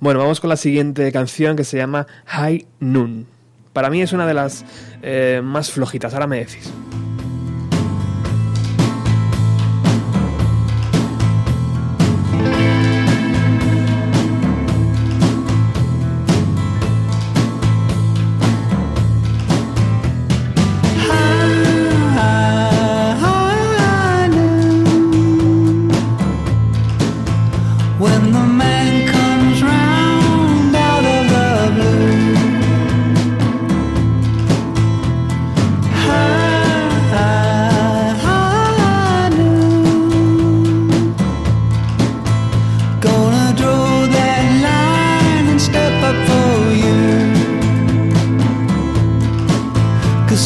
Bueno, 0.00 0.18
vamos 0.20 0.40
con 0.40 0.50
la 0.50 0.56
siguiente 0.56 1.12
canción 1.12 1.56
que 1.56 1.62
se 1.64 1.76
llama 1.76 2.06
High 2.26 2.66
Noon. 2.80 3.26
Para 3.72 3.90
mí 3.90 4.02
es 4.02 4.12
una 4.12 4.26
de 4.26 4.34
las 4.34 4.64
eh, 5.02 5.40
más 5.44 5.70
flojitas, 5.70 6.14
ahora 6.14 6.26
me 6.26 6.38
decís. 6.38 6.72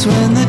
When 0.07 0.35
the 0.35 0.45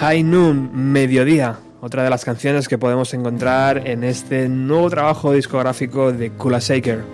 High 0.00 0.22
Noon, 0.22 0.70
Mediodía, 0.92 1.58
otra 1.80 2.02
de 2.04 2.10
las 2.10 2.24
canciones 2.24 2.68
que 2.68 2.78
podemos 2.78 3.12
encontrar 3.14 3.86
en 3.88 4.04
este 4.04 4.48
nuevo 4.48 4.88
trabajo 4.90 5.32
discográfico 5.32 6.12
de 6.12 6.30
Kula 6.30 6.58
Shaker. 6.60 7.04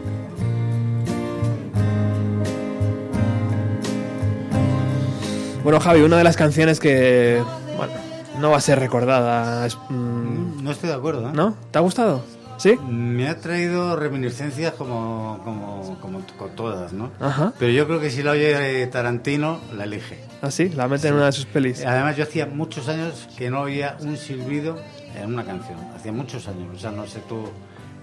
Bueno, 5.63 5.81
Javi, 5.81 6.01
una 6.03 6.19
de 6.19 6.25
las 6.25 6.37
canciones 6.37 6.79
que 6.79 7.43
bueno, 7.77 7.93
no 8.39 8.51
va 8.51 8.59
a 8.59 8.61
ser 8.61 8.79
recordada. 8.79 9.67
es- 9.67 9.79
mm, 9.89 10.63
No 10.63 10.71
estoy 10.71 10.89
de 10.91 10.95
acuerdo, 10.95 11.29
¿eh? 11.29 11.33
¿No? 11.35 11.55
¿Te 11.71 11.79
ha 11.79 11.83
gustado? 11.83 12.23
¿Sí? 12.57 12.77
Me 12.89 13.29
ha 13.29 13.39
traído 13.41 13.97
reminiscencias 13.97 14.75
como, 14.75 15.41
como, 15.45 15.99
como 16.01 16.21
con 16.39 16.51
todas, 16.55 16.93
¿no? 16.93 17.11
Ajá. 17.21 17.53
Pero 17.59 17.73
yo 17.73 17.87
creo 17.87 18.01
que 18.01 18.11
si 18.11 18.23
la 18.23 18.31
oye 18.33 18.87
Tarantino, 18.87 19.61
la 19.77 19.85
elige. 19.85 20.19
¿Ah, 20.41 20.51
sí? 20.51 20.69
La 20.71 20.87
mete 20.89 21.09
en 21.09 21.15
una 21.15 21.27
de 21.27 21.33
sus 21.33 21.47
pelis. 21.47 21.85
Además, 21.85 22.17
yo 22.17 22.23
hacía 22.25 22.47
muchos 22.47 22.89
años 22.89 23.29
que 23.37 23.51
no 23.51 23.63
oía 23.63 23.97
un 24.01 24.17
silbido 24.17 24.79
en 25.17 25.33
una 25.33 25.45
canción. 25.45 25.79
Hacía 25.97 26.13
muchos 26.13 26.47
años, 26.49 26.77
o 26.77 26.79
sea, 26.79 26.91
no 26.93 27.07
sé 27.07 27.21
tú. 27.29 27.45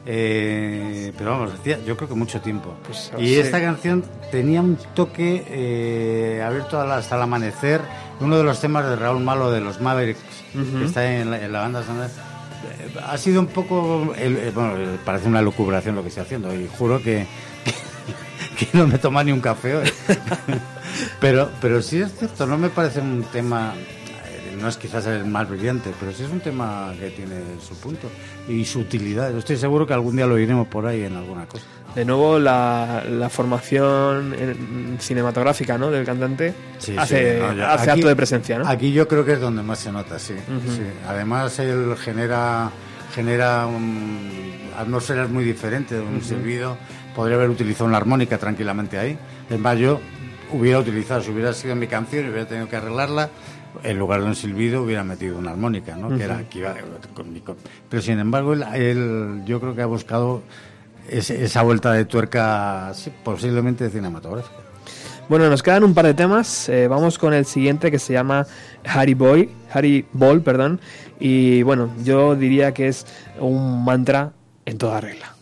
eh, 0.05 1.13
pero 1.17 1.31
vamos, 1.31 1.53
hacía 1.53 1.77
yo 1.85 1.95
creo 1.95 2.09
que 2.09 2.15
mucho 2.15 2.41
tiempo. 2.41 2.73
Pues, 2.85 3.11
y 3.17 3.27
sí. 3.27 3.39
esta 3.39 3.61
canción 3.61 4.03
tenía 4.31 4.61
un 4.61 4.77
toque 4.95 5.45
eh, 5.47 6.43
abierto 6.45 6.79
hasta 6.79 7.15
el 7.15 7.21
amanecer. 7.21 7.81
Uno 8.19 8.37
de 8.37 8.43
los 8.43 8.59
temas 8.59 8.85
de 8.87 8.95
Raúl 8.95 9.23
Malo 9.23 9.49
de 9.51 9.61
los 9.61 9.81
Mavericks, 9.81 10.19
que 10.53 10.85
está 10.85 11.11
en 11.11 11.31
la, 11.31 11.43
en 11.43 11.51
la 11.51 11.61
banda 11.61 11.83
sonora. 11.83 12.09
Ha 13.07 13.18
sido 13.18 13.39
un 13.41 13.47
poco. 13.47 14.14
el- 14.18 14.51
bueno, 14.51 14.74
parece 15.05 15.28
una 15.28 15.41
lucubración 15.41 15.95
lo 15.95 16.01
que 16.01 16.09
estoy 16.09 16.24
haciendo, 16.24 16.53
y 16.53 16.68
juro 16.78 17.01
que, 17.01 17.26
que 18.57 18.68
no 18.74 18.88
me 18.88 18.97
toma 18.97 19.24
ni 19.24 19.32
un 19.32 19.41
café 19.41 19.76
hoy. 19.76 19.89
pero, 21.20 21.49
pero 21.62 21.82
sí 21.82 22.01
es 22.01 22.12
cierto, 22.18 22.45
no 22.45 22.57
me 22.57 22.70
parece 22.70 22.99
un 23.01 23.24
tema. 23.32 23.74
eh, 23.76 24.57
No 24.59 24.68
es 24.68 24.78
quizás 24.78 25.05
el 25.07 25.26
más 25.26 25.49
brillante, 25.49 25.91
pero 25.99 26.12
sí 26.12 26.24
es 26.24 26.30
un 26.30 26.39
tema 26.39 26.93
que 26.99 27.09
tiene 27.12 27.36
su 27.68 27.76
punto 27.76 28.07
y 28.47 28.66
su 28.66 28.80
utilidad. 28.80 29.36
Estoy 29.36 29.57
seguro 29.57 29.86
que 29.88 29.93
algún 29.93 30.16
día 30.16 30.28
lo 30.28 30.38
iremos 30.38 30.68
por 30.68 30.86
ahí 30.86 31.03
en 31.03 31.16
alguna 31.16 31.45
cosa. 31.47 31.66
De 31.95 32.05
nuevo, 32.05 32.39
la, 32.39 33.03
la 33.09 33.29
formación 33.29 34.33
en- 34.37 34.97
cinematográfica 34.99 35.77
¿no? 35.77 35.91
del 35.91 36.05
cantante 36.05 36.53
Sí, 36.77 36.95
hace, 36.97 37.35
sí, 37.35 37.39
no, 37.41 37.53
ya- 37.53 37.73
hace 37.73 37.91
aquí- 37.91 37.99
acto 37.99 38.07
de 38.07 38.15
presencia, 38.15 38.59
¿no? 38.59 38.67
Aquí 38.67 38.91
yo 38.93 39.07
creo 39.07 39.25
que 39.25 39.33
es 39.33 39.39
donde 39.41 39.61
más 39.61 39.79
se 39.79 39.91
nota, 39.91 40.17
sí. 40.17 40.33
Además, 41.07 41.59
él 41.59 41.95
genera, 41.97 42.69
genera 43.13 43.67
um, 43.67 44.19
atmósferas 44.77 45.29
muy 45.29 45.43
diferentes. 45.43 45.99
Un 46.01 46.21
silbido 46.21 46.77
podría 47.15 47.35
haber 47.35 47.49
utilizado 47.49 47.85
una 47.85 47.97
armónica 47.97 48.37
tranquilamente 48.37 48.97
ahí. 48.97 49.17
Es 49.49 49.59
más, 49.59 49.77
yo 49.77 49.99
hubiera 50.53 50.79
utilizado, 50.79 51.21
si 51.21 51.31
hubiera 51.31 51.51
sido 51.53 51.75
mi 51.75 51.87
canción 51.87 52.25
y 52.25 52.29
hubiera 52.29 52.47
tenido 52.47 52.69
que 52.69 52.77
arreglarla, 52.77 53.29
en 53.83 53.97
lugar 53.99 54.21
de 54.21 54.27
un 54.27 54.35
silbido 54.35 54.83
hubiera 54.83 55.03
metido 55.03 55.37
una 55.37 55.51
armónica, 55.51 55.95
¿no? 55.95 56.09
Que 56.17 56.23
era 56.23 56.43
que 56.49 56.59
iba 56.59 56.73
con- 57.13 57.37
con- 57.41 57.57
Pero 57.89 58.01
sin 58.01 58.19
embargo, 58.19 58.53
él, 58.53 58.63
él- 58.75 59.41
yo 59.45 59.59
creo 59.59 59.75
que 59.75 59.81
ha 59.81 59.85
buscado 59.85 60.41
esa 61.09 61.61
vuelta 61.63 61.91
de 61.93 62.05
tuerca, 62.05 62.91
sí, 62.93 63.11
posiblemente 63.23 63.89
cinematográfica. 63.89 64.55
Bueno, 65.29 65.49
nos 65.49 65.63
quedan 65.63 65.83
un 65.83 65.93
par 65.93 66.05
de 66.05 66.13
temas. 66.13 66.67
eh, 66.67 66.87
vamos 66.87 67.17
con 67.17 67.33
el 67.33 67.45
siguiente 67.45 67.89
que 67.89 67.99
se 67.99 68.13
llama 68.13 68.45
Harry 68.83 69.13
Boy, 69.13 69.49
Harry 69.71 70.05
Ball, 70.11 70.41
perdón. 70.41 70.81
Y 71.19 71.63
bueno, 71.63 71.93
yo 72.03 72.35
diría 72.35 72.73
que 72.73 72.87
es 72.89 73.05
un 73.39 73.85
mantra 73.85 74.33
en 74.65 74.77
toda 74.77 74.99
regla. 74.99 75.35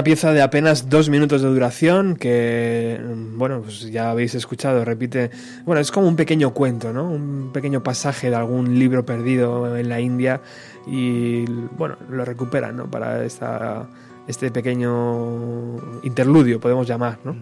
Una 0.00 0.04
pieza 0.06 0.32
de 0.32 0.40
apenas 0.40 0.88
dos 0.88 1.10
minutos 1.10 1.42
de 1.42 1.48
duración 1.48 2.16
que, 2.16 2.98
bueno, 3.34 3.60
pues 3.60 3.82
ya 3.90 4.10
habéis 4.10 4.34
escuchado, 4.34 4.82
repite, 4.82 5.30
bueno, 5.66 5.78
es 5.82 5.90
como 5.90 6.08
un 6.08 6.16
pequeño 6.16 6.54
cuento, 6.54 6.90
¿no? 6.90 7.04
Un 7.04 7.50
pequeño 7.52 7.82
pasaje 7.82 8.30
de 8.30 8.36
algún 8.36 8.78
libro 8.78 9.04
perdido 9.04 9.76
en 9.76 9.90
la 9.90 10.00
India 10.00 10.40
y, 10.86 11.44
bueno, 11.76 11.98
lo 12.08 12.24
recuperan, 12.24 12.78
¿no? 12.78 12.90
Para 12.90 13.22
esta, 13.26 13.90
este 14.26 14.50
pequeño 14.50 15.76
interludio, 16.02 16.58
podemos 16.58 16.88
llamar, 16.88 17.18
¿no? 17.22 17.36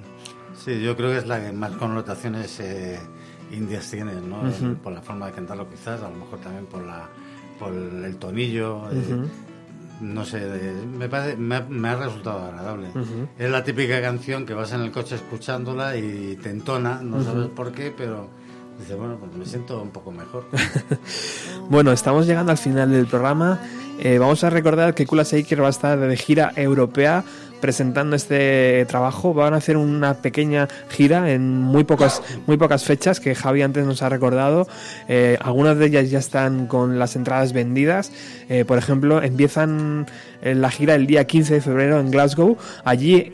Sí, 0.57 0.83
yo 0.83 0.97
creo 0.97 1.11
que 1.11 1.19
es 1.19 1.29
la 1.29 1.41
que 1.41 1.53
más 1.53 1.71
connotaciones 1.77 2.59
eh, 2.59 2.99
indias 3.53 3.89
tiene, 3.89 4.15
¿no? 4.15 4.41
El- 4.49 4.49
Ujú. 4.73 4.75
por 4.83 4.93
la 4.93 5.01
forma 5.01 5.27
de 5.27 5.33
cantarlo 5.33 5.71
quizás, 5.71 6.03
a 6.03 6.11
lo 6.11 6.17
mejor 6.17 6.41
también 6.41 6.67
por 6.67 6.83
la 6.85 7.09
por 7.61 7.73
el 7.73 8.17
tonillo. 8.17 8.91
eh. 8.91 9.29
No 10.01 10.25
sé, 10.25 10.41
me, 10.99 11.09
parece- 11.09 11.37
me, 11.37 11.57
ha, 11.57 11.61
me 11.69 11.89
ha 11.89 11.97
resultado 11.97 12.45
agradable. 12.47 12.89
Es 13.39 13.51
la 13.51 13.65
típica 13.65 14.01
canción 14.01 14.47
que 14.47 14.55
vas 14.55 14.73
en 14.73 14.81
el 14.83 14.91
coche 14.93 15.17
escuchándola 15.17 15.97
y 15.97 16.37
te 16.43 16.51
entona, 16.51 17.01
no 17.03 17.23
sabes 17.23 17.49
por 17.49 17.73
qué, 17.73 17.93
pero 17.97 18.29
dices, 18.79 18.97
bueno, 18.97 19.17
pues 19.19 19.33
me 19.35 19.45
siento 19.47 19.81
un 19.83 19.91
poco 19.91 20.13
mejor. 20.13 20.45
Bueno, 21.71 21.93
estamos 21.93 22.27
llegando 22.27 22.51
al 22.51 22.57
final 22.59 22.91
del 22.91 23.07
programa. 23.07 23.61
Eh, 23.99 24.17
vamos 24.19 24.43
a 24.43 24.49
recordar 24.49 24.95
que 24.95 25.07
Kula 25.07 25.25
Shaker 25.25 25.63
va 25.63 25.67
a 25.67 25.71
estar 25.71 25.99
de 25.99 26.17
gira 26.17 26.51
europea 26.57 27.25
presentando 27.61 28.17
este 28.17 28.85
trabajo. 28.87 29.35
Van 29.35 29.55
a 29.55 29.59
hacer 29.59 29.77
una 29.77 30.15
pequeña 30.15 30.69
gira 30.89 31.31
en 31.33 31.61
muy 31.61 31.85
pocas, 31.85 32.23
muy 32.47 32.57
pocas 32.57 32.85
fechas 32.85 33.21
que 33.21 33.35
Javi 33.35 33.63
antes 33.63 33.85
nos 33.87 34.03
ha 34.03 34.09
recordado. 34.09 34.67
Eh, 35.09 35.37
algunas 35.41 35.79
de 35.79 35.87
ellas 35.87 36.11
ya 36.11 36.19
están 36.19 36.67
con 36.67 36.99
las 36.99 37.17
entradas 37.17 37.53
vendidas. 37.53 38.13
Eh, 38.49 38.65
por 38.65 38.79
ejemplo, 38.79 39.23
empiezan 39.23 40.07
eh, 40.43 40.55
la 40.55 40.71
gira 40.71 40.95
el 40.95 41.07
día 41.07 41.27
15 41.27 41.55
de 41.55 41.61
febrero 41.61 42.01
en 42.01 42.11
Glasgow. 42.11 42.57
Allí 42.85 43.33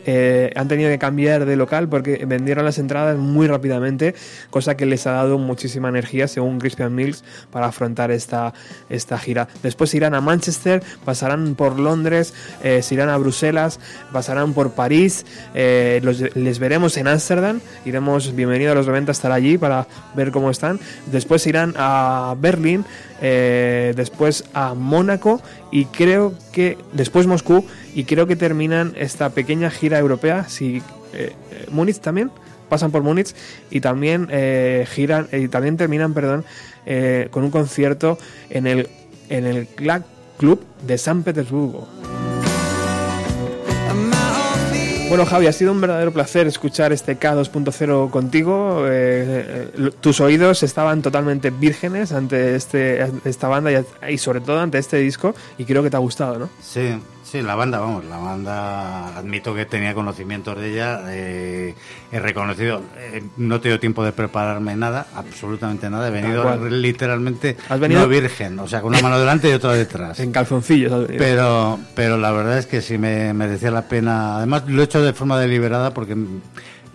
han 0.54 0.68
tenido 0.68 0.90
que 0.90 0.98
cambiar 0.98 1.44
de 1.44 1.56
local 1.56 1.88
porque 1.88 2.24
vendieron 2.26 2.64
las 2.64 2.78
entradas 2.78 3.16
muy 3.18 3.46
rápidamente, 3.46 4.14
cosa 4.50 4.76
que 4.76 4.86
les 4.86 5.06
ha 5.06 5.12
dado 5.12 5.38
muchísima 5.38 5.88
energía, 5.88 6.28
según 6.28 6.58
Crispian 6.58 6.94
Mills, 6.94 7.24
para 7.50 7.66
afrontar 7.66 8.10
esta, 8.10 8.52
esta 8.88 9.18
gira. 9.18 9.48
Después 9.62 9.94
irán 9.94 10.14
a 10.14 10.20
Manchester, 10.20 10.82
pasarán 11.04 11.54
por 11.54 11.78
Londres, 11.78 12.34
se 12.62 12.94
irán 12.94 13.08
a 13.08 13.16
Bruselas, 13.16 13.80
pasarán 14.14 14.54
por 14.54 14.70
París, 14.70 15.26
eh, 15.54 16.00
los- 16.04 16.34
les 16.36 16.58
veremos 16.60 16.96
en 16.96 17.08
Ámsterdam, 17.08 17.60
iremos, 17.84 18.34
bienvenido 18.34 18.70
a 18.72 18.74
los 18.76 18.86
90 18.86 19.10
a 19.10 19.12
estar 19.12 19.32
allí 19.32 19.58
para 19.58 19.86
ver 20.14 20.30
cómo 20.30 20.50
están. 20.50 20.78
Después 21.12 21.44
irán 21.48 21.74
a 21.76 22.34
Berlín, 22.40 22.84
eh, 23.20 23.92
después 23.96 24.44
a 24.54 24.74
Mónaco 24.74 25.42
y 25.72 25.86
creo 25.86 26.32
que 26.52 26.78
después 26.92 27.26
Moscú 27.26 27.66
y 27.94 28.04
creo 28.04 28.26
que 28.28 28.36
terminan 28.36 28.94
esta 28.96 29.30
pequeña 29.30 29.68
gira 29.70 29.98
europea. 29.98 30.48
Si 30.48 30.80
eh, 31.12 31.32
Múnich 31.70 31.98
también 31.98 32.30
pasan 32.68 32.92
por 32.92 33.02
Múnich 33.02 33.34
y 33.70 33.80
también 33.80 34.28
giran 34.86 35.28
y 35.32 35.48
también 35.48 35.76
terminan, 35.76 36.14
perdón, 36.14 36.44
con 37.30 37.44
un 37.44 37.50
concierto 37.50 38.16
en 38.50 38.66
el 38.66 38.88
en 39.28 39.44
el 39.46 39.66
Club 40.38 40.64
de 40.86 40.98
San 40.98 41.22
Petersburgo. 41.22 41.88
Bueno, 45.14 45.30
Javi, 45.30 45.46
ha 45.46 45.52
sido 45.52 45.70
un 45.70 45.80
verdadero 45.80 46.12
placer 46.12 46.48
escuchar 46.48 46.92
este 46.92 47.16
K2.0 47.16 48.10
contigo. 48.10 48.84
Eh, 48.88 49.70
eh, 49.76 49.90
tus 50.00 50.20
oídos 50.20 50.64
estaban 50.64 51.02
totalmente 51.02 51.50
vírgenes 51.50 52.10
ante 52.10 52.56
este, 52.56 53.00
esta 53.24 53.46
banda 53.46 53.70
y, 53.70 54.12
y 54.12 54.18
sobre 54.18 54.40
todo 54.40 54.58
ante 54.58 54.78
este 54.78 54.96
disco 54.96 55.32
y 55.56 55.66
creo 55.66 55.84
que 55.84 55.90
te 55.90 55.94
ha 55.94 56.00
gustado, 56.00 56.40
¿no? 56.40 56.50
Sí, 56.60 56.98
sí, 57.39 57.43
la 57.43 57.55
banda, 57.57 57.80
vamos, 57.80 58.05
la 58.05 58.16
banda, 58.16 59.16
admito 59.18 59.55
que 59.55 59.66
tenía 59.66 59.93
conocimientos 59.93 60.57
de 60.57 60.72
ella, 60.72 61.01
eh, 61.09 61.74
he 62.12 62.18
reconocido, 62.20 62.80
eh, 62.97 63.22
no 63.37 63.57
he 63.57 63.59
tenido 63.59 63.80
tiempo 63.80 64.05
de 64.05 64.12
prepararme 64.12 64.76
nada, 64.76 65.07
absolutamente 65.16 65.91
nada, 65.91 66.07
he 66.09 66.11
venido 66.12 66.45
literalmente 66.68 67.57
Has 67.68 67.80
venido- 67.80 68.03
no 68.03 68.09
virgen, 68.09 68.59
o 68.61 68.68
sea, 68.68 68.80
con 68.80 68.91
una 68.93 69.01
mano 69.03 69.18
delante 69.18 69.51
y 69.51 69.53
otra 69.53 69.72
detrás. 69.72 70.20
En 70.20 70.30
calzoncillos. 70.30 71.07
Pero, 71.18 71.80
pero 71.97 72.16
la 72.18 72.30
verdad 72.30 72.57
es 72.59 72.66
que 72.66 72.80
sí 72.80 72.99
me 72.99 73.35
merecía 73.35 73.70
la 73.72 73.89
pena. 73.89 74.37
Además, 74.37 74.62
lo 74.68 74.80
he 74.80 74.85
hecho 74.85 75.03
de 75.03 75.12
forma 75.12 75.39
deliberada 75.41 75.93
porque 75.93 76.16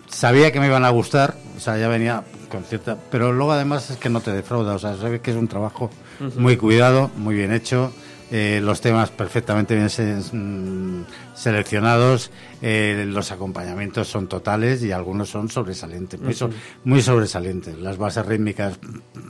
sabía 0.08 0.52
que 0.52 0.60
me 0.60 0.68
iban 0.68 0.86
a 0.86 0.90
gustar. 0.90 1.36
O 1.58 1.60
sea, 1.60 1.78
ya 1.78 1.88
venía 1.90 2.24
con 2.50 2.64
cierta. 2.64 2.98
Pero 3.12 3.34
luego, 3.34 3.52
además, 3.52 3.90
es 3.90 3.98
que 3.98 4.10
no 4.10 4.22
te 4.22 4.32
defrauda. 4.32 4.74
O 4.76 4.80
sea, 4.80 4.96
sabes 4.96 5.20
que 5.22 5.32
es 5.32 5.38
un 5.38 5.48
trabajo 5.50 5.90
muy 6.38 6.56
cuidado, 6.58 7.12
muy 7.18 7.36
bien 7.36 7.52
hecho. 7.54 7.92
Eh, 8.32 8.60
los 8.64 8.82
temas 8.82 9.10
perfectamente 9.10 9.76
bien 9.76 9.90
se- 9.90 10.16
mm, 10.34 11.06
seleccionados. 11.36 12.32
eh, 12.62 13.06
los 13.08 13.32
acompañamientos 13.32 14.08
son 14.10 14.28
totales 14.28 14.84
y 14.84 14.92
algunos 14.92 15.30
son 15.30 15.50
sobresalientes. 15.50 16.20
Muy, 16.20 16.34
so- 16.34 16.50
muy 16.84 17.02
sobresalientes. 17.02 17.78
Las 17.80 17.98
bases 17.98 18.26
rítmicas 18.26 18.78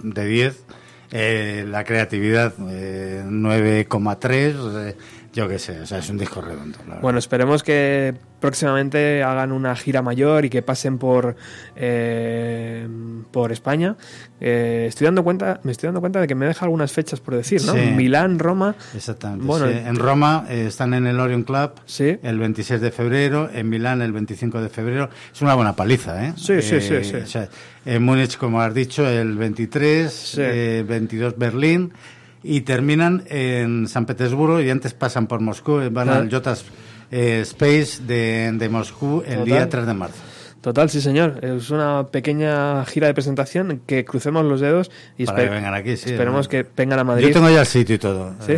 de 0.03 0.25
10. 0.25 0.63
Eh, 1.11 1.65
la 1.67 1.83
creatividad 1.83 2.53
eh, 2.69 3.23
9,3, 3.25 4.55
eh, 4.89 4.95
yo 5.33 5.47
qué 5.47 5.59
sé, 5.59 5.79
o 5.81 5.85
sea, 5.85 5.99
es 5.99 6.09
un 6.09 6.17
disco 6.17 6.41
redondo. 6.41 6.77
Bueno, 7.01 7.19
esperemos 7.19 7.63
que 7.63 8.15
próximamente 8.39 9.21
hagan 9.21 9.51
una 9.51 9.75
gira 9.75 10.01
mayor 10.01 10.45
y 10.45 10.49
que 10.49 10.61
pasen 10.61 10.97
por 10.97 11.35
eh, 11.75 12.87
por 13.31 13.51
España. 13.51 13.95
Eh, 14.41 14.85
estoy 14.87 15.05
dando 15.05 15.23
cuenta, 15.23 15.59
me 15.63 15.71
estoy 15.71 15.87
dando 15.87 15.99
cuenta 15.99 16.19
de 16.21 16.27
que 16.27 16.35
me 16.35 16.45
deja 16.45 16.65
algunas 16.65 16.91
fechas 16.91 17.19
por 17.19 17.35
decir, 17.35 17.61
¿no? 17.65 17.73
Sí. 17.73 17.79
Milán, 17.95 18.39
Roma. 18.39 18.75
Exactamente. 18.95 19.45
Bueno, 19.45 19.67
sí. 19.67 19.73
En 19.85 19.95
Roma 19.97 20.45
eh, 20.49 20.65
están 20.67 20.93
en 20.93 21.05
el 21.07 21.19
Orion 21.19 21.43
Club 21.43 21.71
Sí. 21.85 22.17
el 22.23 22.39
26 22.39 22.81
de 22.81 22.91
febrero, 22.91 23.49
en 23.53 23.69
Milán 23.69 24.01
el 24.01 24.11
25 24.11 24.61
de 24.61 24.69
febrero. 24.69 25.09
Es 25.33 25.41
una 25.41 25.53
buena 25.55 25.75
paliza, 25.75 26.25
¿eh? 26.25 26.33
Sí, 26.37 26.61
sí, 26.61 26.81
sí, 26.81 27.03
sí. 27.03 27.15
o 27.15 27.25
sea, 27.27 27.49
en 27.85 28.03
Múnich, 28.03 28.37
como 28.37 28.61
has 28.61 28.73
dicho, 28.73 29.07
el 29.07 29.35
23, 29.37 30.35
eh, 30.39 30.85
22 30.87 31.37
Berlín 31.37 31.91
y 32.43 32.61
terminan 32.61 33.23
en 33.27 33.87
San 33.87 34.05
Petersburgo 34.05 34.61
y 34.61 34.69
antes 34.69 34.93
pasan 34.93 35.27
por 35.27 35.41
Moscú, 35.41 35.79
eh, 35.79 35.89
van 35.89 36.09
al 36.09 36.29
Jotas 36.31 36.65
eh, 37.11 37.39
Space 37.41 38.03
de, 38.03 38.51
de 38.53 38.69
Moscú 38.69 39.23
el 39.25 39.39
Total. 39.39 39.45
día 39.45 39.69
3 39.69 39.85
de 39.87 39.93
marzo. 39.93 40.23
Total, 40.61 40.89
sí, 40.89 40.99
señor. 40.99 41.39
Es 41.41 41.69
una 41.69 42.07
pequeña 42.07 42.83
gira 42.83 43.07
de 43.07 43.13
presentación 43.13 43.81
que 43.85 44.03
crucemos 44.03 44.43
los 44.43 44.59
dedos 44.59 44.91
y 45.17 45.25
Para 45.25 45.43
que 45.45 45.49
vengan 45.49 45.73
aquí, 45.73 45.95
sí, 45.95 46.09
esperemos 46.09 46.47
¿no? 46.47 46.49
que 46.49 46.65
vengan 46.75 46.99
a 46.99 47.05
Madrid. 47.05 47.27
Yo 47.27 47.33
tengo 47.33 47.49
ya 47.49 47.61
el 47.61 47.65
sitio 47.65 47.95
y 47.95 47.97
todo. 47.97 48.33
¿Sí? 48.45 48.55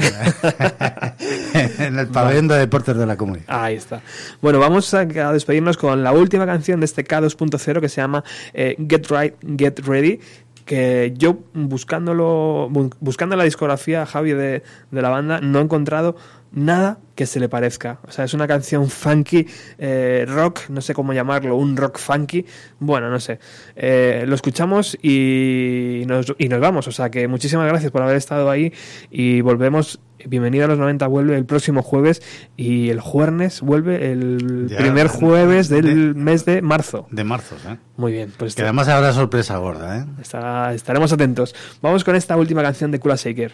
en 1.77 1.99
el 1.99 2.07
pabellón 2.07 2.47
de 2.47 2.55
deportes 2.57 2.97
de 2.97 3.05
la 3.05 3.17
comunidad. 3.17 3.45
Ahí 3.47 3.75
está. 3.75 4.01
Bueno, 4.41 4.57
vamos 4.57 4.91
a, 4.95 5.01
a 5.01 5.31
despedirnos 5.31 5.77
con 5.77 6.03
la 6.03 6.11
última 6.11 6.47
canción 6.47 6.79
de 6.79 6.85
este 6.85 7.05
K2.0 7.05 7.79
que 7.81 7.89
se 7.89 8.01
llama 8.01 8.23
eh, 8.55 8.75
Get 8.89 9.05
Right, 9.11 9.35
Get 9.57 9.79
Ready. 9.85 10.19
Que 10.65 11.13
yo 11.17 11.37
buscándolo, 11.53 12.69
bu- 12.71 12.93
buscando 12.99 13.35
la 13.35 13.43
discografía, 13.43 14.05
Javi, 14.05 14.31
de, 14.33 14.63
de 14.91 15.01
la 15.01 15.09
banda, 15.09 15.39
no 15.41 15.59
he 15.59 15.61
encontrado 15.61 16.15
nada 16.51 16.99
que 17.15 17.25
se 17.25 17.39
le 17.39 17.49
parezca. 17.49 17.99
O 18.07 18.11
sea, 18.11 18.25
es 18.25 18.33
una 18.33 18.47
canción 18.47 18.89
funky, 18.89 19.45
eh, 19.77 20.25
rock, 20.27 20.61
no 20.69 20.81
sé 20.81 20.93
cómo 20.93 21.13
llamarlo, 21.13 21.55
un 21.55 21.77
rock 21.77 21.97
funky. 21.99 22.45
Bueno, 22.79 23.09
no 23.09 23.19
sé. 23.19 23.39
Eh, 23.75 24.25
lo 24.27 24.35
escuchamos 24.35 24.97
y 25.01 26.03
nos, 26.07 26.33
y 26.37 26.49
nos 26.49 26.59
vamos. 26.59 26.87
O 26.87 26.91
sea, 26.91 27.09
que 27.09 27.27
muchísimas 27.27 27.67
gracias 27.67 27.91
por 27.91 28.01
haber 28.01 28.15
estado 28.17 28.49
ahí 28.49 28.73
y 29.09 29.41
volvemos. 29.41 29.99
Bienvenido 30.27 30.65
a 30.65 30.67
los 30.67 30.77
90 30.77 31.07
vuelve 31.07 31.35
el 31.35 31.45
próximo 31.45 31.81
jueves 31.81 32.21
y 32.55 32.89
el 32.89 32.99
jueves 32.99 33.61
vuelve 33.61 34.11
el 34.11 34.67
Ya, 34.69 34.77
primer 34.77 35.07
jueves 35.07 35.67
del 35.67 36.13
de- 36.13 36.19
mes 36.19 36.45
de 36.45 36.61
marzo. 36.61 37.07
De 37.09 37.23
marzo, 37.23 37.55
¿eh? 37.67 37.77
Muy 37.97 38.11
bien, 38.11 38.31
pues 38.37 38.53
Que 38.53 38.61
además 38.61 38.87
habrá 38.87 39.13
sorpresa 39.13 39.57
gorda, 39.57 39.97
¿eh? 39.99 40.05
está- 40.21 40.73
estaremos 40.75 41.11
atentos. 41.11 41.55
Vamos 41.81 42.03
con 42.03 42.15
esta 42.15 42.37
última 42.37 42.61
canción 42.61 42.91
de 42.91 42.99
Kula 42.99 43.15
Shaker. 43.15 43.53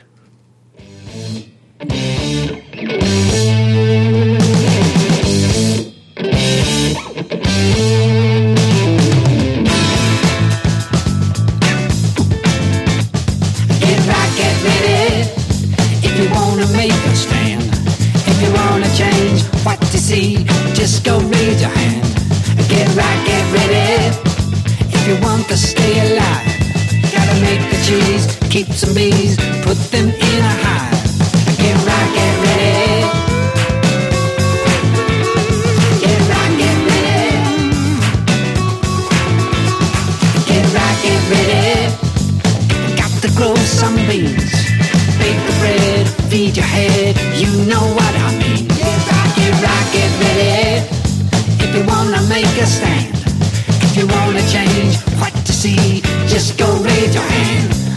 See, 20.07 20.37
just 20.73 21.03
go 21.03 21.19
raise 21.19 21.59
your 21.59 21.69
hand. 21.69 22.03
Get 22.69 22.87
right, 22.95 23.21
get 23.27 23.45
ready. 23.57 24.15
If 24.95 25.01
you 25.07 25.15
want 25.21 25.45
to 25.49 25.57
stay 25.57 25.95
alive, 26.07 26.47
gotta 27.11 27.35
make 27.47 27.63
the 27.71 27.79
cheese, 27.87 28.25
keep 28.49 28.67
some 28.67 28.93
bees, 28.95 29.35
put 29.65 29.77
them 29.91 30.07
in 30.07 30.41
a 30.51 30.55
hive. 30.63 31.57
Get 31.61 31.77
right, 31.89 32.09
get 32.17 32.33
ready. 32.45 32.87
Grow 43.35 43.53
some 43.53 43.95
beans. 44.07 44.51
Bake 45.19 45.41
the 45.47 45.55
bread, 45.59 46.07
feed 46.31 46.57
your 46.57 46.65
head. 46.65 47.15
You 47.37 47.51
know 47.69 47.85
what 47.93 48.16
a 52.59 52.65
stand. 52.65 53.13
If 53.83 53.97
you 53.97 54.07
wanna 54.07 54.41
change 54.49 54.97
what 55.19 55.33
you 55.47 55.53
see, 55.53 56.01
just 56.27 56.57
go 56.57 56.67
raise 56.81 57.13
your 57.13 57.23
hand. 57.23 57.96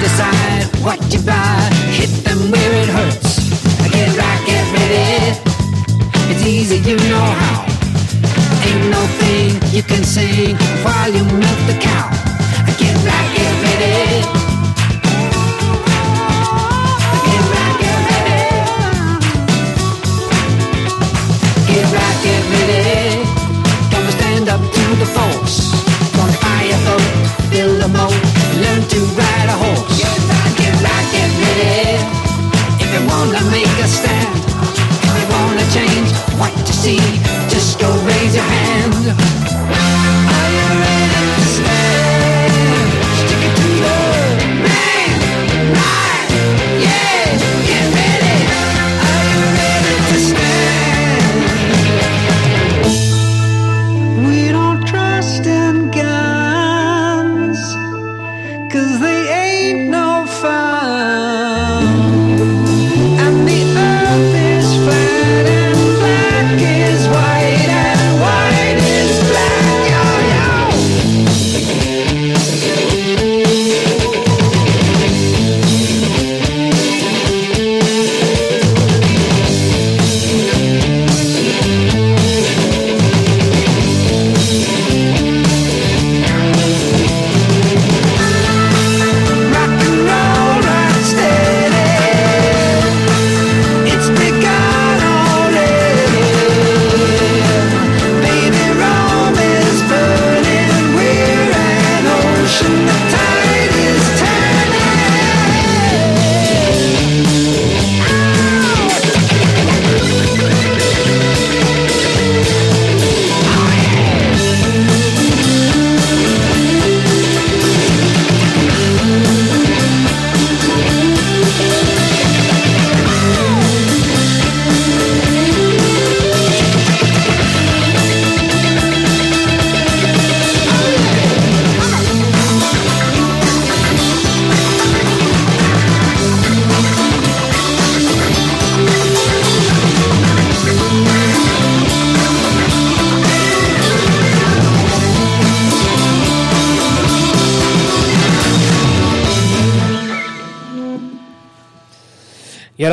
Decide 0.00 0.64
what 0.84 0.98
you 1.12 1.20
buy. 1.20 1.68
Hit 1.98 2.10
them 2.24 2.50
where 2.50 2.72
it 2.82 2.88
hurts. 2.88 3.38
Get 3.90 4.16
right, 4.16 4.42
get 4.46 4.66
ready. 4.76 5.38
It's 6.30 6.44
easy, 6.46 6.76
you 6.88 6.96
know 7.10 7.28
how. 7.42 7.64
Ain't 8.66 8.90
no 8.90 9.02
thing 9.20 9.50
you 9.72 9.82
can 9.82 10.04
sing 10.04 10.56
while 10.84 11.10
you 11.12 11.24
milk 11.24 11.60
the 11.66 11.78
cow. 11.80 12.27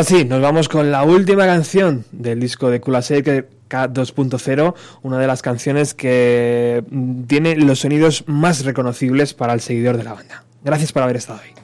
Sí, 0.06 0.24
nos 0.24 0.40
vamos 0.40 0.70
con 0.70 0.92
la 0.92 1.04
última 1.04 1.46
canción 1.48 2.06
del 2.12 2.40
disco 2.40 2.70
de 2.70 2.80
Kulasek 2.80 3.48
K2.0, 3.70 4.76
una 5.02 5.18
de 5.18 5.26
las 5.26 5.42
canciones 5.42 5.96
que 5.96 6.84
mm, 6.90 7.24
tiene 7.24 7.56
los 7.56 7.80
sonidos 7.80 8.24
más 8.28 8.64
reconocibles 8.66 9.34
para 9.34 9.54
el 9.54 9.62
seguidor 9.62 9.98
de 9.98 10.04
la 10.04 10.14
banda. 10.14 10.44
Gracias 10.64 10.92
por 10.92 11.02
haber 11.02 11.16
estado 11.16 11.40
ahí. 11.44 11.55